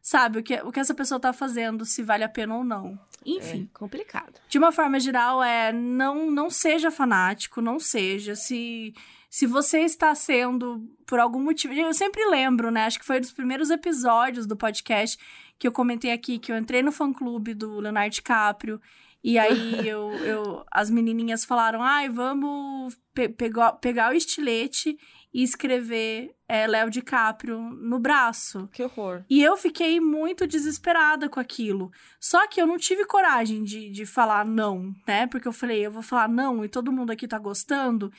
sabe, 0.02 0.40
o 0.40 0.44
que, 0.44 0.56
o 0.62 0.72
que 0.72 0.80
essa 0.80 0.94
pessoa 0.94 1.20
tá 1.20 1.32
fazendo, 1.32 1.86
se 1.86 2.02
vale 2.02 2.24
a 2.24 2.30
pena 2.30 2.56
ou 2.56 2.64
não. 2.64 3.00
Enfim, 3.26 3.70
É 3.72 3.78
complicado. 3.78 4.42
de 4.50 4.58
uma 4.58 4.72
forma 4.72 5.00
geral, 5.00 5.44
é 5.44 5.72
não, 5.72 6.32
não 6.32 6.50
seja 6.50 6.90
fanático, 6.90 7.62
não 7.62 7.80
seja. 7.80 8.34
Se, 8.36 8.94
se 9.30 9.46
você 9.46 9.82
está 9.82 10.14
sendo, 10.16 10.84
por 11.06 11.20
algum 11.20 11.42
motivo. 11.44 11.74
Eu 11.74 11.94
sempre 11.94 12.26
lembro, 12.26 12.72
né? 12.72 12.86
Acho 12.86 13.00
que 13.00 13.06
foi 13.06 13.18
um 13.18 13.22
dos 13.22 13.32
primeiros 13.32 13.70
episódios 13.70 14.48
do 14.48 14.58
podcast 14.58 15.20
que 15.60 15.68
eu 15.68 15.72
comentei 15.72 16.12
aqui, 16.12 16.40
que 16.40 16.52
eu 16.52 16.58
entrei 16.58 16.82
no 16.82 16.92
fã-clube 16.92 17.54
do 17.54 17.80
Leonardo 17.80 18.16
DiCaprio. 18.16 18.82
E 19.24 19.38
aí 19.38 19.74
eu, 19.88 20.12
eu, 20.26 20.66
as 20.72 20.90
menininhas 20.90 21.46
falaram: 21.46 21.84
ai, 21.84 22.10
vamos 22.10 22.98
pe 23.14 23.30
pegar, 23.30 23.74
pegar 23.74 24.12
o 24.12 24.16
estilete 24.16 24.98
e 25.34 25.44
escrever 25.44 26.36
é, 26.48 26.67
Léo 26.67 26.89
DiCaprio 26.89 27.60
no 27.60 27.98
braço. 28.00 28.67
Que 28.72 28.84
horror. 28.84 29.24
E 29.30 29.41
eu 29.41 29.56
fiquei 29.56 30.00
muito 30.00 30.46
desesperada 30.46 31.30
com 31.30 31.39
aquilo. 31.39 31.91
Só 32.20 32.46
que 32.48 32.62
eu 32.62 32.67
não 32.67 32.78
tive 32.78 33.06
coragem 33.06 33.63
de, 33.63 33.89
de 33.89 34.06
falar 34.06 34.46
não, 34.46 34.94
né? 35.08 35.28
Porque 35.28 35.48
eu 35.48 35.54
falei, 35.54 35.86
eu 35.86 35.91
vou 35.91 36.02
falar 36.02 36.28
não 36.28 36.65
e 36.65 36.70
todo 36.70 36.91
mundo 36.91 37.12
aqui 37.12 37.28
tá 37.28 37.39
gostando. 37.39 38.12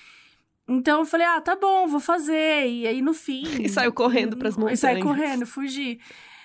Então 0.67 1.01
eu 1.01 1.05
falei, 1.07 1.27
ah, 1.27 1.41
tá 1.41 1.55
bom, 1.55 1.87
vou 1.87 2.01
fazer. 2.01 2.67
E 2.67 2.87
aí 2.87 3.03
no 3.03 3.13
fim. 3.13 3.45
E 3.63 3.69
saiu 3.69 3.93
correndo 3.93 4.37
pras 4.37 4.57
E 4.57 4.77
saí 4.77 4.97
montanhas. 4.97 5.03
correndo, 5.03 5.47
fugi. 5.47 6.01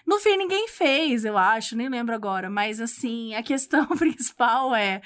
No 0.05 0.19
fim, 0.19 0.37
ninguém 0.37 0.69
fez, 0.69 1.25
eu 1.25 1.37
acho, 1.37 1.75
nem 1.75 1.89
lembro 1.89 2.15
agora. 2.15 2.49
Mas 2.49 2.79
assim, 2.81 3.35
a 3.35 3.43
questão 3.43 3.85
principal 3.97 4.75
é, 4.75 5.01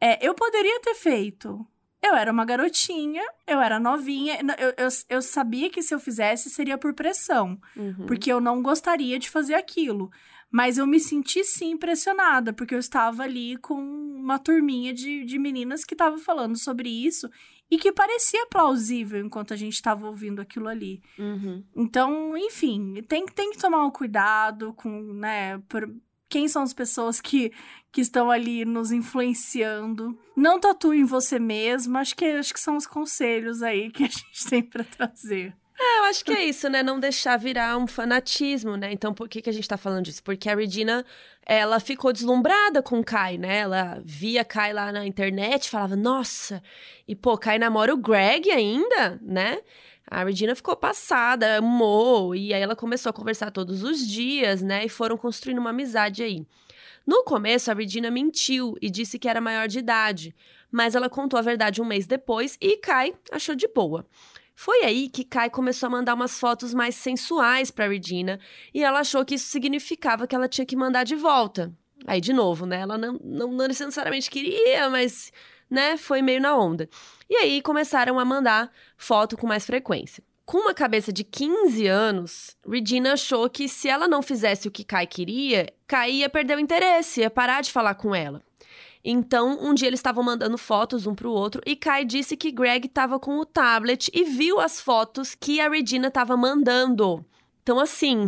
é 0.00 0.26
eu 0.26 0.34
poderia 0.34 0.80
ter 0.80 0.94
feito. 0.94 1.66
Eu 2.02 2.14
era 2.14 2.30
uma 2.30 2.44
garotinha, 2.44 3.22
eu 3.46 3.60
era 3.60 3.80
novinha, 3.80 4.38
eu, 4.58 4.84
eu, 4.84 4.88
eu 5.08 5.20
sabia 5.22 5.68
que 5.68 5.82
se 5.82 5.92
eu 5.94 5.98
fizesse 5.98 6.48
seria 6.48 6.78
por 6.78 6.94
pressão 6.94 7.58
Uhum. 7.76 8.06
porque 8.06 8.32
eu 8.32 8.40
não 8.40 8.62
gostaria 8.62 9.18
de 9.18 9.28
fazer 9.28 9.54
aquilo. 9.54 10.10
Mas 10.50 10.78
eu 10.78 10.86
me 10.86 10.98
senti 10.98 11.44
sim 11.44 11.72
impressionada, 11.72 12.54
porque 12.54 12.74
eu 12.74 12.78
estava 12.78 13.22
ali 13.22 13.58
com 13.58 13.74
uma 13.74 14.38
turminha 14.38 14.94
de, 14.94 15.24
de 15.24 15.38
meninas 15.38 15.84
que 15.84 15.92
estavam 15.92 16.18
falando 16.18 16.56
sobre 16.56 16.88
isso 16.88 17.28
e 17.70 17.76
que 17.76 17.92
parecia 17.92 18.46
plausível 18.46 19.22
enquanto 19.22 19.52
a 19.52 19.56
gente 19.56 19.74
estava 19.74 20.06
ouvindo 20.06 20.40
aquilo 20.40 20.68
ali. 20.68 21.02
Uhum. 21.18 21.62
Então, 21.76 22.34
enfim, 22.34 22.94
tem, 23.06 23.26
tem 23.26 23.50
que 23.50 23.58
tomar 23.58 23.84
um 23.84 23.90
cuidado 23.90 24.72
com, 24.72 25.12
né, 25.12 25.58
por 25.68 25.86
quem 26.28 26.48
são 26.48 26.62
as 26.62 26.72
pessoas 26.72 27.20
que, 27.20 27.52
que 27.90 28.00
estão 28.00 28.30
ali 28.30 28.64
nos 28.64 28.92
influenciando. 28.92 30.18
Não 30.36 30.60
tatue 30.60 30.98
em 30.98 31.04
você 31.04 31.38
mesmo, 31.38 31.96
acho 31.98 32.14
que, 32.14 32.24
acho 32.24 32.52
que 32.52 32.60
são 32.60 32.76
os 32.76 32.86
conselhos 32.86 33.62
aí 33.62 33.90
que 33.90 34.04
a 34.04 34.08
gente 34.08 34.48
tem 34.48 34.62
para 34.62 34.84
trazer. 34.84 35.54
É, 35.80 36.00
eu 36.00 36.04
acho 36.04 36.24
que 36.24 36.32
é 36.32 36.44
isso, 36.44 36.68
né? 36.68 36.82
Não 36.82 36.98
deixar 36.98 37.36
virar 37.36 37.78
um 37.78 37.86
fanatismo, 37.86 38.76
né? 38.76 38.92
Então, 38.92 39.14
por 39.14 39.28
que, 39.28 39.40
que 39.40 39.48
a 39.48 39.52
gente 39.52 39.68
tá 39.68 39.76
falando 39.76 40.06
disso? 40.06 40.22
Porque 40.24 40.50
a 40.50 40.56
Regina, 40.56 41.06
ela 41.46 41.78
ficou 41.78 42.12
deslumbrada 42.12 42.82
com 42.82 42.98
o 42.98 43.04
Kai, 43.04 43.38
né? 43.38 43.58
Ela 43.58 44.02
via 44.04 44.44
Kai 44.44 44.72
lá 44.72 44.90
na 44.90 45.06
internet, 45.06 45.70
falava, 45.70 45.94
nossa, 45.94 46.60
e 47.06 47.14
pô, 47.14 47.38
Kai 47.38 47.60
namora 47.60 47.94
o 47.94 47.96
Greg 47.96 48.50
ainda, 48.50 49.20
né? 49.22 49.60
A 50.10 50.24
Regina 50.24 50.54
ficou 50.54 50.74
passada, 50.74 51.58
amou, 51.58 52.34
e 52.34 52.54
aí 52.54 52.62
ela 52.62 52.74
começou 52.74 53.10
a 53.10 53.12
conversar 53.12 53.50
todos 53.50 53.82
os 53.82 54.06
dias, 54.06 54.62
né? 54.62 54.84
E 54.84 54.88
foram 54.88 55.16
construindo 55.16 55.58
uma 55.58 55.70
amizade 55.70 56.22
aí. 56.22 56.46
No 57.06 57.24
começo, 57.24 57.70
a 57.70 57.74
Regina 57.74 58.10
mentiu 58.10 58.74
e 58.80 58.90
disse 58.90 59.18
que 59.18 59.28
era 59.28 59.40
maior 59.40 59.68
de 59.68 59.78
idade, 59.78 60.34
mas 60.70 60.94
ela 60.94 61.08
contou 61.08 61.38
a 61.38 61.42
verdade 61.42 61.80
um 61.80 61.84
mês 61.84 62.06
depois 62.06 62.56
e 62.60 62.76
Kai 62.76 63.14
achou 63.30 63.54
de 63.54 63.68
boa. 63.68 64.06
Foi 64.54 64.82
aí 64.82 65.08
que 65.08 65.24
Kai 65.24 65.48
começou 65.48 65.86
a 65.86 65.90
mandar 65.90 66.14
umas 66.14 66.38
fotos 66.40 66.74
mais 66.74 66.94
sensuais 66.96 67.70
pra 67.70 67.86
Regina 67.88 68.40
e 68.74 68.82
ela 68.82 69.00
achou 69.00 69.24
que 69.24 69.36
isso 69.36 69.46
significava 69.46 70.26
que 70.26 70.34
ela 70.34 70.48
tinha 70.48 70.66
que 70.66 70.76
mandar 70.76 71.04
de 71.04 71.14
volta. 71.14 71.72
Aí, 72.06 72.20
de 72.20 72.32
novo, 72.32 72.66
né? 72.66 72.80
Ela 72.80 72.98
não, 72.98 73.18
não, 73.22 73.52
não 73.52 73.66
necessariamente 73.68 74.30
queria, 74.30 74.90
mas, 74.90 75.32
né, 75.70 75.96
foi 75.96 76.22
meio 76.22 76.40
na 76.40 76.56
onda. 76.56 76.88
E 77.28 77.36
aí 77.36 77.60
começaram 77.60 78.18
a 78.18 78.24
mandar 78.24 78.70
foto 78.96 79.36
com 79.36 79.46
mais 79.46 79.66
frequência. 79.66 80.24
Com 80.46 80.58
uma 80.58 80.72
cabeça 80.72 81.12
de 81.12 81.24
15 81.24 81.86
anos, 81.86 82.56
Regina 82.66 83.12
achou 83.12 83.50
que 83.50 83.68
se 83.68 83.86
ela 83.86 84.08
não 84.08 84.22
fizesse 84.22 84.66
o 84.66 84.70
que 84.70 84.82
Kai 84.82 85.06
queria, 85.06 85.70
Kai 85.86 86.10
ia 86.10 86.30
perder 86.30 86.56
o 86.56 86.60
interesse, 86.60 87.20
ia 87.20 87.28
parar 87.28 87.60
de 87.60 87.70
falar 87.70 87.94
com 87.96 88.14
ela. 88.14 88.42
Então, 89.04 89.58
um 89.60 89.74
dia 89.74 89.88
eles 89.88 90.00
estavam 90.00 90.24
mandando 90.24 90.56
fotos 90.56 91.06
um 91.06 91.14
pro 91.14 91.30
outro 91.30 91.60
e 91.66 91.76
Kai 91.76 92.04
disse 92.04 92.36
que 92.36 92.50
Greg 92.50 92.86
estava 92.86 93.20
com 93.20 93.38
o 93.38 93.44
tablet 93.44 94.10
e 94.12 94.24
viu 94.24 94.58
as 94.58 94.80
fotos 94.80 95.34
que 95.34 95.60
a 95.60 95.68
Regina 95.68 96.08
estava 96.08 96.36
mandando. 96.36 97.24
Então, 97.62 97.78
assim, 97.78 98.26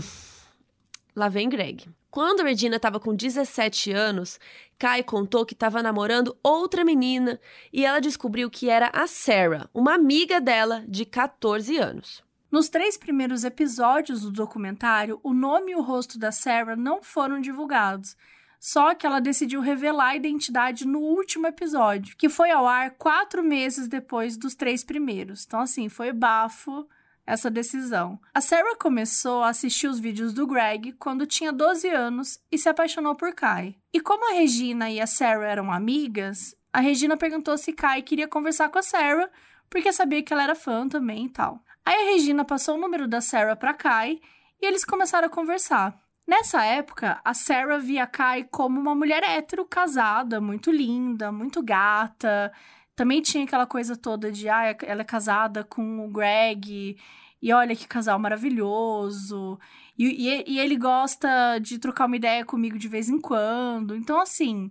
lá 1.17 1.29
vem 1.31 1.49
Greg. 1.49 1.89
Quando 2.11 2.43
Regina 2.43 2.77
estava 2.77 2.99
com 2.99 3.15
17 3.15 3.93
anos, 3.93 4.41
Kai 4.77 5.03
contou 5.05 5.47
que 5.47 5.55
estava 5.55 5.81
namorando 5.81 6.37
outra 6.43 6.85
menina 6.85 7.41
e 7.73 7.85
ela 7.87 8.01
descobriu 8.01 8.51
que 8.51 8.69
era 8.69 8.91
a 8.93 9.07
Sarah, 9.07 9.71
uma 9.73 9.95
amiga 9.95 10.41
dela 10.41 10.85
de 10.89 11.05
14 11.05 11.77
anos. 11.77 12.25
Nos 12.51 12.69
três 12.69 12.99
primeiros 12.99 13.45
episódios 13.45 14.23
do 14.23 14.33
documentário, 14.33 15.21
o 15.23 15.33
nome 15.33 15.71
e 15.71 15.77
o 15.77 15.83
rosto 15.83 16.19
da 16.19 16.33
Sarah 16.33 16.75
não 16.75 17.01
foram 17.01 17.41
divulgados. 17.41 18.17
Só 18.59 18.93
que 18.93 19.07
ela 19.07 19.21
decidiu 19.21 19.61
revelar 19.61 20.09
a 20.09 20.17
identidade 20.17 20.87
no 20.87 20.99
último 20.99 21.47
episódio, 21.47 22.17
que 22.17 22.29
foi 22.29 22.51
ao 22.51 22.67
ar 22.67 22.91
quatro 22.91 23.41
meses 23.41 23.87
depois 23.87 24.37
dos 24.37 24.57
três 24.57 24.83
primeiros. 24.83 25.45
Então, 25.47 25.61
assim, 25.61 25.89
foi 25.89 26.13
bafo 26.13 26.87
essa 27.31 27.51
decisão. 27.51 28.19
A 28.35 28.41
Sarah 28.41 28.77
começou 28.77 29.43
a 29.43 29.51
assistir 29.51 29.87
os 29.87 30.01
vídeos 30.01 30.33
do 30.33 30.47
Greg 30.47 30.93
quando 30.93 31.27
tinha 31.27 31.53
12 31.53 31.89
anos 31.89 32.41
e 32.51 32.59
se 32.59 32.69
apaixonou 32.69 33.15
por 33.15 33.33
Kai. 33.33 33.77
E 33.93 34.01
como 34.01 34.31
a 34.31 34.35
Regina 34.35 34.91
e 34.91 35.01
a 35.01 35.07
Sarah 35.07 35.47
eram 35.47 35.73
amigas, 35.73 36.57
a 36.73 36.81
Regina 36.81 37.17
perguntou 37.17 37.57
se 37.57 37.73
Kai 37.73 38.03
queria 38.03 38.27
conversar 38.27 38.69
com 38.69 38.79
a 38.79 38.83
Sarah, 38.83 39.31
porque 39.69 39.93
sabia 39.93 40.23
que 40.23 40.33
ela 40.33 40.43
era 40.43 40.55
fã 40.55 40.89
também 40.89 41.27
e 41.27 41.31
tal. 41.31 41.63
Aí 41.85 41.95
a 41.95 42.13
Regina 42.13 42.45
passou 42.45 42.77
o 42.77 42.81
número 42.81 43.07
da 43.07 43.21
Sarah 43.21 43.57
para 43.57 43.75
Kai 43.75 44.21
e 44.61 44.67
eles 44.67 44.85
começaram 44.85 45.27
a 45.27 45.31
conversar. 45.31 45.99
Nessa 46.27 46.65
época, 46.65 47.21
a 47.25 47.35
Sarah 47.35 47.79
via 47.79 48.07
Kai 48.07 48.45
como 48.51 48.81
uma 48.81 48.95
mulher 48.95 49.23
hétero 49.23 49.65
casada, 49.65 50.41
muito 50.41 50.71
linda, 50.71 51.33
muito 51.33 51.63
gata. 51.63 52.53
Também 53.01 53.23
tinha 53.23 53.45
aquela 53.45 53.67
coisa 53.67 53.97
toda 53.97 54.31
de, 54.31 54.47
ah, 54.51 54.77
ela 54.83 55.01
é 55.01 55.05
casada 55.05 55.65
com 55.65 56.05
o 56.05 56.11
Greg, 56.11 56.99
e 57.41 57.51
olha 57.51 57.75
que 57.75 57.89
casal 57.89 58.19
maravilhoso. 58.19 59.59
E, 59.97 60.29
e, 60.29 60.45
e, 60.47 60.61
ele 60.61 60.77
gosta 60.77 61.59
de 61.61 61.79
trocar 61.79 62.05
uma 62.05 62.17
ideia 62.17 62.45
comigo 62.45 62.79
de 62.79 62.89
vez 62.89 63.09
em 63.09 63.19
quando. 63.19 63.97
Então, 63.97 64.21
assim, 64.21 64.71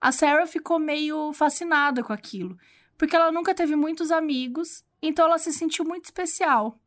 a 0.00 0.10
Sarah 0.10 0.46
ficou 0.46 0.78
meio 0.78 1.30
fascinada 1.34 2.02
com 2.02 2.10
aquilo. 2.10 2.56
Porque 2.96 3.14
ela 3.14 3.30
nunca 3.30 3.54
teve 3.54 3.76
muitos 3.76 4.10
amigos, 4.10 4.82
então 5.02 5.26
ela 5.26 5.36
se 5.36 5.52
sentiu 5.52 5.84
muito 5.84 6.06
especial. 6.06 6.80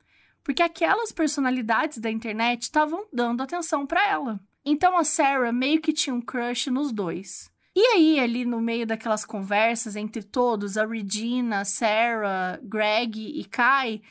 Porque 0.43 0.63
aquelas 0.63 1.11
personalidades 1.11 1.99
da 1.99 2.09
internet 2.09 2.63
estavam 2.63 3.05
dando 3.13 3.43
atenção 3.43 3.85
para 3.85 4.03
ela. 4.09 4.39
Então 4.65 4.97
a 4.97 5.03
Sarah 5.03 5.51
meio 5.51 5.79
que 5.79 5.93
tinha 5.93 6.15
um 6.15 6.21
crush 6.21 6.71
nos 6.71 6.91
dois. 6.91 7.50
E 7.75 7.79
aí, 7.79 8.19
ali 8.19 8.43
no 8.43 8.59
meio 8.59 8.85
daquelas 8.85 9.23
conversas 9.23 9.95
entre 9.95 10.21
todos, 10.21 10.77
a 10.77 10.85
Regina, 10.85 11.63
Sarah, 11.63 12.59
Greg 12.61 13.17
e 13.17 13.45
Kai, 13.45 14.01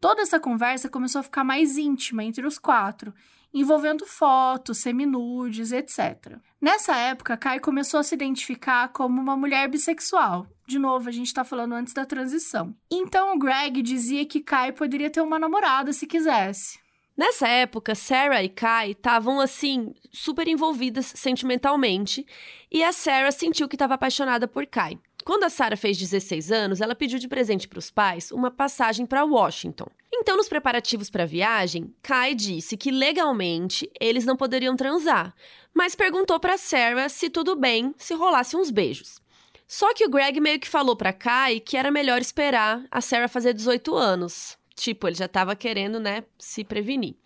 toda 0.00 0.22
essa 0.22 0.40
conversa 0.40 0.88
começou 0.88 1.20
a 1.20 1.22
ficar 1.24 1.44
mais 1.44 1.78
íntima 1.78 2.24
entre 2.24 2.44
os 2.44 2.58
quatro, 2.58 3.14
envolvendo 3.52 4.04
fotos, 4.04 4.78
seminudes, 4.78 5.70
etc. 5.70 6.38
Nessa 6.60 6.96
época, 6.96 7.36
Kai 7.36 7.60
começou 7.60 8.00
a 8.00 8.02
se 8.02 8.16
identificar 8.16 8.88
como 8.88 9.20
uma 9.20 9.36
mulher 9.36 9.68
bissexual. 9.68 10.48
De 10.66 10.76
novo, 10.76 11.08
a 11.08 11.12
gente 11.12 11.32
tá 11.32 11.44
falando 11.44 11.74
antes 11.74 11.94
da 11.94 12.04
transição. 12.04 12.74
Então, 12.90 13.34
o 13.34 13.38
Greg 13.38 13.80
dizia 13.80 14.26
que 14.26 14.40
Kai 14.40 14.72
poderia 14.72 15.08
ter 15.08 15.20
uma 15.20 15.38
namorada 15.38 15.92
se 15.92 16.04
quisesse. 16.04 16.83
Nessa 17.16 17.46
época, 17.46 17.94
Sarah 17.94 18.42
e 18.42 18.48
Kai 18.48 18.90
estavam 18.90 19.40
assim 19.40 19.94
super 20.12 20.48
envolvidas 20.48 21.06
sentimentalmente, 21.14 22.26
e 22.70 22.82
a 22.82 22.92
Sarah 22.92 23.30
sentiu 23.30 23.68
que 23.68 23.76
estava 23.76 23.94
apaixonada 23.94 24.48
por 24.48 24.66
Kai. 24.66 24.98
Quando 25.24 25.44
a 25.44 25.48
Sarah 25.48 25.76
fez 25.76 25.96
16 25.96 26.50
anos, 26.50 26.80
ela 26.80 26.94
pediu 26.94 27.18
de 27.18 27.28
presente 27.28 27.68
para 27.68 27.78
os 27.78 27.90
pais 27.90 28.32
uma 28.32 28.50
passagem 28.50 29.06
para 29.06 29.24
Washington. 29.24 29.86
Então, 30.12 30.36
nos 30.36 30.48
preparativos 30.48 31.08
para 31.08 31.22
a 31.22 31.26
viagem, 31.26 31.94
Kai 32.02 32.34
disse 32.34 32.76
que 32.76 32.90
legalmente 32.90 33.88
eles 34.00 34.26
não 34.26 34.36
poderiam 34.36 34.76
transar, 34.76 35.32
mas 35.72 35.94
perguntou 35.94 36.38
para 36.40 36.58
Sarah 36.58 37.08
se 37.08 37.30
tudo 37.30 37.56
bem 37.56 37.94
se 37.96 38.12
rolasse 38.14 38.56
uns 38.56 38.70
beijos. 38.70 39.22
Só 39.66 39.94
que 39.94 40.04
o 40.04 40.10
Greg 40.10 40.40
meio 40.40 40.60
que 40.60 40.68
falou 40.68 40.94
para 40.94 41.12
Kai 41.12 41.58
que 41.60 41.76
era 41.76 41.90
melhor 41.90 42.20
esperar 42.20 42.84
a 42.90 43.00
Sarah 43.00 43.28
fazer 43.28 43.54
18 43.54 43.94
anos, 43.94 44.58
Tipo, 44.74 45.08
ele 45.08 45.16
já 45.16 45.26
estava 45.26 45.54
querendo, 45.54 46.00
né, 46.00 46.24
se 46.38 46.64
prevenir. 46.64 47.16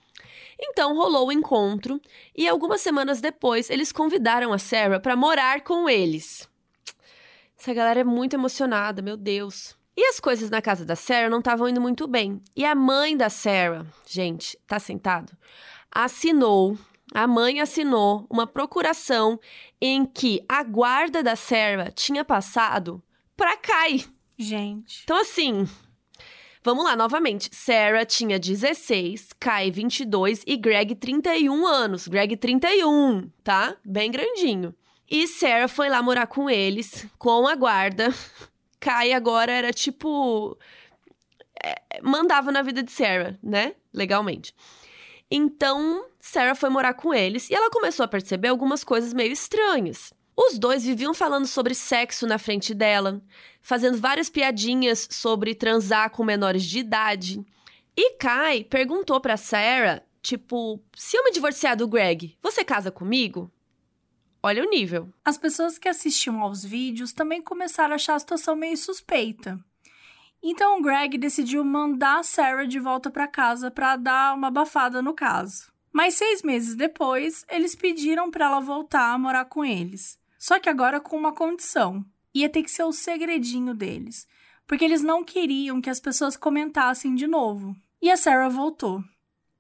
Então 0.59 0.95
rolou 0.95 1.29
o 1.29 1.33
encontro 1.33 2.01
e 2.37 2.49
algumas 2.49 2.81
semanas 2.81 3.21
depois 3.21 3.71
eles 3.71 3.93
convidaram 3.93 4.53
a 4.53 4.59
Sarah 4.59 4.99
para 4.99 5.17
morar 5.17 5.63
com 5.63 5.89
eles. 5.89 6.49
Essa 7.59 7.73
galera 7.73 8.01
é 8.01 8.05
muito 8.05 8.35
emocionada, 8.35 9.03
meu 9.03 9.17
Deus. 9.17 9.77
E 9.97 10.05
as 10.05 10.21
coisas 10.21 10.49
na 10.49 10.63
casa 10.63 10.85
da 10.85 10.95
Sarah 10.95 11.29
não 11.29 11.41
estavam 11.41 11.69
indo 11.69 11.81
muito 11.81 12.07
bem. 12.07 12.41
E 12.57 12.65
a 12.65 12.75
mãe 12.75 13.17
da 13.17 13.29
Sarah, 13.29 13.85
gente, 14.07 14.57
tá 14.67 14.79
sentado? 14.79 15.37
Assinou, 15.91 16.79
a 17.13 17.27
mãe 17.27 17.61
assinou 17.61 18.25
uma 18.31 18.47
procuração 18.47 19.41
em 19.81 20.05
que 20.05 20.45
a 20.49 20.63
guarda 20.63 21.23
da 21.23 21.35
Sarah 21.35 21.91
tinha 21.91 22.25
passado 22.25 23.03
para 23.37 23.57
Kai. 23.57 24.05
Gente. 24.39 25.01
Então 25.03 25.21
assim, 25.21 25.69
Vamos 26.63 26.85
lá, 26.85 26.97
novamente. 26.97 27.49
Sarah 27.53 28.05
tinha 28.05 28.39
16, 28.39 29.33
Kai 29.39 29.71
22 29.71 30.43
e 30.47 30.57
Greg 30.57 30.95
31 30.95 31.67
anos. 31.67 32.09
Greg 32.09 32.37
31, 32.37 33.31
tá? 33.45 33.77
Bem 33.85 34.11
grandinho. 34.11 34.75
E 35.11 35.27
Sarah 35.27 35.69
foi 35.69 35.89
lá 35.89 36.03
morar 36.03 36.27
com 36.27 36.51
eles, 36.51 37.07
com 37.19 37.47
a 37.47 37.55
guarda. 37.55 38.13
Kai 38.81 39.13
agora 39.13 39.53
era 39.53 39.73
tipo. 39.73 40.57
É, 41.65 42.01
mandava 42.03 42.53
na 42.53 42.63
vida 42.63 42.83
de 42.83 42.93
Sarah, 42.93 43.39
né? 43.43 43.75
Legalmente. 43.93 44.55
Então, 45.31 46.07
Sarah 46.21 46.55
foi 46.55 46.71
morar 46.71 46.95
com 46.95 47.13
eles 47.13 47.51
e 47.51 47.55
ela 47.55 47.71
começou 47.71 48.05
a 48.05 48.09
perceber 48.09 48.49
algumas 48.49 48.85
coisas 48.85 49.13
meio 49.13 49.33
estranhas. 49.33 50.13
Os 50.41 50.57
dois 50.57 50.85
viviam 50.85 51.13
falando 51.13 51.49
sobre 51.49 51.75
sexo 51.75 52.25
na 52.25 52.39
frente 52.39 52.73
dela, 52.73 53.21
fazendo 53.61 53.99
várias 53.99 54.31
piadinhas 54.31 55.09
sobre 55.11 55.53
transar 55.53 56.11
com 56.11 56.23
menores 56.23 56.63
de 56.63 56.79
idade. 56.79 57.45
E 57.97 58.13
Kai 58.13 58.63
perguntou 58.63 59.21
para 59.21 59.37
Sarah, 59.37 60.01
tipo, 60.23 60.81
se 60.97 61.17
eu 61.17 61.25
me 61.25 61.33
divorciar 61.33 61.77
do 61.77 61.89
Greg, 61.89 62.39
você 62.41 62.65
casa 62.65 62.89
comigo? 62.89 63.51
Olha 64.41 64.65
o 64.65 64.71
nível. 64.71 65.13
As 65.25 65.37
pessoas 65.37 65.77
que 65.77 65.89
assistiam 65.89 66.41
aos 66.41 66.65
vídeos 66.65 67.13
também 67.13 67.43
começaram 67.43 67.95
a 67.95 67.97
achar 67.97 68.15
a 68.15 68.21
situação 68.21 68.55
meio 68.55 68.77
suspeita. 68.77 69.59
Então 70.41 70.79
o 70.79 70.83
Greg 70.83 71.19
decidiu 71.19 71.65
mandar 71.65 72.25
Sarah 72.25 72.65
de 72.65 72.79
volta 72.79 73.11
para 73.11 73.27
casa 73.27 73.73
para 73.73 73.97
dar 73.97 74.37
uma 74.37 74.47
abafada 74.47 75.03
no 75.03 75.15
caso. 75.15 75.73
Mas 75.93 76.15
seis 76.15 76.45
meses 76.45 76.77
depois, 76.77 77.45
eles 77.49 77.75
pediram 77.75 78.31
para 78.31 78.47
ela 78.47 78.61
voltar 78.61 79.13
a 79.13 79.19
morar 79.19 79.47
com 79.47 79.65
eles. 79.65 80.17
Só 80.39 80.61
que 80.61 80.69
agora 80.69 81.01
com 81.01 81.17
uma 81.17 81.35
condição: 81.35 82.05
ia 82.33 82.49
ter 82.49 82.63
que 82.63 82.71
ser 82.71 82.85
o 82.85 82.93
segredinho 82.93 83.75
deles, 83.75 84.27
porque 84.67 84.85
eles 84.85 85.03
não 85.03 85.25
queriam 85.25 85.81
que 85.81 85.91
as 85.91 85.99
pessoas 85.99 86.37
comentassem 86.37 87.15
de 87.15 87.27
novo. 87.27 87.77
E 88.01 88.11
a 88.11 88.17
Sarah 88.17 88.49
voltou. 88.49 89.03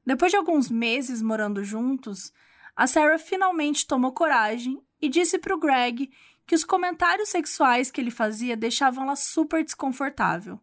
Depois 0.07 0.31
de 0.31 0.39
alguns 0.39 0.71
meses 0.71 1.21
morando 1.21 1.65
juntos, 1.65 2.33
a 2.77 2.87
Sarah 2.87 3.19
finalmente 3.19 3.87
tomou 3.87 4.13
coragem 4.13 4.81
e 5.03 5.09
disse 5.09 5.39
para 5.39 5.55
o 5.55 5.59
Greg 5.59 6.09
que 6.47 6.55
os 6.55 6.65
comentários 6.65 7.29
sexuais 7.29 7.91
que 7.91 8.01
ele 8.01 8.11
fazia 8.11 8.57
deixavam 8.57 9.05
ela 9.05 9.17
super 9.17 9.65
desconfortável. 9.65 10.61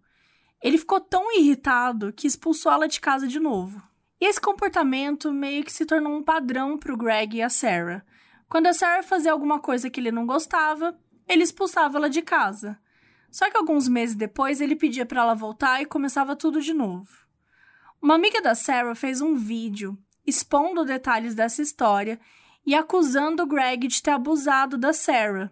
Ele 0.63 0.77
ficou 0.77 0.99
tão 0.99 1.37
irritado 1.37 2.11
que 2.13 2.25
expulsou 2.25 2.71
ela 2.71 2.87
de 2.87 2.99
casa 2.99 3.27
de 3.27 3.39
novo. 3.39 3.83
E 4.19 4.25
esse 4.25 4.39
comportamento 4.39 5.31
meio 5.31 5.63
que 5.63 5.71
se 5.71 5.85
tornou 5.85 6.17
um 6.17 6.23
padrão 6.23 6.77
para 6.77 6.93
o 6.93 6.97
Greg 6.97 7.37
e 7.37 7.41
a 7.41 7.49
Sarah, 7.49 8.03
quando 8.49 8.67
a 8.67 8.73
Sarah 8.73 9.03
fazia 9.03 9.31
alguma 9.31 9.59
coisa 9.59 9.89
que 9.89 9.99
ele 9.99 10.11
não 10.11 10.25
gostava, 10.25 10.97
ele 11.27 11.43
expulsava 11.43 11.97
ela 11.97 12.09
de 12.09 12.21
casa. 12.21 12.77
Só 13.31 13.49
que 13.49 13.57
alguns 13.57 13.87
meses 13.87 14.15
depois 14.15 14.61
ele 14.61 14.75
pedia 14.75 15.05
para 15.05 15.21
ela 15.21 15.33
voltar 15.33 15.81
e 15.81 15.85
começava 15.85 16.35
tudo 16.35 16.61
de 16.61 16.73
novo. 16.73 17.09
Uma 18.01 18.15
amiga 18.15 18.41
da 18.41 18.53
Sarah 18.55 18.95
fez 18.95 19.19
um 19.19 19.35
vídeo 19.35 19.97
expondo 20.25 20.85
detalhes 20.85 21.35
dessa 21.35 21.61
história 21.61 22.19
e 22.65 22.73
acusando 22.73 23.43
o 23.43 23.47
Greg 23.47 23.87
de 23.87 24.01
ter 24.01 24.11
abusado 24.11 24.77
da 24.77 24.93
Sarah, 24.93 25.51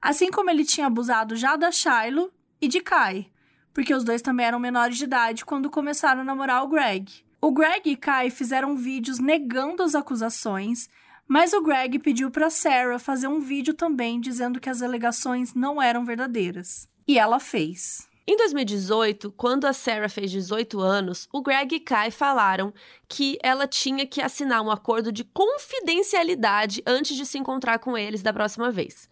assim 0.00 0.30
como 0.30 0.50
ele 0.50 0.64
tinha 0.64 0.86
abusado 0.86 1.36
já 1.36 1.56
da 1.56 1.70
Shiloh 1.70 2.30
e 2.60 2.68
de 2.68 2.80
Kai, 2.80 3.30
porque 3.72 3.94
os 3.94 4.04
dois 4.04 4.22
também 4.22 4.46
eram 4.46 4.58
menores 4.58 4.96
de 4.96 5.04
idade 5.04 5.44
quando 5.44 5.70
começaram 5.70 6.22
a 6.22 6.24
namorar 6.24 6.62
o 6.62 6.68
Greg. 6.68 7.24
O 7.40 7.52
Greg 7.52 7.90
e 7.90 7.96
Kai 7.96 8.30
fizeram 8.30 8.76
vídeos 8.76 9.18
negando 9.18 9.82
as 9.82 9.94
acusações 9.94 10.88
mas 11.26 11.52
o 11.52 11.62
Greg 11.62 11.98
pediu 11.98 12.30
para 12.30 12.50
Sarah 12.50 12.98
fazer 12.98 13.28
um 13.28 13.40
vídeo 13.40 13.74
também 13.74 14.20
dizendo 14.20 14.60
que 14.60 14.70
as 14.70 14.82
alegações 14.82 15.54
não 15.54 15.80
eram 15.80 16.04
verdadeiras. 16.04 16.88
E 17.06 17.18
ela 17.18 17.38
fez. 17.40 18.08
Em 18.26 18.38
2018, 18.38 19.32
quando 19.32 19.66
a 19.66 19.74
Sarah 19.74 20.08
fez 20.08 20.30
18 20.30 20.80
anos, 20.80 21.28
o 21.30 21.42
Greg 21.42 21.74
e 21.74 21.80
Kai 21.80 22.10
falaram 22.10 22.72
que 23.06 23.38
ela 23.42 23.66
tinha 23.66 24.06
que 24.06 24.22
assinar 24.22 24.62
um 24.62 24.70
acordo 24.70 25.12
de 25.12 25.24
confidencialidade 25.24 26.82
antes 26.86 27.16
de 27.16 27.26
se 27.26 27.36
encontrar 27.36 27.78
com 27.78 27.98
eles 27.98 28.22
da 28.22 28.32
próxima 28.32 28.70
vez. 28.70 29.10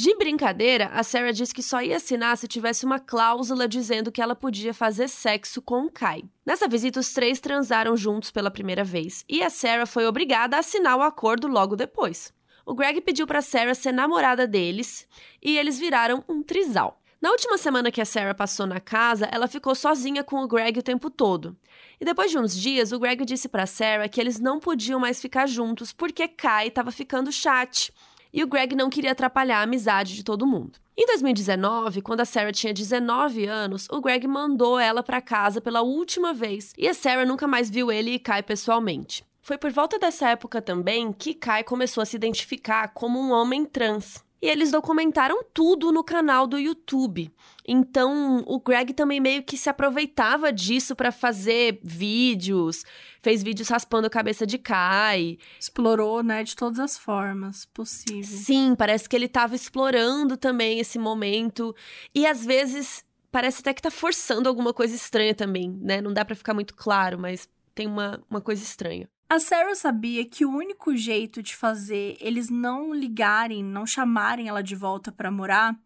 De 0.00 0.14
brincadeira, 0.14 0.92
a 0.94 1.02
Sarah 1.02 1.32
disse 1.32 1.52
que 1.52 1.60
só 1.60 1.82
ia 1.82 1.96
assinar 1.96 2.38
se 2.38 2.46
tivesse 2.46 2.86
uma 2.86 3.00
cláusula 3.00 3.66
dizendo 3.66 4.12
que 4.12 4.22
ela 4.22 4.36
podia 4.36 4.72
fazer 4.72 5.08
sexo 5.08 5.60
com 5.60 5.86
o 5.86 5.90
Kai. 5.90 6.22
Nessa 6.46 6.68
visita, 6.68 7.00
os 7.00 7.12
três 7.12 7.40
transaram 7.40 7.96
juntos 7.96 8.30
pela 8.30 8.48
primeira 8.48 8.84
vez 8.84 9.24
e 9.28 9.42
a 9.42 9.50
Sarah 9.50 9.86
foi 9.86 10.06
obrigada 10.06 10.54
a 10.54 10.60
assinar 10.60 10.96
o 10.96 11.02
acordo 11.02 11.48
logo 11.48 11.74
depois. 11.74 12.32
O 12.64 12.76
Greg 12.76 13.00
pediu 13.00 13.26
para 13.26 13.42
Sarah 13.42 13.74
ser 13.74 13.90
namorada 13.90 14.46
deles 14.46 15.04
e 15.42 15.58
eles 15.58 15.80
viraram 15.80 16.22
um 16.28 16.44
trisal. 16.44 17.02
Na 17.20 17.32
última 17.32 17.58
semana 17.58 17.90
que 17.90 18.00
a 18.00 18.04
Sarah 18.04 18.34
passou 18.34 18.68
na 18.68 18.78
casa, 18.78 19.28
ela 19.32 19.48
ficou 19.48 19.74
sozinha 19.74 20.22
com 20.22 20.44
o 20.44 20.46
Greg 20.46 20.78
o 20.78 20.82
tempo 20.82 21.10
todo. 21.10 21.56
E 22.00 22.04
depois 22.04 22.30
de 22.30 22.38
uns 22.38 22.56
dias, 22.56 22.92
o 22.92 23.00
Greg 23.00 23.24
disse 23.24 23.48
para 23.48 23.66
Sarah 23.66 24.08
que 24.08 24.20
eles 24.20 24.38
não 24.38 24.60
podiam 24.60 25.00
mais 25.00 25.20
ficar 25.20 25.48
juntos 25.48 25.92
porque 25.92 26.28
Kai 26.28 26.68
estava 26.68 26.92
ficando 26.92 27.32
chat 27.32 27.92
e 28.32 28.42
o 28.42 28.46
Greg 28.46 28.74
não 28.74 28.90
queria 28.90 29.12
atrapalhar 29.12 29.60
a 29.60 29.62
amizade 29.62 30.14
de 30.14 30.24
todo 30.24 30.46
mundo. 30.46 30.78
Em 30.96 31.06
2019, 31.06 32.02
quando 32.02 32.20
a 32.20 32.24
Sarah 32.24 32.52
tinha 32.52 32.74
19 32.74 33.46
anos, 33.46 33.86
o 33.90 34.00
Greg 34.00 34.26
mandou 34.26 34.78
ela 34.78 35.02
para 35.02 35.20
casa 35.20 35.60
pela 35.60 35.82
última 35.82 36.34
vez 36.34 36.72
e 36.76 36.88
a 36.88 36.94
Sarah 36.94 37.24
nunca 37.24 37.46
mais 37.46 37.70
viu 37.70 37.92
ele 37.92 38.10
e 38.10 38.18
Kai 38.18 38.42
pessoalmente. 38.42 39.24
Foi 39.40 39.56
por 39.56 39.70
volta 39.70 39.98
dessa 39.98 40.28
época 40.28 40.60
também 40.60 41.12
que 41.12 41.32
Kai 41.32 41.64
começou 41.64 42.02
a 42.02 42.04
se 42.04 42.16
identificar 42.16 42.88
como 42.88 43.18
um 43.18 43.30
homem 43.30 43.64
trans. 43.64 44.22
E 44.40 44.46
eles 44.46 44.70
documentaram 44.70 45.42
tudo 45.52 45.90
no 45.90 46.04
canal 46.04 46.46
do 46.46 46.58
YouTube. 46.58 47.30
Então, 47.66 48.44
o 48.46 48.60
Greg 48.60 48.94
também 48.94 49.20
meio 49.20 49.42
que 49.42 49.56
se 49.56 49.68
aproveitava 49.68 50.52
disso 50.52 50.94
para 50.94 51.10
fazer 51.10 51.80
vídeos, 51.82 52.84
fez 53.20 53.42
vídeos 53.42 53.68
raspando 53.68 54.06
a 54.06 54.10
cabeça 54.10 54.46
de 54.46 54.56
Kai. 54.56 55.38
Explorou, 55.58 56.22
né, 56.22 56.44
de 56.44 56.54
todas 56.54 56.78
as 56.78 56.96
formas 56.96 57.66
possíveis. 57.66 58.28
Sim, 58.28 58.74
parece 58.76 59.08
que 59.08 59.16
ele 59.16 59.28
tava 59.28 59.56
explorando 59.56 60.36
também 60.36 60.78
esse 60.78 60.98
momento. 60.98 61.74
E 62.14 62.26
às 62.26 62.44
vezes 62.44 63.04
parece 63.30 63.60
até 63.60 63.74
que 63.74 63.82
tá 63.82 63.90
forçando 63.90 64.48
alguma 64.48 64.72
coisa 64.72 64.94
estranha 64.94 65.34
também, 65.34 65.70
né? 65.82 66.00
Não 66.00 66.12
dá 66.12 66.24
para 66.24 66.36
ficar 66.36 66.54
muito 66.54 66.74
claro, 66.74 67.18
mas 67.18 67.48
tem 67.74 67.86
uma, 67.86 68.22
uma 68.30 68.40
coisa 68.40 68.62
estranha. 68.62 69.08
A 69.30 69.38
Sarah 69.38 69.74
sabia 69.74 70.24
que 70.24 70.46
o 70.46 70.50
único 70.50 70.96
jeito 70.96 71.42
de 71.42 71.54
fazer 71.54 72.16
eles 72.18 72.48
não 72.48 72.94
ligarem, 72.94 73.62
não 73.62 73.84
chamarem 73.84 74.48
ela 74.48 74.62
de 74.62 74.74
volta 74.74 75.12
para 75.12 75.30
morar, 75.30 75.78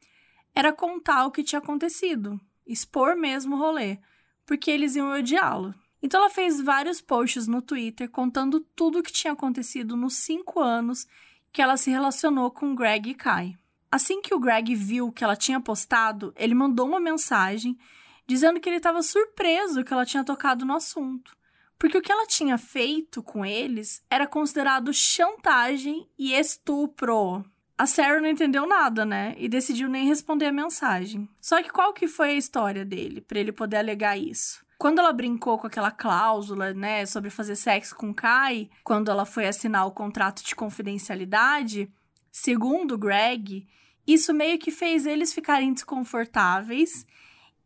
era 0.55 0.73
contar 0.73 1.27
o 1.27 1.31
que 1.33 1.43
tinha 1.43 1.59
acontecido, 1.59 2.41
expor 2.65 3.17
mesmo 3.17 3.57
o 3.57 3.59
rolê, 3.59 3.99
porque 4.47 4.71
eles 4.71 4.95
iam 4.95 5.11
odiá-lo. 5.11 5.75
Então 6.01 6.21
ela 6.21 6.31
fez 6.31 6.61
vários 6.61 7.01
posts 7.01 7.49
no 7.49 7.61
Twitter 7.61 8.09
contando 8.09 8.61
tudo 8.61 9.01
o 9.01 9.03
que 9.03 9.13
tinha 9.13 9.33
acontecido 9.33 9.97
nos 9.97 10.15
cinco 10.19 10.61
anos 10.61 11.05
que 11.53 11.61
ela 11.61 11.77
se 11.77 11.91
relacionou 11.91 12.49
com 12.49 12.77
Greg 12.77 13.11
e 13.11 13.15
Kai. 13.15 13.59
Assim 13.91 14.23
que 14.23 14.33
o 14.33 14.39
Greg 14.39 14.73
viu 14.77 15.11
que 15.11 15.25
ela 15.25 15.35
tinha 15.35 15.61
postado, 15.61 16.33
ele 16.37 16.55
mandou 16.55 16.87
uma 16.87 17.01
mensagem 17.01 17.77
dizendo 18.25 18.61
que 18.61 18.69
ele 18.69 18.77
estava 18.77 19.03
surpreso 19.03 19.83
que 19.83 19.93
ela 19.93 20.07
tinha 20.07 20.23
tocado 20.23 20.65
no 20.65 20.77
assunto 20.77 21.37
porque 21.83 21.99
o 21.99 22.01
que 22.01 22.13
ela 22.13 22.29
tinha 22.29 22.57
feito 22.57 23.21
com 23.25 23.45
eles 23.45 24.05
era 24.09 24.25
considerado 24.25 24.95
chantagem 24.95 26.09
e 26.17 26.33
estupro. 26.33 27.45
A 27.77 27.87
Sarah 27.87 28.21
não 28.21 28.29
entendeu 28.29 28.69
nada, 28.69 29.05
né? 29.05 29.35
E 29.37 29.49
decidiu 29.49 29.89
nem 29.89 30.07
responder 30.07 30.47
a 30.47 30.53
mensagem. 30.53 31.29
Só 31.41 31.61
que 31.61 31.73
qual 31.73 31.93
que 31.93 32.07
foi 32.07 32.31
a 32.31 32.35
história 32.35 32.85
dele 32.85 33.21
para 33.21 33.41
ele 33.41 33.51
poder 33.51 33.79
alegar 33.79 34.17
isso? 34.17 34.65
Quando 34.79 35.01
ela 35.01 35.13
brincou 35.13 35.59
com 35.59 35.67
aquela 35.67 35.91
cláusula, 35.91 36.73
né, 36.73 37.05
sobre 37.05 37.31
fazer 37.31 37.57
sexo 37.57 37.97
com 37.97 38.15
Kai, 38.15 38.71
quando 38.85 39.11
ela 39.11 39.25
foi 39.25 39.49
assinar 39.49 39.85
o 39.85 39.91
contrato 39.91 40.45
de 40.45 40.55
confidencialidade, 40.55 41.93
segundo 42.31 42.97
Greg, 42.97 43.67
isso 44.07 44.33
meio 44.33 44.57
que 44.57 44.71
fez 44.71 45.05
eles 45.05 45.35
ficarem 45.35 45.73
desconfortáveis 45.73 47.05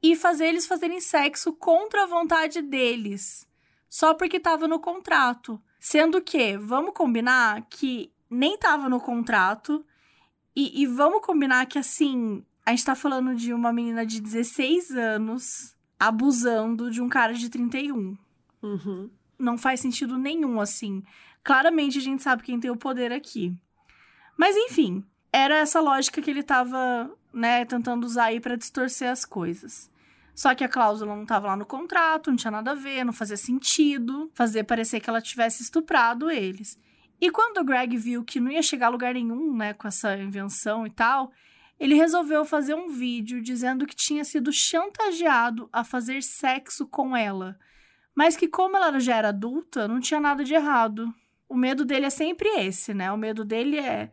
e 0.02 0.16
fazer 0.16 0.46
eles 0.46 0.66
fazerem 0.66 1.02
sexo 1.02 1.52
contra 1.52 2.04
a 2.04 2.06
vontade 2.06 2.62
deles 2.62 3.46
só 3.88 4.14
porque 4.14 4.36
estava 4.36 4.66
no 4.66 4.78
contrato. 4.78 5.60
Sendo 5.78 6.20
que, 6.20 6.56
vamos 6.56 6.92
combinar 6.94 7.66
que 7.70 8.12
nem 8.28 8.54
estava 8.54 8.88
no 8.88 9.00
contrato, 9.00 9.84
e, 10.54 10.82
e, 10.82 10.86
vamos 10.86 11.24
combinar 11.24 11.66
que, 11.66 11.78
assim, 11.78 12.42
a 12.64 12.70
gente 12.70 12.84
tá 12.84 12.94
falando 12.94 13.34
de 13.34 13.52
uma 13.52 13.72
menina 13.72 14.06
de 14.06 14.20
16 14.22 14.90
anos 14.92 15.76
abusando 16.00 16.90
de 16.90 17.02
um 17.02 17.08
cara 17.08 17.34
de 17.34 17.50
31. 17.50 18.16
Uhum. 18.62 19.10
Não 19.38 19.58
faz 19.58 19.80
sentido 19.80 20.16
nenhum, 20.16 20.58
assim. 20.58 21.02
Claramente 21.44 21.98
a 21.98 22.00
gente 22.00 22.22
sabe 22.22 22.42
quem 22.42 22.58
tem 22.58 22.70
o 22.70 22.76
poder 22.76 23.12
aqui. 23.12 23.54
Mas, 24.36 24.56
enfim, 24.56 25.04
era 25.30 25.56
essa 25.56 25.78
lógica 25.78 26.22
que 26.22 26.30
ele 26.30 26.42
tava, 26.42 27.10
né, 27.32 27.66
tentando 27.66 28.04
usar 28.04 28.24
aí 28.24 28.40
para 28.40 28.56
distorcer 28.56 29.10
as 29.10 29.26
coisas. 29.26 29.90
Só 30.36 30.54
que 30.54 30.62
a 30.62 30.68
cláusula 30.68 31.16
não 31.16 31.22
estava 31.22 31.46
lá 31.46 31.56
no 31.56 31.64
contrato, 31.64 32.28
não 32.28 32.36
tinha 32.36 32.50
nada 32.50 32.72
a 32.72 32.74
ver, 32.74 33.04
não 33.04 33.12
fazia 33.12 33.38
sentido 33.38 34.30
fazer 34.34 34.64
parecer 34.64 35.00
que 35.00 35.08
ela 35.08 35.22
tivesse 35.22 35.62
estuprado 35.62 36.30
eles. 36.30 36.78
E 37.18 37.30
quando 37.30 37.56
o 37.56 37.64
Greg 37.64 37.96
viu 37.96 38.22
que 38.22 38.38
não 38.38 38.50
ia 38.50 38.60
chegar 38.60 38.88
a 38.88 38.90
lugar 38.90 39.14
nenhum, 39.14 39.56
né, 39.56 39.72
com 39.72 39.88
essa 39.88 40.14
invenção 40.18 40.86
e 40.86 40.90
tal, 40.90 41.32
ele 41.80 41.94
resolveu 41.94 42.44
fazer 42.44 42.74
um 42.74 42.90
vídeo 42.90 43.40
dizendo 43.40 43.86
que 43.86 43.96
tinha 43.96 44.24
sido 44.24 44.52
chantageado 44.52 45.70
a 45.72 45.82
fazer 45.82 46.22
sexo 46.22 46.86
com 46.86 47.16
ela, 47.16 47.58
mas 48.14 48.36
que 48.36 48.46
como 48.46 48.76
ela 48.76 49.00
já 49.00 49.16
era 49.16 49.30
adulta, 49.30 49.88
não 49.88 50.00
tinha 50.00 50.20
nada 50.20 50.44
de 50.44 50.52
errado. 50.52 51.10
O 51.48 51.56
medo 51.56 51.82
dele 51.82 52.04
é 52.04 52.10
sempre 52.10 52.46
esse, 52.60 52.92
né? 52.92 53.10
O 53.10 53.16
medo 53.16 53.42
dele 53.42 53.78
é 53.78 54.10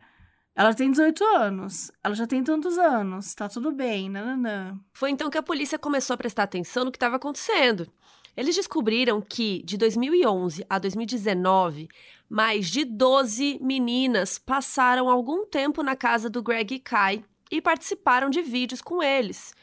ela 0.56 0.72
tem 0.72 0.90
18 0.90 1.24
anos, 1.36 1.90
ela 2.02 2.14
já 2.14 2.26
tem 2.26 2.44
tantos 2.44 2.78
anos, 2.78 3.34
tá 3.34 3.48
tudo 3.48 3.72
bem, 3.72 4.08
nananã. 4.08 4.78
Foi 4.92 5.10
então 5.10 5.28
que 5.28 5.38
a 5.38 5.42
polícia 5.42 5.78
começou 5.78 6.14
a 6.14 6.16
prestar 6.16 6.44
atenção 6.44 6.84
no 6.84 6.92
que 6.92 6.96
estava 6.96 7.16
acontecendo. 7.16 7.88
Eles 8.36 8.54
descobriram 8.54 9.20
que, 9.20 9.62
de 9.64 9.76
2011 9.76 10.64
a 10.68 10.78
2019, 10.78 11.88
mais 12.28 12.68
de 12.68 12.84
12 12.84 13.58
meninas 13.60 14.38
passaram 14.38 15.08
algum 15.08 15.44
tempo 15.46 15.82
na 15.82 15.96
casa 15.96 16.30
do 16.30 16.42
Greg 16.42 16.74
e 16.74 16.80
Kai 16.80 17.24
e 17.50 17.60
participaram 17.60 18.30
de 18.30 18.42
vídeos 18.42 18.80
com 18.80 19.02
eles. 19.02 19.54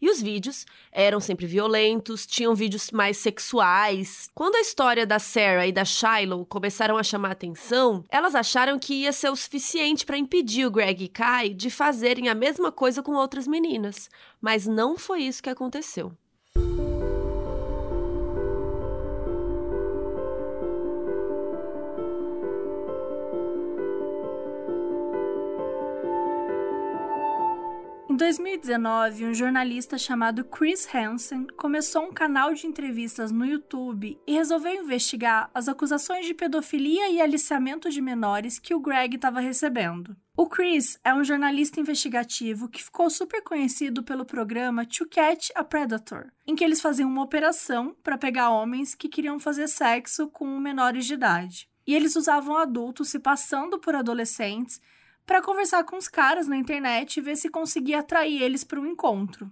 E 0.00 0.10
os 0.10 0.20
vídeos 0.20 0.66
eram 0.92 1.20
sempre 1.20 1.46
violentos, 1.46 2.26
tinham 2.26 2.54
vídeos 2.54 2.90
mais 2.90 3.16
sexuais. 3.16 4.28
Quando 4.34 4.56
a 4.56 4.60
história 4.60 5.06
da 5.06 5.18
Sarah 5.18 5.66
e 5.66 5.72
da 5.72 5.84
Shiloh 5.84 6.44
começaram 6.46 6.96
a 6.96 7.02
chamar 7.02 7.32
atenção, 7.32 8.04
elas 8.10 8.34
acharam 8.34 8.78
que 8.78 9.02
ia 9.02 9.12
ser 9.12 9.30
o 9.30 9.36
suficiente 9.36 10.04
para 10.04 10.18
impedir 10.18 10.66
o 10.66 10.70
Greg 10.70 11.04
e 11.04 11.08
Kai 11.08 11.50
de 11.50 11.70
fazerem 11.70 12.28
a 12.28 12.34
mesma 12.34 12.70
coisa 12.70 13.02
com 13.02 13.12
outras 13.12 13.46
meninas. 13.46 14.08
Mas 14.40 14.66
não 14.66 14.96
foi 14.96 15.22
isso 15.22 15.42
que 15.42 15.50
aconteceu. 15.50 16.12
2019, 28.26 29.24
um 29.24 29.32
jornalista 29.32 29.96
chamado 29.96 30.42
Chris 30.42 30.92
Hansen 30.92 31.46
começou 31.56 32.02
um 32.02 32.12
canal 32.12 32.52
de 32.52 32.66
entrevistas 32.66 33.30
no 33.30 33.46
YouTube 33.46 34.18
e 34.26 34.32
resolveu 34.32 34.82
investigar 34.82 35.48
as 35.54 35.68
acusações 35.68 36.26
de 36.26 36.34
pedofilia 36.34 37.08
e 37.08 37.20
aliciamento 37.20 37.88
de 37.88 38.02
menores 38.02 38.58
que 38.58 38.74
o 38.74 38.80
Greg 38.80 39.14
estava 39.14 39.38
recebendo. 39.38 40.16
O 40.36 40.48
Chris 40.48 40.98
é 41.04 41.14
um 41.14 41.22
jornalista 41.22 41.78
investigativo 41.78 42.68
que 42.68 42.82
ficou 42.82 43.08
super 43.08 43.44
conhecido 43.44 44.02
pelo 44.02 44.24
programa 44.24 44.84
To 44.84 45.06
Catch 45.08 45.50
a 45.54 45.62
Predator, 45.62 46.32
em 46.44 46.56
que 46.56 46.64
eles 46.64 46.80
faziam 46.80 47.08
uma 47.08 47.22
operação 47.22 47.94
para 48.02 48.18
pegar 48.18 48.50
homens 48.50 48.92
que 48.92 49.08
queriam 49.08 49.38
fazer 49.38 49.68
sexo 49.68 50.26
com 50.30 50.58
menores 50.58 51.06
de 51.06 51.14
idade. 51.14 51.68
E 51.86 51.94
eles 51.94 52.16
usavam 52.16 52.56
adultos 52.56 53.08
se 53.08 53.20
passando 53.20 53.78
por 53.78 53.94
adolescentes 53.94 54.80
para 55.26 55.42
conversar 55.42 55.82
com 55.84 55.96
os 55.96 56.06
caras 56.06 56.46
na 56.46 56.56
internet 56.56 57.16
e 57.16 57.20
ver 57.20 57.36
se 57.36 57.48
conseguia 57.48 57.98
atrair 57.98 58.40
eles 58.40 58.62
para 58.62 58.80
o 58.80 58.86
encontro. 58.86 59.50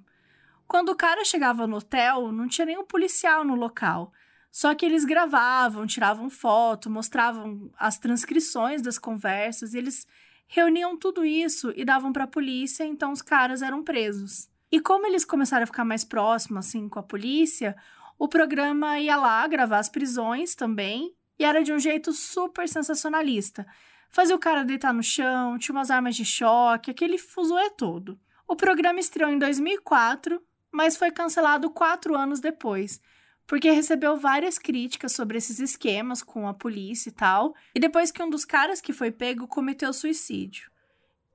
Quando 0.67 0.91
o 0.91 0.97
cara 0.97 1.25
chegava 1.25 1.67
no 1.67 1.77
hotel, 1.77 2.31
não 2.33 2.49
tinha 2.49 2.65
nenhum 2.65 2.85
policial 2.85 3.45
no 3.45 3.57
local. 3.57 4.13
Só 4.51 4.73
que 4.73 4.87
eles 4.87 5.05
gravavam, 5.05 5.85
tiravam 5.85 6.31
foto, 6.31 6.89
mostravam 6.89 7.71
as 7.77 7.99
transcrições 7.99 8.81
das 8.81 8.99
conversas, 8.99 9.75
eles 9.75 10.07
reuniam 10.47 10.97
tudo 10.97 11.25
isso 11.25 11.73
e 11.75 11.85
davam 11.85 12.13
para 12.13 12.25
a 12.25 12.29
polícia, 12.29 12.85
então 12.85 13.11
os 13.11 13.21
caras 13.21 13.63
eram 13.63 13.83
presos. 13.83 14.49
E 14.71 14.81
como 14.81 15.07
eles 15.07 15.25
começaram 15.25 15.65
a 15.65 15.67
ficar 15.67 15.85
mais 15.85 16.05
próximos 16.05 16.67
assim 16.67 16.89
com 16.89 17.01
a 17.01 17.03
polícia, 17.03 17.77
o 18.17 18.29
programa 18.29 19.01
ia 19.01 19.17
lá 19.17 19.45
gravar 19.49 19.79
as 19.79 19.89
prisões 19.89 20.55
também, 20.55 21.13
e 21.37 21.45
era 21.45 21.65
de 21.65 21.73
um 21.73 21.79
jeito 21.81 22.13
super 22.13 22.69
sensacionalista 22.69 23.67
fazia 24.15 24.37
o 24.37 24.39
cara 24.39 24.65
deitar 24.65 24.95
no 24.95 25.03
chão, 25.03 25.59
tinha 25.59 25.75
umas 25.75 25.91
armas 25.91 26.15
de 26.15 26.25
choque, 26.25 26.91
aquele 26.91 27.19
fuzuê 27.19 27.69
todo. 27.71 28.19
O 28.47 28.55
programa 28.55 29.01
estreou 29.01 29.29
em 29.29 29.39
2004, 29.39 30.41
mas 30.71 30.97
foi 30.97 31.11
cancelado 31.11 31.69
quatro 31.69 32.17
anos 32.17 32.39
depois, 32.39 33.01
porque 33.45 33.73
recebeu 33.73 34.17
várias 34.17 34.57
críticas 34.57 35.13
sobre 35.13 35.37
esses 35.37 35.59
esquemas 35.59 36.23
com 36.23 36.47
a 36.47 36.55
polícia 36.55 37.09
e 37.09 37.13
tal, 37.13 37.55
e 37.75 37.81
depois 37.81 38.13
que 38.13 38.23
um 38.23 38.31
dos 38.31 38.45
caras 38.45 38.81
que 38.81 38.93
foi 38.93 39.11
pego 39.11 39.49
cometeu 39.49 39.93
suicídio. 39.93 40.71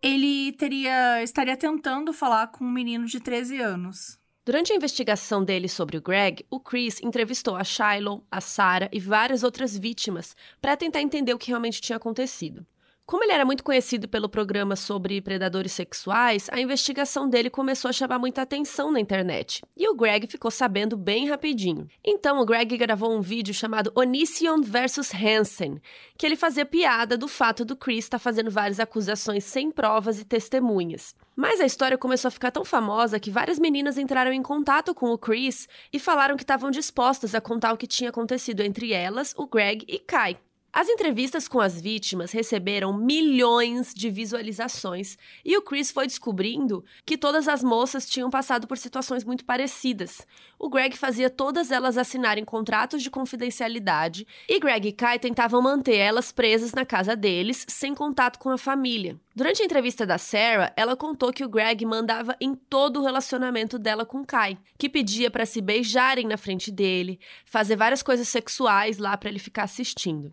Ele 0.01 0.53
teria 0.53 1.21
estaria 1.21 1.57
tentando 1.57 2.13
falar 2.13 2.47
com 2.47 2.63
um 2.63 2.71
menino 2.71 3.05
de 3.05 3.19
13 3.19 3.59
anos. 3.59 4.18
Durante 4.49 4.73
a 4.73 4.75
investigação 4.75 5.43
dele 5.43 5.69
sobre 5.69 5.95
o 5.95 6.01
Greg, 6.01 6.43
o 6.49 6.59
Chris 6.59 6.99
entrevistou 7.03 7.55
a 7.55 7.63
Shiloh, 7.63 8.23
a 8.31 8.41
Sarah 8.41 8.89
e 8.91 8.99
várias 8.99 9.43
outras 9.43 9.77
vítimas 9.77 10.35
para 10.59 10.75
tentar 10.75 11.01
entender 11.01 11.35
o 11.35 11.37
que 11.37 11.49
realmente 11.49 11.79
tinha 11.79 11.97
acontecido. 11.97 12.65
Como 13.09 13.23
ele 13.23 13.33
era 13.33 13.43
muito 13.43 13.63
conhecido 13.63 14.07
pelo 14.07 14.29
programa 14.29 14.75
sobre 14.75 15.19
predadores 15.19 15.71
sexuais, 15.71 16.47
a 16.51 16.61
investigação 16.61 17.27
dele 17.27 17.49
começou 17.49 17.89
a 17.89 17.91
chamar 17.91 18.19
muita 18.19 18.43
atenção 18.43 18.91
na 18.91 18.99
internet. 18.99 19.63
E 19.75 19.89
o 19.89 19.95
Greg 19.95 20.27
ficou 20.27 20.51
sabendo 20.51 20.95
bem 20.95 21.27
rapidinho. 21.27 21.87
Então 22.05 22.39
o 22.39 22.45
Greg 22.45 22.77
gravou 22.77 23.11
um 23.11 23.19
vídeo 23.19 23.51
chamado 23.51 23.91
Onision 23.95 24.61
vs 24.61 25.11
Hansen, 25.11 25.81
que 26.19 26.23
ele 26.23 26.35
fazia 26.35 26.67
piada 26.67 27.17
do 27.17 27.27
fato 27.27 27.65
do 27.65 27.75
Chris 27.75 28.05
estar 28.05 28.19
fazendo 28.19 28.51
várias 28.51 28.79
acusações 28.79 29.43
sem 29.43 29.71
provas 29.71 30.21
e 30.21 30.23
testemunhas. 30.23 31.15
Mas 31.35 31.59
a 31.59 31.65
história 31.65 31.97
começou 31.97 32.27
a 32.27 32.31
ficar 32.31 32.51
tão 32.51 32.63
famosa 32.63 33.19
que 33.19 33.31
várias 33.31 33.57
meninas 33.57 33.97
entraram 33.97 34.31
em 34.31 34.43
contato 34.43 34.93
com 34.93 35.07
o 35.07 35.17
Chris 35.17 35.67
e 35.91 35.97
falaram 35.97 36.37
que 36.37 36.43
estavam 36.43 36.69
dispostas 36.69 37.33
a 37.33 37.41
contar 37.41 37.73
o 37.73 37.77
que 37.77 37.87
tinha 37.87 38.11
acontecido 38.11 38.61
entre 38.61 38.93
elas, 38.93 39.33
o 39.35 39.47
Greg 39.47 39.83
e 39.87 39.97
Kai. 39.97 40.37
As 40.71 40.87
entrevistas 40.87 41.47
com 41.47 41.59
as 41.59 41.81
vítimas 41.81 42.31
receberam 42.31 42.93
milhões 42.93 43.91
de 43.91 44.07
visualizações 44.09 45.17
e 45.43 45.57
o 45.57 45.63
Chris 45.63 45.89
foi 45.89 46.05
descobrindo 46.05 46.85
que 47.03 47.17
todas 47.17 47.47
as 47.47 47.63
moças 47.63 48.07
tinham 48.07 48.29
passado 48.29 48.67
por 48.67 48.77
situações 48.77 49.23
muito 49.23 49.43
parecidas. 49.43 50.25
O 50.59 50.69
Greg 50.69 50.95
fazia 50.95 51.27
todas 51.27 51.71
elas 51.71 51.97
assinarem 51.97 52.45
contratos 52.45 53.01
de 53.01 53.09
confidencialidade 53.09 54.27
e 54.47 54.59
Greg 54.59 54.89
e 54.89 54.91
Kai 54.91 55.17
tentavam 55.17 55.59
manter 55.59 55.95
elas 55.95 56.31
presas 56.31 56.71
na 56.71 56.85
casa 56.85 57.15
deles, 57.15 57.65
sem 57.67 57.95
contato 57.95 58.37
com 58.37 58.49
a 58.49 58.57
família. 58.57 59.19
Durante 59.35 59.63
a 59.63 59.65
entrevista 59.65 60.05
da 60.05 60.19
Sarah, 60.19 60.71
ela 60.75 60.95
contou 60.95 61.33
que 61.33 61.43
o 61.43 61.49
Greg 61.49 61.83
mandava 61.83 62.35
em 62.39 62.53
todo 62.53 62.99
o 62.99 63.03
relacionamento 63.03 63.79
dela 63.79 64.05
com 64.05 64.23
Kai, 64.23 64.57
que 64.77 64.89
pedia 64.89 65.31
para 65.31 65.47
se 65.47 65.61
beijarem 65.61 66.27
na 66.27 66.37
frente 66.37 66.71
dele, 66.71 67.19
fazer 67.43 67.75
várias 67.75 68.03
coisas 68.03 68.27
sexuais 68.27 68.99
lá 68.99 69.17
para 69.17 69.29
ele 69.29 69.39
ficar 69.39 69.63
assistindo. 69.63 70.31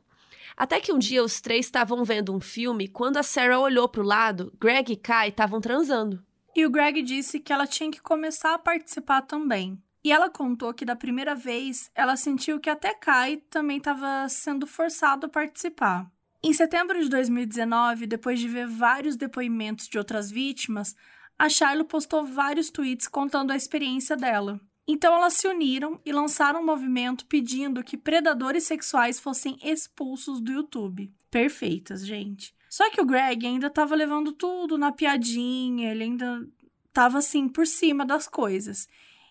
Até 0.57 0.81
que 0.81 0.93
um 0.93 0.99
dia 0.99 1.23
os 1.23 1.41
três 1.41 1.67
estavam 1.67 2.03
vendo 2.03 2.35
um 2.35 2.41
filme 2.41 2.89
quando 2.89 3.19
a 3.19 3.23
Sarah 3.23 3.61
olhou 3.61 3.89
para 3.89 4.01
o 4.01 4.07
lado, 4.07 4.53
Greg 4.59 4.93
e 4.93 4.97
Kai 4.97 5.29
estavam 5.29 5.61
transando. 5.61 6.25
E 6.55 6.65
o 6.65 6.71
Greg 6.71 7.03
disse 7.03 7.39
que 7.39 7.53
ela 7.53 7.67
tinha 7.67 7.91
que 7.91 8.01
começar 8.01 8.55
a 8.55 8.59
participar 8.59 9.21
também. 9.23 9.79
E 10.03 10.11
ela 10.11 10.31
contou 10.31 10.73
que 10.73 10.85
da 10.85 10.97
primeira 10.97 11.35
vez 11.35 11.91
ela 11.95 12.17
sentiu 12.17 12.59
que 12.59 12.71
até 12.71 12.95
Kai 12.95 13.37
também 13.51 13.77
estava 13.77 14.27
sendo 14.31 14.67
forçado 14.67 15.27
a 15.27 15.29
participar. 15.29 16.11
Em 16.43 16.53
setembro 16.55 16.99
de 17.03 17.11
2019, 17.11 18.07
depois 18.07 18.41
de 18.41 18.49
ver 18.49 18.67
vários 18.67 19.17
depoimentos 19.17 19.89
de 19.89 19.99
outras 19.99 20.31
vítimas, 20.31 20.95
a 21.39 21.49
Shiloh 21.51 21.85
postou 21.85 22.25
vários 22.25 22.71
tweets 22.71 23.09
contando 23.09 23.51
a 23.51 23.57
experiência 23.57 24.17
dela. 24.17 24.59
Então 24.87 25.15
elas 25.15 25.35
se 25.35 25.49
uniram 25.49 26.01
e 26.05 26.13
lançaram 26.13 26.61
um 26.61 26.65
movimento 26.65 27.27
pedindo 27.27 27.83
que 27.83 27.97
predadores 27.97 28.65
sexuais 28.65 29.19
fossem 29.19 29.59
expulsos 29.63 30.41
do 30.41 30.53
YouTube. 30.53 31.13
Perfeitas, 31.31 32.07
gente. 32.07 32.55
Só 32.69 32.89
que 32.91 33.01
o 33.01 33.05
Greg 33.05 33.47
ainda 33.47 33.67
estava 33.67 33.95
levando 33.95 34.33
tudo 34.33 34.79
na 34.79 34.93
piadinha, 34.93 35.91
ele 35.91 36.05
ainda 36.05 36.47
estava 36.87 37.19
assim 37.19 37.49
por 37.49 37.67
cima 37.67 38.07
das 38.07 38.29
coisas. 38.29 38.89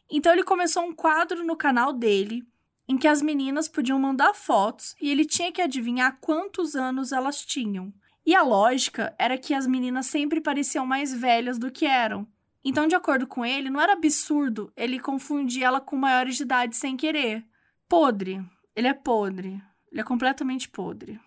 Então 0.09 0.33
ele 0.33 0.43
começou 0.43 0.83
um 0.83 0.93
quadro 0.93 1.43
no 1.45 1.55
canal 1.55 1.93
dele 1.93 2.43
em 2.87 2.97
que 2.97 3.07
as 3.07 3.21
meninas 3.21 3.67
podiam 3.67 3.97
mandar 3.97 4.33
fotos 4.33 4.95
e 5.01 5.09
ele 5.09 5.25
tinha 5.25 5.51
que 5.51 5.61
adivinhar 5.61 6.17
quantos 6.21 6.75
anos 6.75 7.11
elas 7.11 7.43
tinham. 7.43 7.93
E 8.25 8.35
a 8.35 8.41
lógica 8.41 9.15
era 9.17 9.37
que 9.37 9.53
as 9.53 9.67
meninas 9.67 10.07
sempre 10.07 10.41
pareciam 10.41 10.85
mais 10.85 11.13
velhas 11.13 11.57
do 11.57 11.71
que 11.71 11.85
eram. 11.85 12.27
Então, 12.67 12.87
de 12.87 12.95
acordo 12.95 13.27
com 13.27 13.45
ele, 13.45 13.69
não 13.69 13.79
era 13.79 13.93
absurdo 13.93 14.73
ele 14.75 14.99
confundir 14.99 15.61
ela 15.61 15.79
com 15.79 15.95
maiores 15.95 16.35
de 16.35 16.41
idade 16.41 16.75
sem 16.75 16.97
querer. 16.97 17.45
Podre. 17.87 18.43
Ele 18.75 18.87
é 18.87 18.93
podre. 18.93 19.61
Ele 19.91 20.01
é 20.01 20.03
completamente 20.03 20.67
podre. 20.67 21.19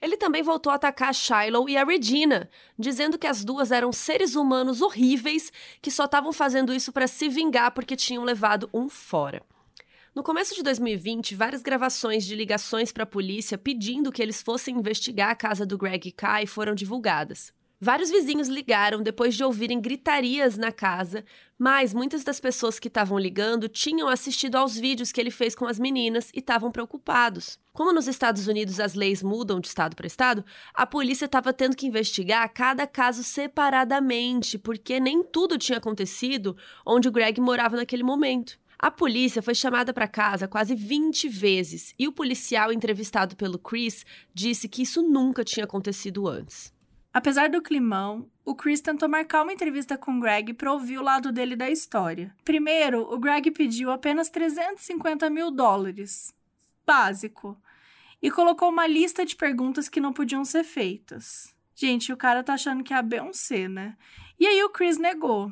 Ele 0.00 0.16
também 0.16 0.42
voltou 0.42 0.72
a 0.72 0.76
atacar 0.76 1.10
a 1.10 1.12
Shiloh 1.12 1.68
e 1.68 1.76
a 1.76 1.84
Regina, 1.84 2.48
dizendo 2.78 3.18
que 3.18 3.26
as 3.26 3.44
duas 3.44 3.70
eram 3.70 3.92
seres 3.92 4.34
humanos 4.34 4.80
horríveis 4.80 5.52
que 5.82 5.90
só 5.90 6.06
estavam 6.06 6.32
fazendo 6.32 6.72
isso 6.72 6.90
para 6.90 7.06
se 7.06 7.28
vingar 7.28 7.72
porque 7.72 7.94
tinham 7.94 8.24
levado 8.24 8.68
um 8.72 8.88
fora. 8.88 9.42
No 10.14 10.22
começo 10.22 10.54
de 10.54 10.62
2020, 10.62 11.34
várias 11.34 11.62
gravações 11.62 12.24
de 12.24 12.34
ligações 12.34 12.90
para 12.90 13.02
a 13.02 13.06
polícia 13.06 13.58
pedindo 13.58 14.10
que 14.10 14.22
eles 14.22 14.40
fossem 14.40 14.78
investigar 14.78 15.30
a 15.30 15.36
casa 15.36 15.66
do 15.66 15.76
Greg 15.76 16.08
e 16.08 16.12
Kai 16.12 16.46
foram 16.46 16.74
divulgadas. 16.74 17.52
Vários 17.78 18.10
vizinhos 18.10 18.48
ligaram 18.48 19.02
depois 19.02 19.34
de 19.34 19.44
ouvirem 19.44 19.78
gritarias 19.78 20.56
na 20.56 20.72
casa, 20.72 21.22
mas 21.58 21.92
muitas 21.92 22.24
das 22.24 22.40
pessoas 22.40 22.78
que 22.78 22.88
estavam 22.88 23.18
ligando 23.18 23.68
tinham 23.68 24.08
assistido 24.08 24.56
aos 24.56 24.78
vídeos 24.78 25.12
que 25.12 25.20
ele 25.20 25.30
fez 25.30 25.54
com 25.54 25.66
as 25.66 25.78
meninas 25.78 26.30
e 26.34 26.38
estavam 26.38 26.72
preocupados. 26.72 27.58
Como 27.74 27.92
nos 27.92 28.08
Estados 28.08 28.46
Unidos 28.48 28.80
as 28.80 28.94
leis 28.94 29.22
mudam 29.22 29.60
de 29.60 29.68
estado 29.68 29.94
para 29.94 30.06
estado, 30.06 30.42
a 30.72 30.86
polícia 30.86 31.26
estava 31.26 31.52
tendo 31.52 31.76
que 31.76 31.86
investigar 31.86 32.50
cada 32.54 32.86
caso 32.86 33.22
separadamente, 33.22 34.58
porque 34.58 34.98
nem 34.98 35.22
tudo 35.22 35.58
tinha 35.58 35.76
acontecido 35.76 36.56
onde 36.84 37.08
o 37.08 37.12
Greg 37.12 37.38
morava 37.42 37.76
naquele 37.76 38.02
momento. 38.02 38.58
A 38.78 38.90
polícia 38.90 39.42
foi 39.42 39.54
chamada 39.54 39.92
para 39.92 40.08
casa 40.08 40.48
quase 40.48 40.74
20 40.74 41.28
vezes 41.28 41.94
e 41.98 42.08
o 42.08 42.12
policial 42.12 42.72
entrevistado 42.72 43.36
pelo 43.36 43.58
Chris 43.58 44.06
disse 44.32 44.66
que 44.66 44.80
isso 44.80 45.02
nunca 45.02 45.44
tinha 45.44 45.64
acontecido 45.64 46.26
antes. 46.26 46.74
Apesar 47.16 47.48
do 47.48 47.62
climão, 47.62 48.30
o 48.44 48.54
Chris 48.54 48.82
tentou 48.82 49.08
marcar 49.08 49.42
uma 49.42 49.52
entrevista 49.54 49.96
com 49.96 50.18
o 50.18 50.20
Greg 50.20 50.52
para 50.52 50.70
ouvir 50.70 50.98
o 50.98 51.02
lado 51.02 51.32
dele 51.32 51.56
da 51.56 51.70
história. 51.70 52.30
Primeiro, 52.44 53.10
o 53.10 53.18
Greg 53.18 53.50
pediu 53.52 53.90
apenas 53.90 54.28
350 54.28 55.30
mil 55.30 55.50
dólares. 55.50 56.34
Básico. 56.84 57.58
E 58.20 58.30
colocou 58.30 58.68
uma 58.68 58.86
lista 58.86 59.24
de 59.24 59.34
perguntas 59.34 59.88
que 59.88 59.98
não 59.98 60.12
podiam 60.12 60.44
ser 60.44 60.62
feitas. 60.62 61.56
Gente, 61.74 62.12
o 62.12 62.18
cara 62.18 62.44
tá 62.44 62.52
achando 62.52 62.84
que 62.84 62.92
é 62.92 62.96
a 62.98 63.02
Beyoncé, 63.02 63.66
né? 63.66 63.96
E 64.38 64.46
aí 64.46 64.62
o 64.62 64.68
Chris 64.68 64.98
negou. 64.98 65.50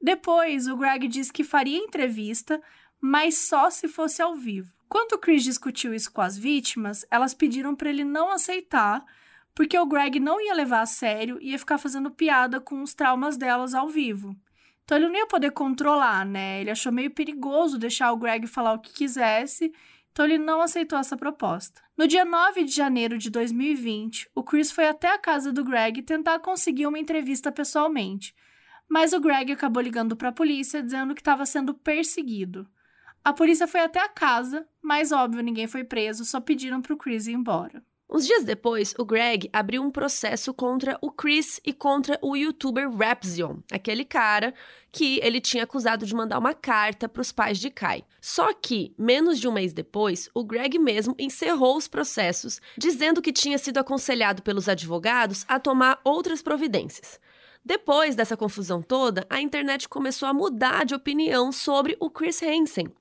Depois, 0.00 0.68
o 0.68 0.76
Greg 0.76 1.08
disse 1.08 1.32
que 1.32 1.42
faria 1.42 1.78
entrevista, 1.78 2.62
mas 3.00 3.38
só 3.38 3.70
se 3.70 3.88
fosse 3.88 4.22
ao 4.22 4.36
vivo. 4.36 4.72
Quando 4.88 5.14
o 5.14 5.18
Chris 5.18 5.42
discutiu 5.42 5.92
isso 5.92 6.12
com 6.12 6.20
as 6.20 6.38
vítimas, 6.38 7.04
elas 7.10 7.34
pediram 7.34 7.74
para 7.74 7.90
ele 7.90 8.04
não 8.04 8.30
aceitar 8.30 9.04
porque 9.54 9.78
o 9.78 9.86
Greg 9.86 10.18
não 10.18 10.40
ia 10.40 10.54
levar 10.54 10.80
a 10.80 10.86
sério 10.86 11.38
e 11.40 11.50
ia 11.50 11.58
ficar 11.58 11.78
fazendo 11.78 12.10
piada 12.10 12.60
com 12.60 12.82
os 12.82 12.94
traumas 12.94 13.36
delas 13.36 13.74
ao 13.74 13.88
vivo. 13.88 14.36
Então 14.84 14.96
ele 14.96 15.08
não 15.08 15.16
ia 15.16 15.26
poder 15.26 15.52
controlar, 15.52 16.24
né? 16.24 16.60
Ele 16.60 16.70
achou 16.70 16.92
meio 16.92 17.10
perigoso 17.10 17.78
deixar 17.78 18.12
o 18.12 18.16
Greg 18.16 18.46
falar 18.46 18.72
o 18.72 18.80
que 18.80 18.92
quisesse, 18.92 19.72
então 20.10 20.24
ele 20.24 20.38
não 20.38 20.60
aceitou 20.60 20.98
essa 20.98 21.16
proposta. 21.16 21.82
No 21.96 22.06
dia 22.06 22.24
9 22.24 22.64
de 22.64 22.72
janeiro 22.72 23.16
de 23.16 23.30
2020, 23.30 24.30
o 24.34 24.42
Chris 24.42 24.70
foi 24.70 24.88
até 24.88 25.12
a 25.12 25.18
casa 25.18 25.52
do 25.52 25.64
Greg 25.64 26.02
tentar 26.02 26.38
conseguir 26.40 26.86
uma 26.86 26.98
entrevista 26.98 27.52
pessoalmente, 27.52 28.34
mas 28.88 29.12
o 29.12 29.20
Greg 29.20 29.52
acabou 29.52 29.82
ligando 29.82 30.16
para 30.16 30.28
a 30.28 30.32
polícia 30.32 30.82
dizendo 30.82 31.14
que 31.14 31.20
estava 31.20 31.46
sendo 31.46 31.72
perseguido. 31.72 32.68
A 33.24 33.32
polícia 33.32 33.68
foi 33.68 33.80
até 33.80 34.00
a 34.00 34.08
casa, 34.08 34.66
mas 34.82 35.12
óbvio, 35.12 35.42
ninguém 35.42 35.66
foi 35.66 35.84
preso, 35.84 36.24
só 36.24 36.40
pediram 36.40 36.82
para 36.82 36.92
o 36.92 36.96
Chris 36.96 37.26
ir 37.26 37.32
embora. 37.32 37.82
Uns 38.14 38.26
dias 38.26 38.44
depois, 38.44 38.94
o 38.98 39.06
Greg 39.06 39.48
abriu 39.54 39.82
um 39.82 39.90
processo 39.90 40.52
contra 40.52 40.98
o 41.00 41.10
Chris 41.10 41.58
e 41.64 41.72
contra 41.72 42.18
o 42.20 42.36
youtuber 42.36 42.90
Rapzion, 42.90 43.60
aquele 43.72 44.04
cara 44.04 44.52
que 44.92 45.18
ele 45.22 45.40
tinha 45.40 45.64
acusado 45.64 46.04
de 46.04 46.14
mandar 46.14 46.38
uma 46.38 46.52
carta 46.52 47.08
para 47.08 47.22
os 47.22 47.32
pais 47.32 47.58
de 47.58 47.70
Kai. 47.70 48.04
Só 48.20 48.52
que, 48.52 48.94
menos 48.98 49.40
de 49.40 49.48
um 49.48 49.52
mês 49.52 49.72
depois, 49.72 50.28
o 50.34 50.44
Greg 50.44 50.78
mesmo 50.78 51.14
encerrou 51.18 51.74
os 51.74 51.88
processos, 51.88 52.60
dizendo 52.76 53.22
que 53.22 53.32
tinha 53.32 53.56
sido 53.56 53.78
aconselhado 53.78 54.42
pelos 54.42 54.68
advogados 54.68 55.46
a 55.48 55.58
tomar 55.58 55.98
outras 56.04 56.42
providências. 56.42 57.18
Depois 57.64 58.14
dessa 58.14 58.36
confusão 58.36 58.82
toda, 58.82 59.26
a 59.30 59.40
internet 59.40 59.88
começou 59.88 60.28
a 60.28 60.34
mudar 60.34 60.84
de 60.84 60.94
opinião 60.94 61.50
sobre 61.50 61.96
o 61.98 62.10
Chris 62.10 62.42
Hansen. 62.42 62.92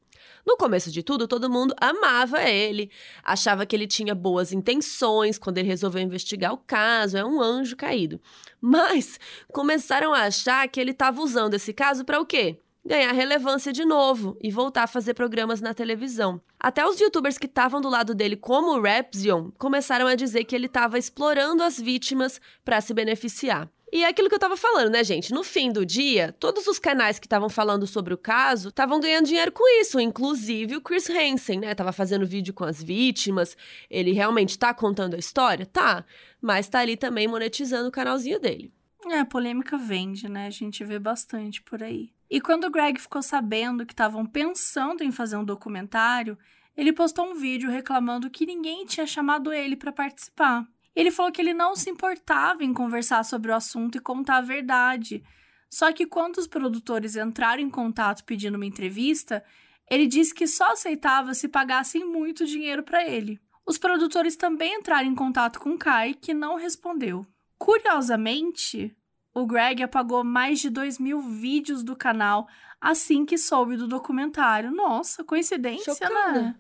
No 0.46 0.58
começo 0.58 0.92
de 0.92 1.04
tudo, 1.04 1.28
todo 1.28 1.50
mundo 1.50 1.76
amava 1.80 2.42
ele, 2.44 2.90
achava 3.24 3.66
que 3.66 3.76
ele 3.76 3.88
tinha 3.88 4.16
boas 4.16 4.52
intenções 4.52 5.38
quando 5.38 5.58
ele 5.58 5.68
resolveu 5.68 6.02
investigar 6.02 6.54
o 6.54 6.58
caso, 6.58 7.18
é 7.18 7.26
um 7.26 7.42
anjo 7.42 7.76
caído. 7.76 8.20
Mas 8.60 9.20
começaram 9.52 10.14
a 10.14 10.24
achar 10.24 10.68
que 10.68 10.80
ele 10.80 10.92
estava 10.92 11.22
usando 11.22 11.54
esse 11.54 11.74
caso 11.74 12.06
para 12.06 12.20
o 12.20 12.26
quê? 12.26 12.58
ganhar 12.84 13.12
relevância 13.12 13.72
de 13.72 13.86
novo 13.86 14.38
e 14.42 14.50
voltar 14.50 14.84
a 14.84 14.88
fazer 14.88 15.14
programas 15.14 15.62
na 15.62 15.74
televisão. 15.74 16.42
Até 16.60 16.86
os 16.86 17.00
youtubers 17.00 17.38
que 17.38 17.46
estavam 17.46 17.80
do 17.80 17.90
lado 17.90 18.14
dele, 18.14 18.36
como 18.36 18.72
o 18.72 18.82
Rapzion, 18.82 19.52
começaram 19.58 20.08
a 20.08 20.16
dizer 20.16 20.44
que 20.46 20.56
ele 20.56 20.66
estava 20.66 20.98
explorando 20.98 21.64
as 21.64 21.80
vítimas 21.80 22.42
para 22.66 22.82
se 22.82 22.94
beneficiar. 22.94 23.70
E 23.92 24.04
é 24.04 24.08
aquilo 24.08 24.30
que 24.30 24.36
eu 24.36 24.40
tava 24.40 24.56
falando, 24.56 24.90
né, 24.90 25.04
gente? 25.04 25.34
No 25.34 25.44
fim 25.44 25.70
do 25.70 25.86
dia, 25.86 26.34
todos 26.40 26.66
os 26.66 26.80
canais 26.80 27.20
que 27.20 27.26
estavam 27.26 27.50
falando 27.50 27.86
sobre 27.86 28.14
o 28.14 28.18
caso 28.18 28.70
estavam 28.70 29.02
ganhando 29.02 29.26
dinheiro 29.26 29.52
com 29.52 29.68
isso, 29.82 30.00
inclusive 30.00 30.78
o 30.78 30.82
Chris 30.82 31.10
Hansen, 31.10 31.60
né? 31.60 31.76
Tava 31.76 31.92
fazendo 31.92 32.26
vídeo 32.26 32.54
com 32.54 32.64
as 32.64 32.82
vítimas. 32.82 33.58
Ele 33.90 34.14
realmente 34.14 34.58
tá 34.58 34.74
contando 34.74 35.16
a 35.16 35.20
história? 35.20 35.66
Tá. 35.66 36.06
Mas 36.42 36.70
tá 36.70 36.80
ali 36.80 36.96
também 36.96 37.28
monetizando 37.28 37.90
o 37.90 37.92
canalzinho 37.92 38.40
dele. 38.40 38.72
É, 39.10 39.26
polêmica 39.26 39.78
vende, 39.78 40.30
né? 40.30 40.48
A 40.48 40.52
gente 40.52 40.86
vê 40.86 40.98
bastante 40.98 41.62
por 41.62 41.84
aí. 41.84 42.12
E 42.30 42.40
quando 42.40 42.66
o 42.66 42.72
Greg 42.72 42.98
ficou 42.98 43.22
sabendo 43.22 43.86
que 43.86 43.92
estavam 43.92 44.26
pensando 44.26 45.04
em 45.04 45.12
fazer 45.12 45.36
um 45.36 45.44
documentário, 45.44 46.38
ele 46.78 46.94
postou 46.94 47.26
um 47.26 47.36
vídeo 47.36 47.70
reclamando 47.70 48.30
que 48.30 48.46
ninguém 48.46 48.86
tinha 48.86 49.06
chamado 49.06 49.52
ele 49.52 49.76
para 49.76 49.92
participar. 49.92 50.66
Ele 50.96 51.12
falou 51.12 51.32
que 51.32 51.42
ele 51.42 51.54
não 51.54 51.76
se 51.76 51.90
importava 51.90 52.64
em 52.64 52.74
conversar 52.74 53.24
sobre 53.24 53.52
o 53.52 53.56
assunto 53.56 53.98
e 53.98 54.02
contar 54.02 54.38
a 54.38 54.42
verdade. 54.42 55.24
Só 55.70 55.92
que 55.94 56.06
quando 56.06 56.38
os 56.38 56.48
produtores 56.48 57.16
entraram 57.16 57.62
em 57.62 57.70
contato 57.70 58.26
pedindo 58.26 58.56
uma 58.56 58.66
entrevista, 58.66 59.44
ele 59.90 60.06
disse 60.06 60.34
que 60.34 60.48
só 60.48 60.72
aceitava 60.72 61.34
se 61.34 61.48
pagassem 61.48 62.06
muito 62.06 62.46
dinheiro 62.46 62.84
para 62.84 63.08
ele. 63.08 63.40
Os 63.66 63.78
produtores 63.78 64.36
também 64.36 64.76
entraram 64.80 65.08
em 65.08 65.16
contato 65.16 65.60
com 65.60 65.78
Kai, 65.78 66.14
que 66.14 66.34
não 66.34 66.56
respondeu. 66.56 67.26
Curiosamente, 67.58 68.96
o 69.34 69.46
Greg 69.46 69.84
apagou 69.84 70.24
mais 70.24 70.60
de 70.60 70.70
2 70.70 71.00
mil 71.00 71.22
vídeos 71.22 71.84
do 71.84 71.96
canal 71.96 72.48
assim 72.82 73.26
que 73.26 73.38
soube 73.38 73.78
do 73.78 73.88
documentário. 73.88 74.72
Nossa, 74.72 75.24
coincidência, 75.24 75.94
Chocada. 75.94 76.42
né? 76.42 76.56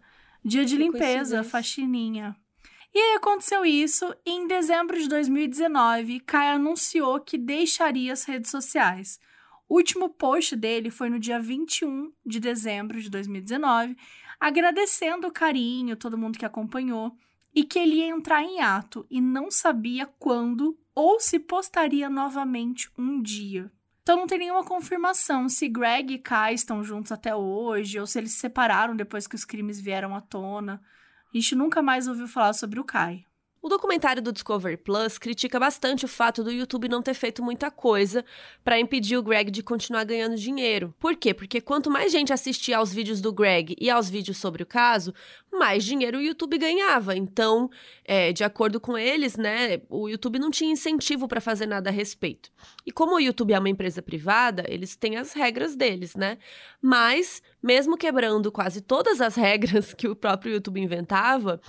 Dia 0.46 0.64
de 0.64 0.78
Que 0.78 0.84
limpeza, 0.84 1.44
faxininha. 1.44 2.36
E 2.94 3.00
aí 3.00 3.16
aconteceu 3.16 3.66
isso, 3.66 4.14
e 4.26 4.32
em 4.32 4.48
dezembro 4.48 5.00
de 5.00 5.08
2019, 5.08 6.20
Kai 6.22 6.50
anunciou 6.50 7.20
que 7.22 7.38
deixaria 7.38 8.12
as 8.12 8.26
redes 8.26 8.52
sociais. 8.52 9.20
O 9.70 9.76
último 9.76 10.10
post 10.10 10.56
dele 10.58 10.92
foi 10.92 11.10
no 11.10 11.18
dia 11.18 11.40
21 11.40 12.12
de 12.26 12.40
dezembro 12.40 13.02
de 13.02 13.10
2019, 13.10 13.96
agradecendo 14.38 15.28
o 15.28 15.32
carinho, 15.32 15.96
todo 15.96 16.18
mundo 16.18 16.38
que 16.38 16.46
acompanhou, 16.46 17.16
e 17.56 17.64
que 17.64 17.80
ele 17.80 17.96
ia 17.96 18.08
entrar 18.08 18.44
em 18.44 18.60
ato 18.60 19.06
e 19.10 19.22
não 19.22 19.50
sabia 19.50 20.06
quando 20.06 20.78
ou 20.94 21.20
se 21.20 21.40
postaria 21.40 22.10
novamente 22.10 22.90
um 22.98 23.22
dia. 23.22 23.72
Então 24.02 24.18
não 24.18 24.28
tem 24.28 24.40
nenhuma 24.40 24.64
confirmação 24.64 25.48
se 25.48 25.70
Greg 25.70 26.14
e 26.14 26.20
Kai 26.20 26.56
estão 26.56 26.84
juntos 26.84 27.12
até 27.12 27.36
hoje 27.36 28.00
ou 28.00 28.08
se 28.08 28.18
eles 28.18 28.32
se 28.32 28.40
separaram 28.40 28.96
depois 28.96 29.28
que 29.28 29.36
os 29.36 29.46
crimes 29.46 29.80
vieram 29.80 30.16
à 30.16 30.22
tona. 30.22 30.82
A 31.34 31.38
gente 31.38 31.56
nunca 31.56 31.82
mais 31.82 32.08
ouviu 32.08 32.28
falar 32.28 32.54
sobre 32.54 32.80
o 32.80 32.84
Kai. 32.84 33.26
O 33.64 33.70
documentário 33.70 34.24
do 34.24 34.32
Discovery 34.32 34.76
Plus 34.76 35.20
critica 35.20 35.60
bastante 35.60 36.04
o 36.04 36.08
fato 36.08 36.44
do 36.44 36.50
YouTube 36.52 36.90
não 36.90 37.00
ter 37.00 37.14
feito 37.14 37.44
muita 37.44 37.70
coisa 37.70 38.26
para 38.64 38.80
impedir 38.80 39.18
o 39.18 39.22
Greg 39.22 39.52
de 39.52 39.62
continuar 39.62 40.04
ganhando 40.04 40.36
dinheiro. 40.36 40.96
Por 41.00 41.16
quê? 41.16 41.32
Porque 41.32 41.62
quanto 41.62 41.88
mais 41.92 42.12
gente 42.12 42.34
assistia 42.34 42.80
aos 42.80 42.92
vídeos 42.92 43.22
do 43.22 43.32
Greg 43.32 43.76
e 43.80 43.88
aos 43.88 44.10
vídeos 44.10 44.38
sobre 44.38 44.64
o 44.64 44.66
caso, 44.66 45.14
mais 45.52 45.86
dinheiro 45.86 46.18
o 46.18 46.22
YouTube 46.22 46.58
ganhava. 46.58 47.16
Então, 47.16 47.70
é, 48.04 48.34
de 48.34 48.44
acordo 48.44 48.80
com 48.80 48.98
eles, 48.98 49.38
né, 49.38 49.80
o 49.90 50.10
YouTube 50.10 50.40
não 50.40 50.50
tinha 50.50 50.72
incentivo 50.72 51.28
para 51.28 51.40
fazer 51.40 51.68
nada 51.68 51.92
a 51.92 51.94
respeito. 51.94 52.52
E 52.84 52.92
como 52.92 53.14
o 53.14 53.20
YouTube 53.20 53.54
é 53.54 53.60
uma 53.60 53.70
empresa 53.70 54.02
privada, 54.02 54.66
eles 54.68 54.96
têm 54.96 55.18
as 55.18 55.34
regras 55.34 55.76
deles, 55.76 56.16
né? 56.16 56.40
Mas, 56.82 57.44
mesmo 57.62 57.96
quebrando 57.96 58.52
quase 58.52 58.82
todas 58.82 59.22
as 59.22 59.36
regras 59.38 59.94
que 59.94 60.08
o 60.08 60.16
próprio 60.16 60.54
YouTube 60.54 60.82
inventava, 60.82 61.62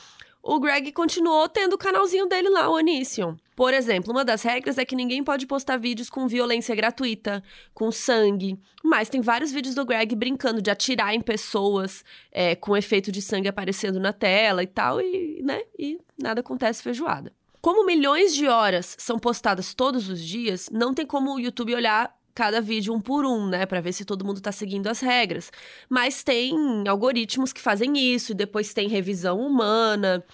o 0.42 0.58
Greg 0.58 0.90
continuou 0.92 1.48
tendo 1.48 1.74
o 1.74 1.78
canalzinho 1.78 2.26
dele 2.26 2.48
lá, 2.48 2.68
o 2.68 2.74
Onision. 2.74 3.36
Por 3.54 3.72
exemplo, 3.72 4.10
uma 4.10 4.24
das 4.24 4.42
regras 4.42 4.76
é 4.76 4.84
que 4.84 4.96
ninguém 4.96 5.22
pode 5.22 5.46
postar 5.46 5.76
vídeos 5.76 6.10
com 6.10 6.26
violência 6.26 6.74
gratuita, 6.74 7.42
com 7.72 7.92
sangue. 7.92 8.58
Mas 8.82 9.08
tem 9.08 9.20
vários 9.20 9.52
vídeos 9.52 9.74
do 9.74 9.84
Greg 9.84 10.16
brincando 10.16 10.60
de 10.60 10.70
atirar 10.70 11.14
em 11.14 11.20
pessoas 11.20 12.04
é, 12.32 12.56
com 12.56 12.76
efeito 12.76 13.12
de 13.12 13.22
sangue 13.22 13.48
aparecendo 13.48 14.00
na 14.00 14.12
tela 14.12 14.62
e 14.62 14.66
tal, 14.66 15.00
e, 15.00 15.40
né? 15.44 15.62
E 15.78 16.00
nada 16.20 16.40
acontece 16.40 16.82
feijoada. 16.82 17.32
Como 17.60 17.86
milhões 17.86 18.34
de 18.34 18.48
horas 18.48 18.96
são 18.98 19.20
postadas 19.20 19.72
todos 19.72 20.08
os 20.08 20.20
dias, 20.20 20.68
não 20.72 20.92
tem 20.92 21.06
como 21.06 21.34
o 21.34 21.38
YouTube 21.38 21.72
olhar 21.72 22.12
cada 22.34 22.60
vídeo 22.60 22.94
um 22.94 23.00
por 23.00 23.24
um, 23.24 23.46
né, 23.46 23.66
Pra 23.66 23.80
ver 23.80 23.92
se 23.92 24.04
todo 24.04 24.24
mundo 24.24 24.40
tá 24.40 24.52
seguindo 24.52 24.86
as 24.86 25.00
regras. 25.00 25.50
Mas 25.88 26.22
tem 26.22 26.54
algoritmos 26.88 27.52
que 27.52 27.60
fazem 27.60 27.96
isso, 27.96 28.32
e 28.32 28.34
depois 28.34 28.74
tem 28.74 28.88
revisão 28.88 29.40
humana. 29.40 30.24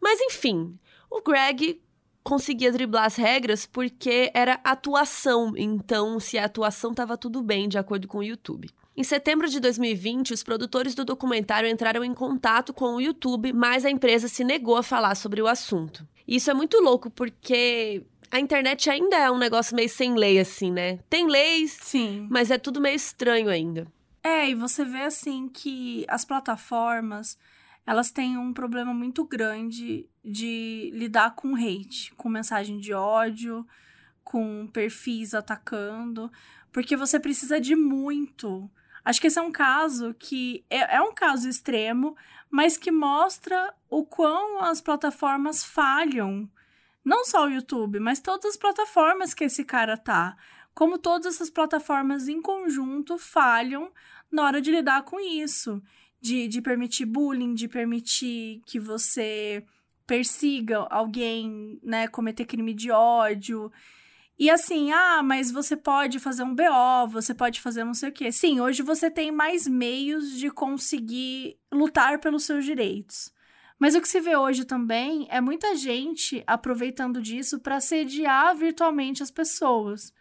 Mas 0.00 0.20
enfim, 0.20 0.78
o 1.10 1.22
Greg 1.22 1.80
conseguia 2.22 2.72
driblar 2.72 3.04
as 3.04 3.16
regras 3.16 3.66
porque 3.66 4.30
era 4.34 4.60
atuação, 4.64 5.52
então 5.56 6.20
se 6.20 6.38
a 6.38 6.44
atuação 6.44 6.94
tava 6.94 7.16
tudo 7.16 7.42
bem, 7.42 7.68
de 7.68 7.78
acordo 7.78 8.06
com 8.06 8.18
o 8.18 8.22
YouTube. 8.22 8.70
Em 8.96 9.02
setembro 9.02 9.48
de 9.48 9.58
2020, 9.58 10.34
os 10.34 10.42
produtores 10.42 10.94
do 10.94 11.04
documentário 11.04 11.68
entraram 11.68 12.04
em 12.04 12.12
contato 12.12 12.74
com 12.74 12.96
o 12.96 13.00
YouTube, 13.00 13.52
mas 13.52 13.84
a 13.84 13.90
empresa 13.90 14.28
se 14.28 14.44
negou 14.44 14.76
a 14.76 14.82
falar 14.82 15.14
sobre 15.14 15.40
o 15.40 15.46
assunto. 15.46 16.06
Isso 16.28 16.50
é 16.50 16.54
muito 16.54 16.78
louco 16.78 17.10
porque 17.10 18.04
a 18.32 18.40
internet 18.40 18.88
ainda 18.88 19.14
é 19.16 19.30
um 19.30 19.36
negócio 19.36 19.76
meio 19.76 19.90
sem 19.90 20.14
lei, 20.14 20.40
assim, 20.40 20.72
né? 20.72 20.98
Tem 21.10 21.28
leis, 21.28 21.78
Sim. 21.82 22.26
mas 22.30 22.50
é 22.50 22.56
tudo 22.56 22.80
meio 22.80 22.96
estranho 22.96 23.50
ainda. 23.50 23.86
É, 24.22 24.48
e 24.48 24.54
você 24.54 24.86
vê 24.86 25.02
assim 25.02 25.50
que 25.50 26.06
as 26.08 26.24
plataformas, 26.24 27.38
elas 27.86 28.10
têm 28.10 28.38
um 28.38 28.54
problema 28.54 28.94
muito 28.94 29.22
grande 29.22 30.08
de 30.24 30.90
lidar 30.94 31.34
com 31.34 31.54
hate, 31.54 32.14
com 32.16 32.30
mensagem 32.30 32.78
de 32.78 32.94
ódio, 32.94 33.66
com 34.24 34.66
perfis 34.66 35.34
atacando, 35.34 36.32
porque 36.72 36.96
você 36.96 37.20
precisa 37.20 37.60
de 37.60 37.76
muito. 37.76 38.70
Acho 39.04 39.20
que 39.20 39.26
esse 39.26 39.38
é 39.38 39.42
um 39.42 39.52
caso 39.52 40.14
que 40.18 40.64
é, 40.70 40.96
é 40.96 41.02
um 41.02 41.12
caso 41.12 41.50
extremo, 41.50 42.16
mas 42.50 42.78
que 42.78 42.90
mostra 42.90 43.74
o 43.90 44.06
quão 44.06 44.62
as 44.62 44.80
plataformas 44.80 45.62
falham. 45.62 46.48
Não 47.04 47.24
só 47.24 47.46
o 47.46 47.50
YouTube, 47.50 47.98
mas 47.98 48.20
todas 48.20 48.52
as 48.52 48.56
plataformas 48.56 49.34
que 49.34 49.44
esse 49.44 49.64
cara 49.64 49.96
tá. 49.96 50.36
Como 50.74 50.98
todas 50.98 51.34
essas 51.34 51.50
plataformas 51.50 52.28
em 52.28 52.40
conjunto 52.40 53.18
falham 53.18 53.90
na 54.30 54.44
hora 54.44 54.60
de 54.60 54.70
lidar 54.70 55.02
com 55.02 55.18
isso. 55.18 55.82
De, 56.20 56.46
de 56.46 56.62
permitir 56.62 57.04
bullying, 57.04 57.54
de 57.54 57.66
permitir 57.66 58.62
que 58.64 58.78
você 58.78 59.64
persiga 60.06 60.86
alguém, 60.90 61.80
né, 61.82 62.06
cometer 62.06 62.44
crime 62.44 62.72
de 62.72 62.90
ódio. 62.90 63.72
E 64.38 64.50
assim, 64.50 64.92
ah, 64.92 65.22
mas 65.22 65.50
você 65.50 65.76
pode 65.76 66.18
fazer 66.20 66.42
um 66.42 66.54
BO, 66.54 67.08
você 67.10 67.34
pode 67.34 67.60
fazer 67.60 67.84
não 67.84 67.94
sei 67.94 68.10
o 68.10 68.12
quê. 68.12 68.30
Sim, 68.30 68.60
hoje 68.60 68.82
você 68.82 69.10
tem 69.10 69.32
mais 69.32 69.66
meios 69.66 70.38
de 70.38 70.50
conseguir 70.50 71.58
lutar 71.72 72.18
pelos 72.20 72.44
seus 72.44 72.64
direitos. 72.64 73.31
Mas 73.82 73.96
o 73.96 74.00
que 74.00 74.06
se 74.06 74.20
vê 74.20 74.36
hoje 74.36 74.64
também 74.64 75.26
é 75.28 75.40
muita 75.40 75.74
gente 75.74 76.40
aproveitando 76.46 77.20
disso 77.20 77.58
para 77.58 77.80
sediar 77.80 78.54
virtualmente 78.54 79.24
as 79.24 79.30
pessoas. 79.32 80.14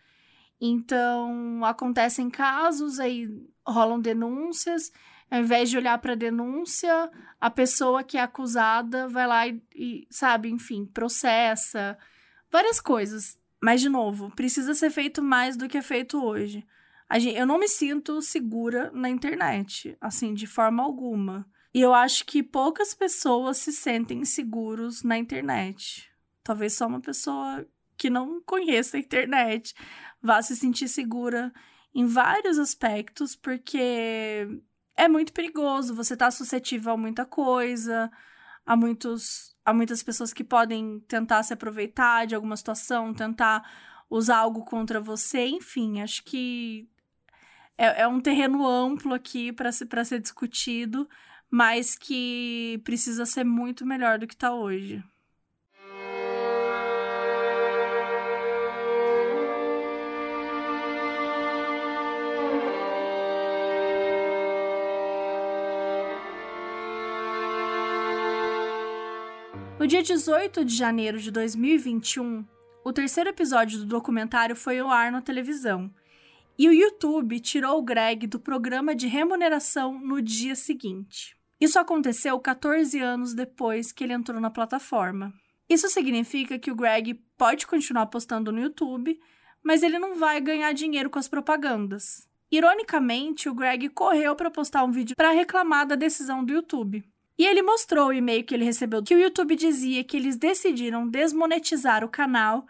Então, 0.59 1.64
acontecem 1.64 2.28
casos, 2.28 2.99
aí 2.99 3.30
rolam 3.64 4.01
denúncias, 4.01 4.91
ao 5.30 5.41
invés 5.41 5.70
de 5.70 5.78
olhar 5.78 5.99
para 5.99 6.14
a 6.14 6.16
denúncia, 6.16 7.12
a 7.39 7.51
pessoa 7.51 8.03
que 8.03 8.18
é 8.18 8.22
acusada 8.22 9.07
vai 9.07 9.28
lá 9.28 9.47
e, 9.47 9.62
e, 9.76 10.07
sabe, 10.09 10.49
enfim, 10.49 10.88
processa. 10.88 11.95
Várias 12.51 12.82
coisas. 12.82 13.39
Mas, 13.62 13.80
de 13.80 13.89
novo, 13.89 14.32
precisa 14.36 14.74
ser 14.74 14.89
feito 14.89 15.22
mais 15.22 15.55
do 15.55 15.70
que 15.70 15.78
é 15.78 15.84
feito 15.84 16.20
hoje. 16.20 16.66
Gente, 17.14 17.38
eu 17.38 17.45
não 17.45 17.59
me 17.59 17.68
sinto 17.68 18.24
segura 18.24 18.89
na 18.91 19.07
internet, 19.07 19.95
assim, 20.01 20.34
de 20.34 20.47
forma 20.47 20.82
alguma. 20.82 21.45
E 21.74 21.80
eu 21.82 21.93
acho 21.93 22.26
que 22.26 22.43
poucas 22.43 22.93
pessoas 22.93 23.57
se 23.57 23.72
sentem 23.72 24.26
seguros 24.26 25.03
na 25.03 25.17
internet. 25.17 26.09
Talvez 26.43 26.74
só 26.74 26.88
uma 26.88 26.99
pessoa 26.99 27.65
que 27.97 28.09
não 28.09 28.41
conheça 28.41 28.97
a 28.97 28.99
internet 28.99 29.74
vá 30.22 30.41
se 30.41 30.55
sentir 30.55 30.88
segura 30.88 31.53
em 31.93 32.05
vários 32.05 32.57
aspectos, 32.57 33.36
porque 33.36 34.47
é 34.95 35.07
muito 35.07 35.34
perigoso, 35.34 35.95
você 35.95 36.15
tá 36.15 36.32
suscetível 36.32 36.93
a 36.93 36.97
muita 36.97 37.26
coisa, 37.26 38.11
a 38.65 38.76
muitos 38.76 39.51
a 39.63 39.74
muitas 39.74 40.01
pessoas 40.01 40.34
que 40.34 40.43
podem 40.43 40.99
tentar 41.01 41.43
se 41.43 41.53
aproveitar 41.53 42.26
de 42.26 42.34
alguma 42.34 42.57
situação, 42.57 43.13
tentar 43.13 43.63
usar 44.09 44.38
algo 44.38 44.65
contra 44.65 44.99
você, 44.99 45.45
enfim, 45.47 46.01
acho 46.01 46.24
que 46.24 46.89
é, 47.78 48.01
é 48.01 48.07
um 48.07 48.19
terreno 48.19 48.67
amplo 48.67 49.13
aqui 49.13 49.53
para 49.53 49.69
pra 49.88 50.03
ser 50.03 50.19
discutido, 50.19 51.07
mas 51.52 51.97
que 51.97 52.80
precisa 52.86 53.26
ser 53.26 53.43
muito 53.43 53.86
melhor 53.86 54.18
do 54.18 54.26
que 54.26 54.36
tá 54.36 54.54
hoje. 54.54 55.04
No 69.78 69.88
dia 69.88 70.02
18 70.02 70.64
de 70.64 70.76
janeiro 70.76 71.20
de 71.20 71.32
2021, 71.32 72.45
o 72.86 72.93
terceiro 72.93 73.32
episódio 73.32 73.80
do 73.80 73.86
documentário 73.86 74.56
foi 74.56 74.80
ao 74.80 74.89
ar 74.89 75.12
na 75.12 75.22
televisão. 75.22 75.91
E 76.58 76.70
o 76.70 76.72
YouTube 76.72 77.39
tirou 77.39 77.80
o 77.80 77.82
Greg 77.82 78.28
do 78.28 78.39
programa 78.39 78.93
de 78.95 79.08
remuneração 79.08 79.99
no 79.99 80.22
dia 80.22 80.56
seguinte. 80.56 81.36
Isso 81.62 81.78
aconteceu 81.78 82.39
14 82.39 82.99
anos 82.99 83.36
depois 83.36 83.91
que 83.91 84.03
ele 84.03 84.14
entrou 84.14 84.41
na 84.41 84.49
plataforma. 84.49 85.32
Isso 85.70 85.88
significa 85.89 86.57
que 86.57 86.72
o 86.72 86.76
Greg 86.76 87.14
pode 87.38 87.68
continuar 87.68 88.07
postando 88.07 88.51
no 88.51 88.59
YouTube, 88.59 89.20
mas 89.64 89.84
ele 89.84 89.99
não 89.99 90.16
vai 90.16 90.41
ganhar 90.41 90.74
dinheiro 90.74 91.07
com 91.07 91.20
as 91.20 91.28
propagandas. 91.28 92.28
Ironicamente, 92.51 93.47
o 93.47 93.53
Greg 93.53 93.89
correu 93.89 94.36
para 94.36 94.49
postar 94.49 94.84
um 94.84 94.91
vídeo 94.91 95.16
para 95.16 95.30
reclamar 95.30 95.86
da 95.86 95.95
decisão 95.95 96.43
do 96.43 96.51
YouTube. 96.51 97.03
E 97.38 97.45
ele 97.45 97.62
mostrou 97.62 98.07
o 98.07 98.14
e-mail 98.14 98.43
que 98.43 98.55
ele 98.55 98.66
recebeu 98.66 99.03
que 99.03 99.14
o 99.14 99.20
YouTube 99.20 99.55
dizia 99.55 100.03
que 100.03 100.18
eles 100.18 100.38
decidiram 100.38 101.07
desmonetizar 101.07 102.03
o 102.03 102.09
canal 102.09 102.66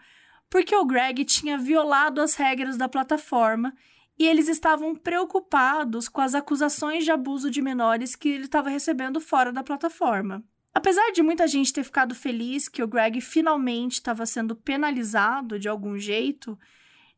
porque 0.50 0.76
o 0.76 0.84
Greg 0.84 1.24
tinha 1.24 1.56
violado 1.56 2.20
as 2.20 2.34
regras 2.34 2.76
da 2.76 2.86
plataforma 2.86 3.74
e 4.18 4.26
eles 4.26 4.48
estavam 4.48 4.94
preocupados 4.94 6.08
com 6.08 6.20
as 6.20 6.34
acusações 6.34 7.04
de 7.04 7.10
abuso 7.10 7.50
de 7.50 7.62
menores 7.62 8.14
que 8.14 8.28
ele 8.28 8.44
estava 8.44 8.68
recebendo 8.68 9.20
fora 9.20 9.52
da 9.52 9.62
plataforma. 9.62 10.44
Apesar 10.74 11.10
de 11.12 11.22
muita 11.22 11.46
gente 11.46 11.72
ter 11.72 11.84
ficado 11.84 12.14
feliz 12.14 12.68
que 12.68 12.82
o 12.82 12.88
Greg 12.88 13.20
finalmente 13.20 13.94
estava 13.94 14.24
sendo 14.24 14.56
penalizado 14.56 15.58
de 15.58 15.68
algum 15.68 15.98
jeito, 15.98 16.58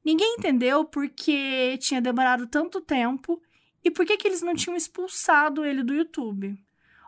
ninguém 0.05 0.36
entendeu 0.38 0.84
por 0.84 1.09
que 1.09 1.78
tinha 1.78 2.01
demorado 2.01 2.47
tanto 2.47 2.80
tempo 2.80 3.40
e 3.84 3.90
por 3.90 4.05
que, 4.05 4.16
que 4.16 4.26
eles 4.26 4.42
não 4.42 4.55
tinham 4.55 4.76
expulsado 4.76 5.64
ele 5.64 5.82
do 5.82 5.95
YouTube. 5.95 6.59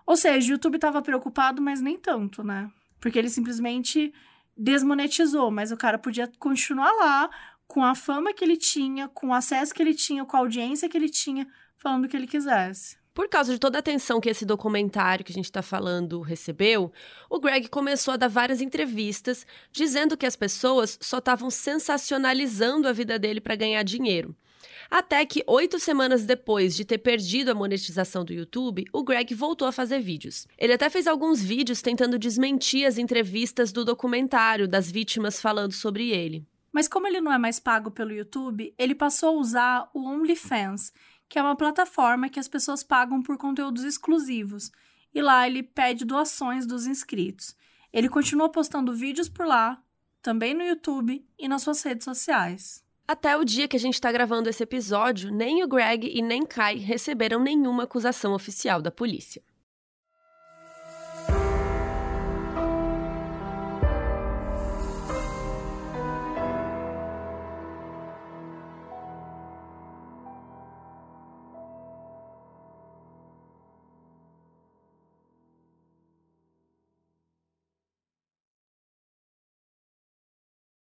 Ou 0.07 0.17
seja, 0.17 0.49
o 0.49 0.53
YouTube 0.53 0.77
estava 0.77 1.03
preocupado, 1.03 1.61
mas 1.61 1.81
nem 1.81 1.99
tanto, 1.99 2.45
né? 2.45 2.71
Porque 3.01 3.19
ele 3.19 3.29
simplesmente 3.29 4.15
desmonetizou, 4.57 5.51
mas 5.51 5.73
o 5.73 5.77
cara 5.77 5.99
podia 5.99 6.31
continuar 6.39 6.93
lá 6.93 7.31
com 7.67 7.85
a 7.85 7.95
fama 7.95 8.33
que 8.33 8.45
ele 8.45 8.57
tinha, 8.57 9.09
com 9.09 9.29
o 9.29 9.35
acesso 9.35 9.75
que 9.75 9.83
ele 9.83 9.95
tinha, 9.95 10.25
com 10.25 10.37
a 10.37 10.41
audiência 10.41 10.89
que 10.89 10.97
ele 10.97 11.09
tinha, 11.09 11.47
falando 11.77 12.05
o 12.05 12.09
que 12.09 12.17
ele 12.17 12.27
quisesse. 12.27 12.97
Por 13.17 13.31
causa 13.31 13.51
de 13.51 13.59
toda 13.59 13.79
a 13.79 13.81
atenção 13.81 14.21
que 14.21 14.29
esse 14.29 14.45
documentário 14.45 15.25
que 15.25 15.33
a 15.33 15.35
gente 15.35 15.47
está 15.47 15.63
falando 15.63 16.21
recebeu, 16.21 16.93
o 17.31 17.41
Greg 17.41 17.67
começou 17.69 18.13
a 18.13 18.17
dar 18.19 18.29
várias 18.29 18.61
entrevistas 18.61 19.47
dizendo 19.73 20.19
que 20.19 20.27
as 20.27 20.37
pessoas 20.37 20.99
só 21.01 21.17
estavam 21.17 21.49
sensacionalizando 21.49 22.87
a 22.87 22.93
vida 22.93 23.19
dele 23.19 23.41
para 23.41 23.57
ganhar 23.57 23.83
dinheiro. 23.83 24.37
Até 24.91 25.25
que, 25.25 25.43
oito 25.47 25.79
semanas 25.79 26.27
depois 26.27 26.77
de 26.77 26.85
ter 26.85 26.99
perdido 26.99 27.51
a 27.51 27.55
monetização 27.55 28.23
do 28.23 28.35
YouTube, 28.35 28.85
o 28.93 29.03
Greg 29.03 29.35
voltou 29.35 29.67
a 29.67 29.73
fazer 29.73 30.01
vídeos. 30.01 30.47
Ele 30.59 30.75
até 30.75 30.91
fez 30.91 31.07
alguns 31.07 31.43
vídeos 31.43 31.81
tentando 31.81 32.19
desmentir 32.19 32.87
as 32.87 32.99
entrevistas 32.99 33.73
do 33.73 33.83
documentário 33.83 34.69
das 34.69 34.91
vítimas 34.91 35.41
falando 35.41 35.73
sobre 35.73 36.11
ele. 36.11 36.47
Mas 36.77 36.89
como 36.89 37.07
ele 37.07 37.23
não 37.23 37.33
é 37.33 37.39
mais 37.39 37.59
pago 37.59 37.91
pelo 37.91 38.13
YouTube, 38.13 38.75
ele 38.77 38.95
passou 38.95 39.31
a 39.31 39.41
usar 39.41 39.91
o 39.95 40.07
OnlyFans, 40.07 40.93
que 41.27 41.39
é 41.39 41.43
uma 41.43 41.57
plataforma 41.57 42.29
que 42.29 42.39
as 42.39 42.49
pessoas 42.49 42.83
pagam 42.83 43.23
por 43.23 43.39
conteúdos 43.39 43.83
exclusivos. 43.83 44.71
E 45.15 45.23
lá 45.23 45.47
ele 45.47 45.63
pede 45.63 46.05
doações 46.05 46.67
dos 46.67 46.87
inscritos. 46.87 47.57
Ele 47.91 48.11
continua 48.11 48.51
postando 48.51 48.95
vídeos 48.95 49.27
por 49.27 49.47
lá, 49.47 49.83
também 50.21 50.53
no 50.53 50.63
YouTube 50.63 51.27
e 51.39 51.49
nas 51.49 51.63
suas 51.63 51.83
redes 51.83 52.05
sociais. 52.05 52.85
Até 53.09 53.39
o 53.39 53.43
dia 53.43 53.67
que 53.67 53.77
a 53.79 53.81
gente 53.81 53.95
está 53.95 54.13
gravando 54.13 54.51
esse 54.51 54.63
episódio, 54.63 55.33
nem 55.33 55.65
o 55.65 55.69
Greg 55.69 56.07
e 56.15 56.21
nem 56.21 56.45
Kai 56.45 56.77
receberam 56.77 57.41
nenhuma 57.41 57.85
acusação 57.85 58.35
oficial 58.35 58.83
da 58.83 58.91
polícia. 58.91 59.43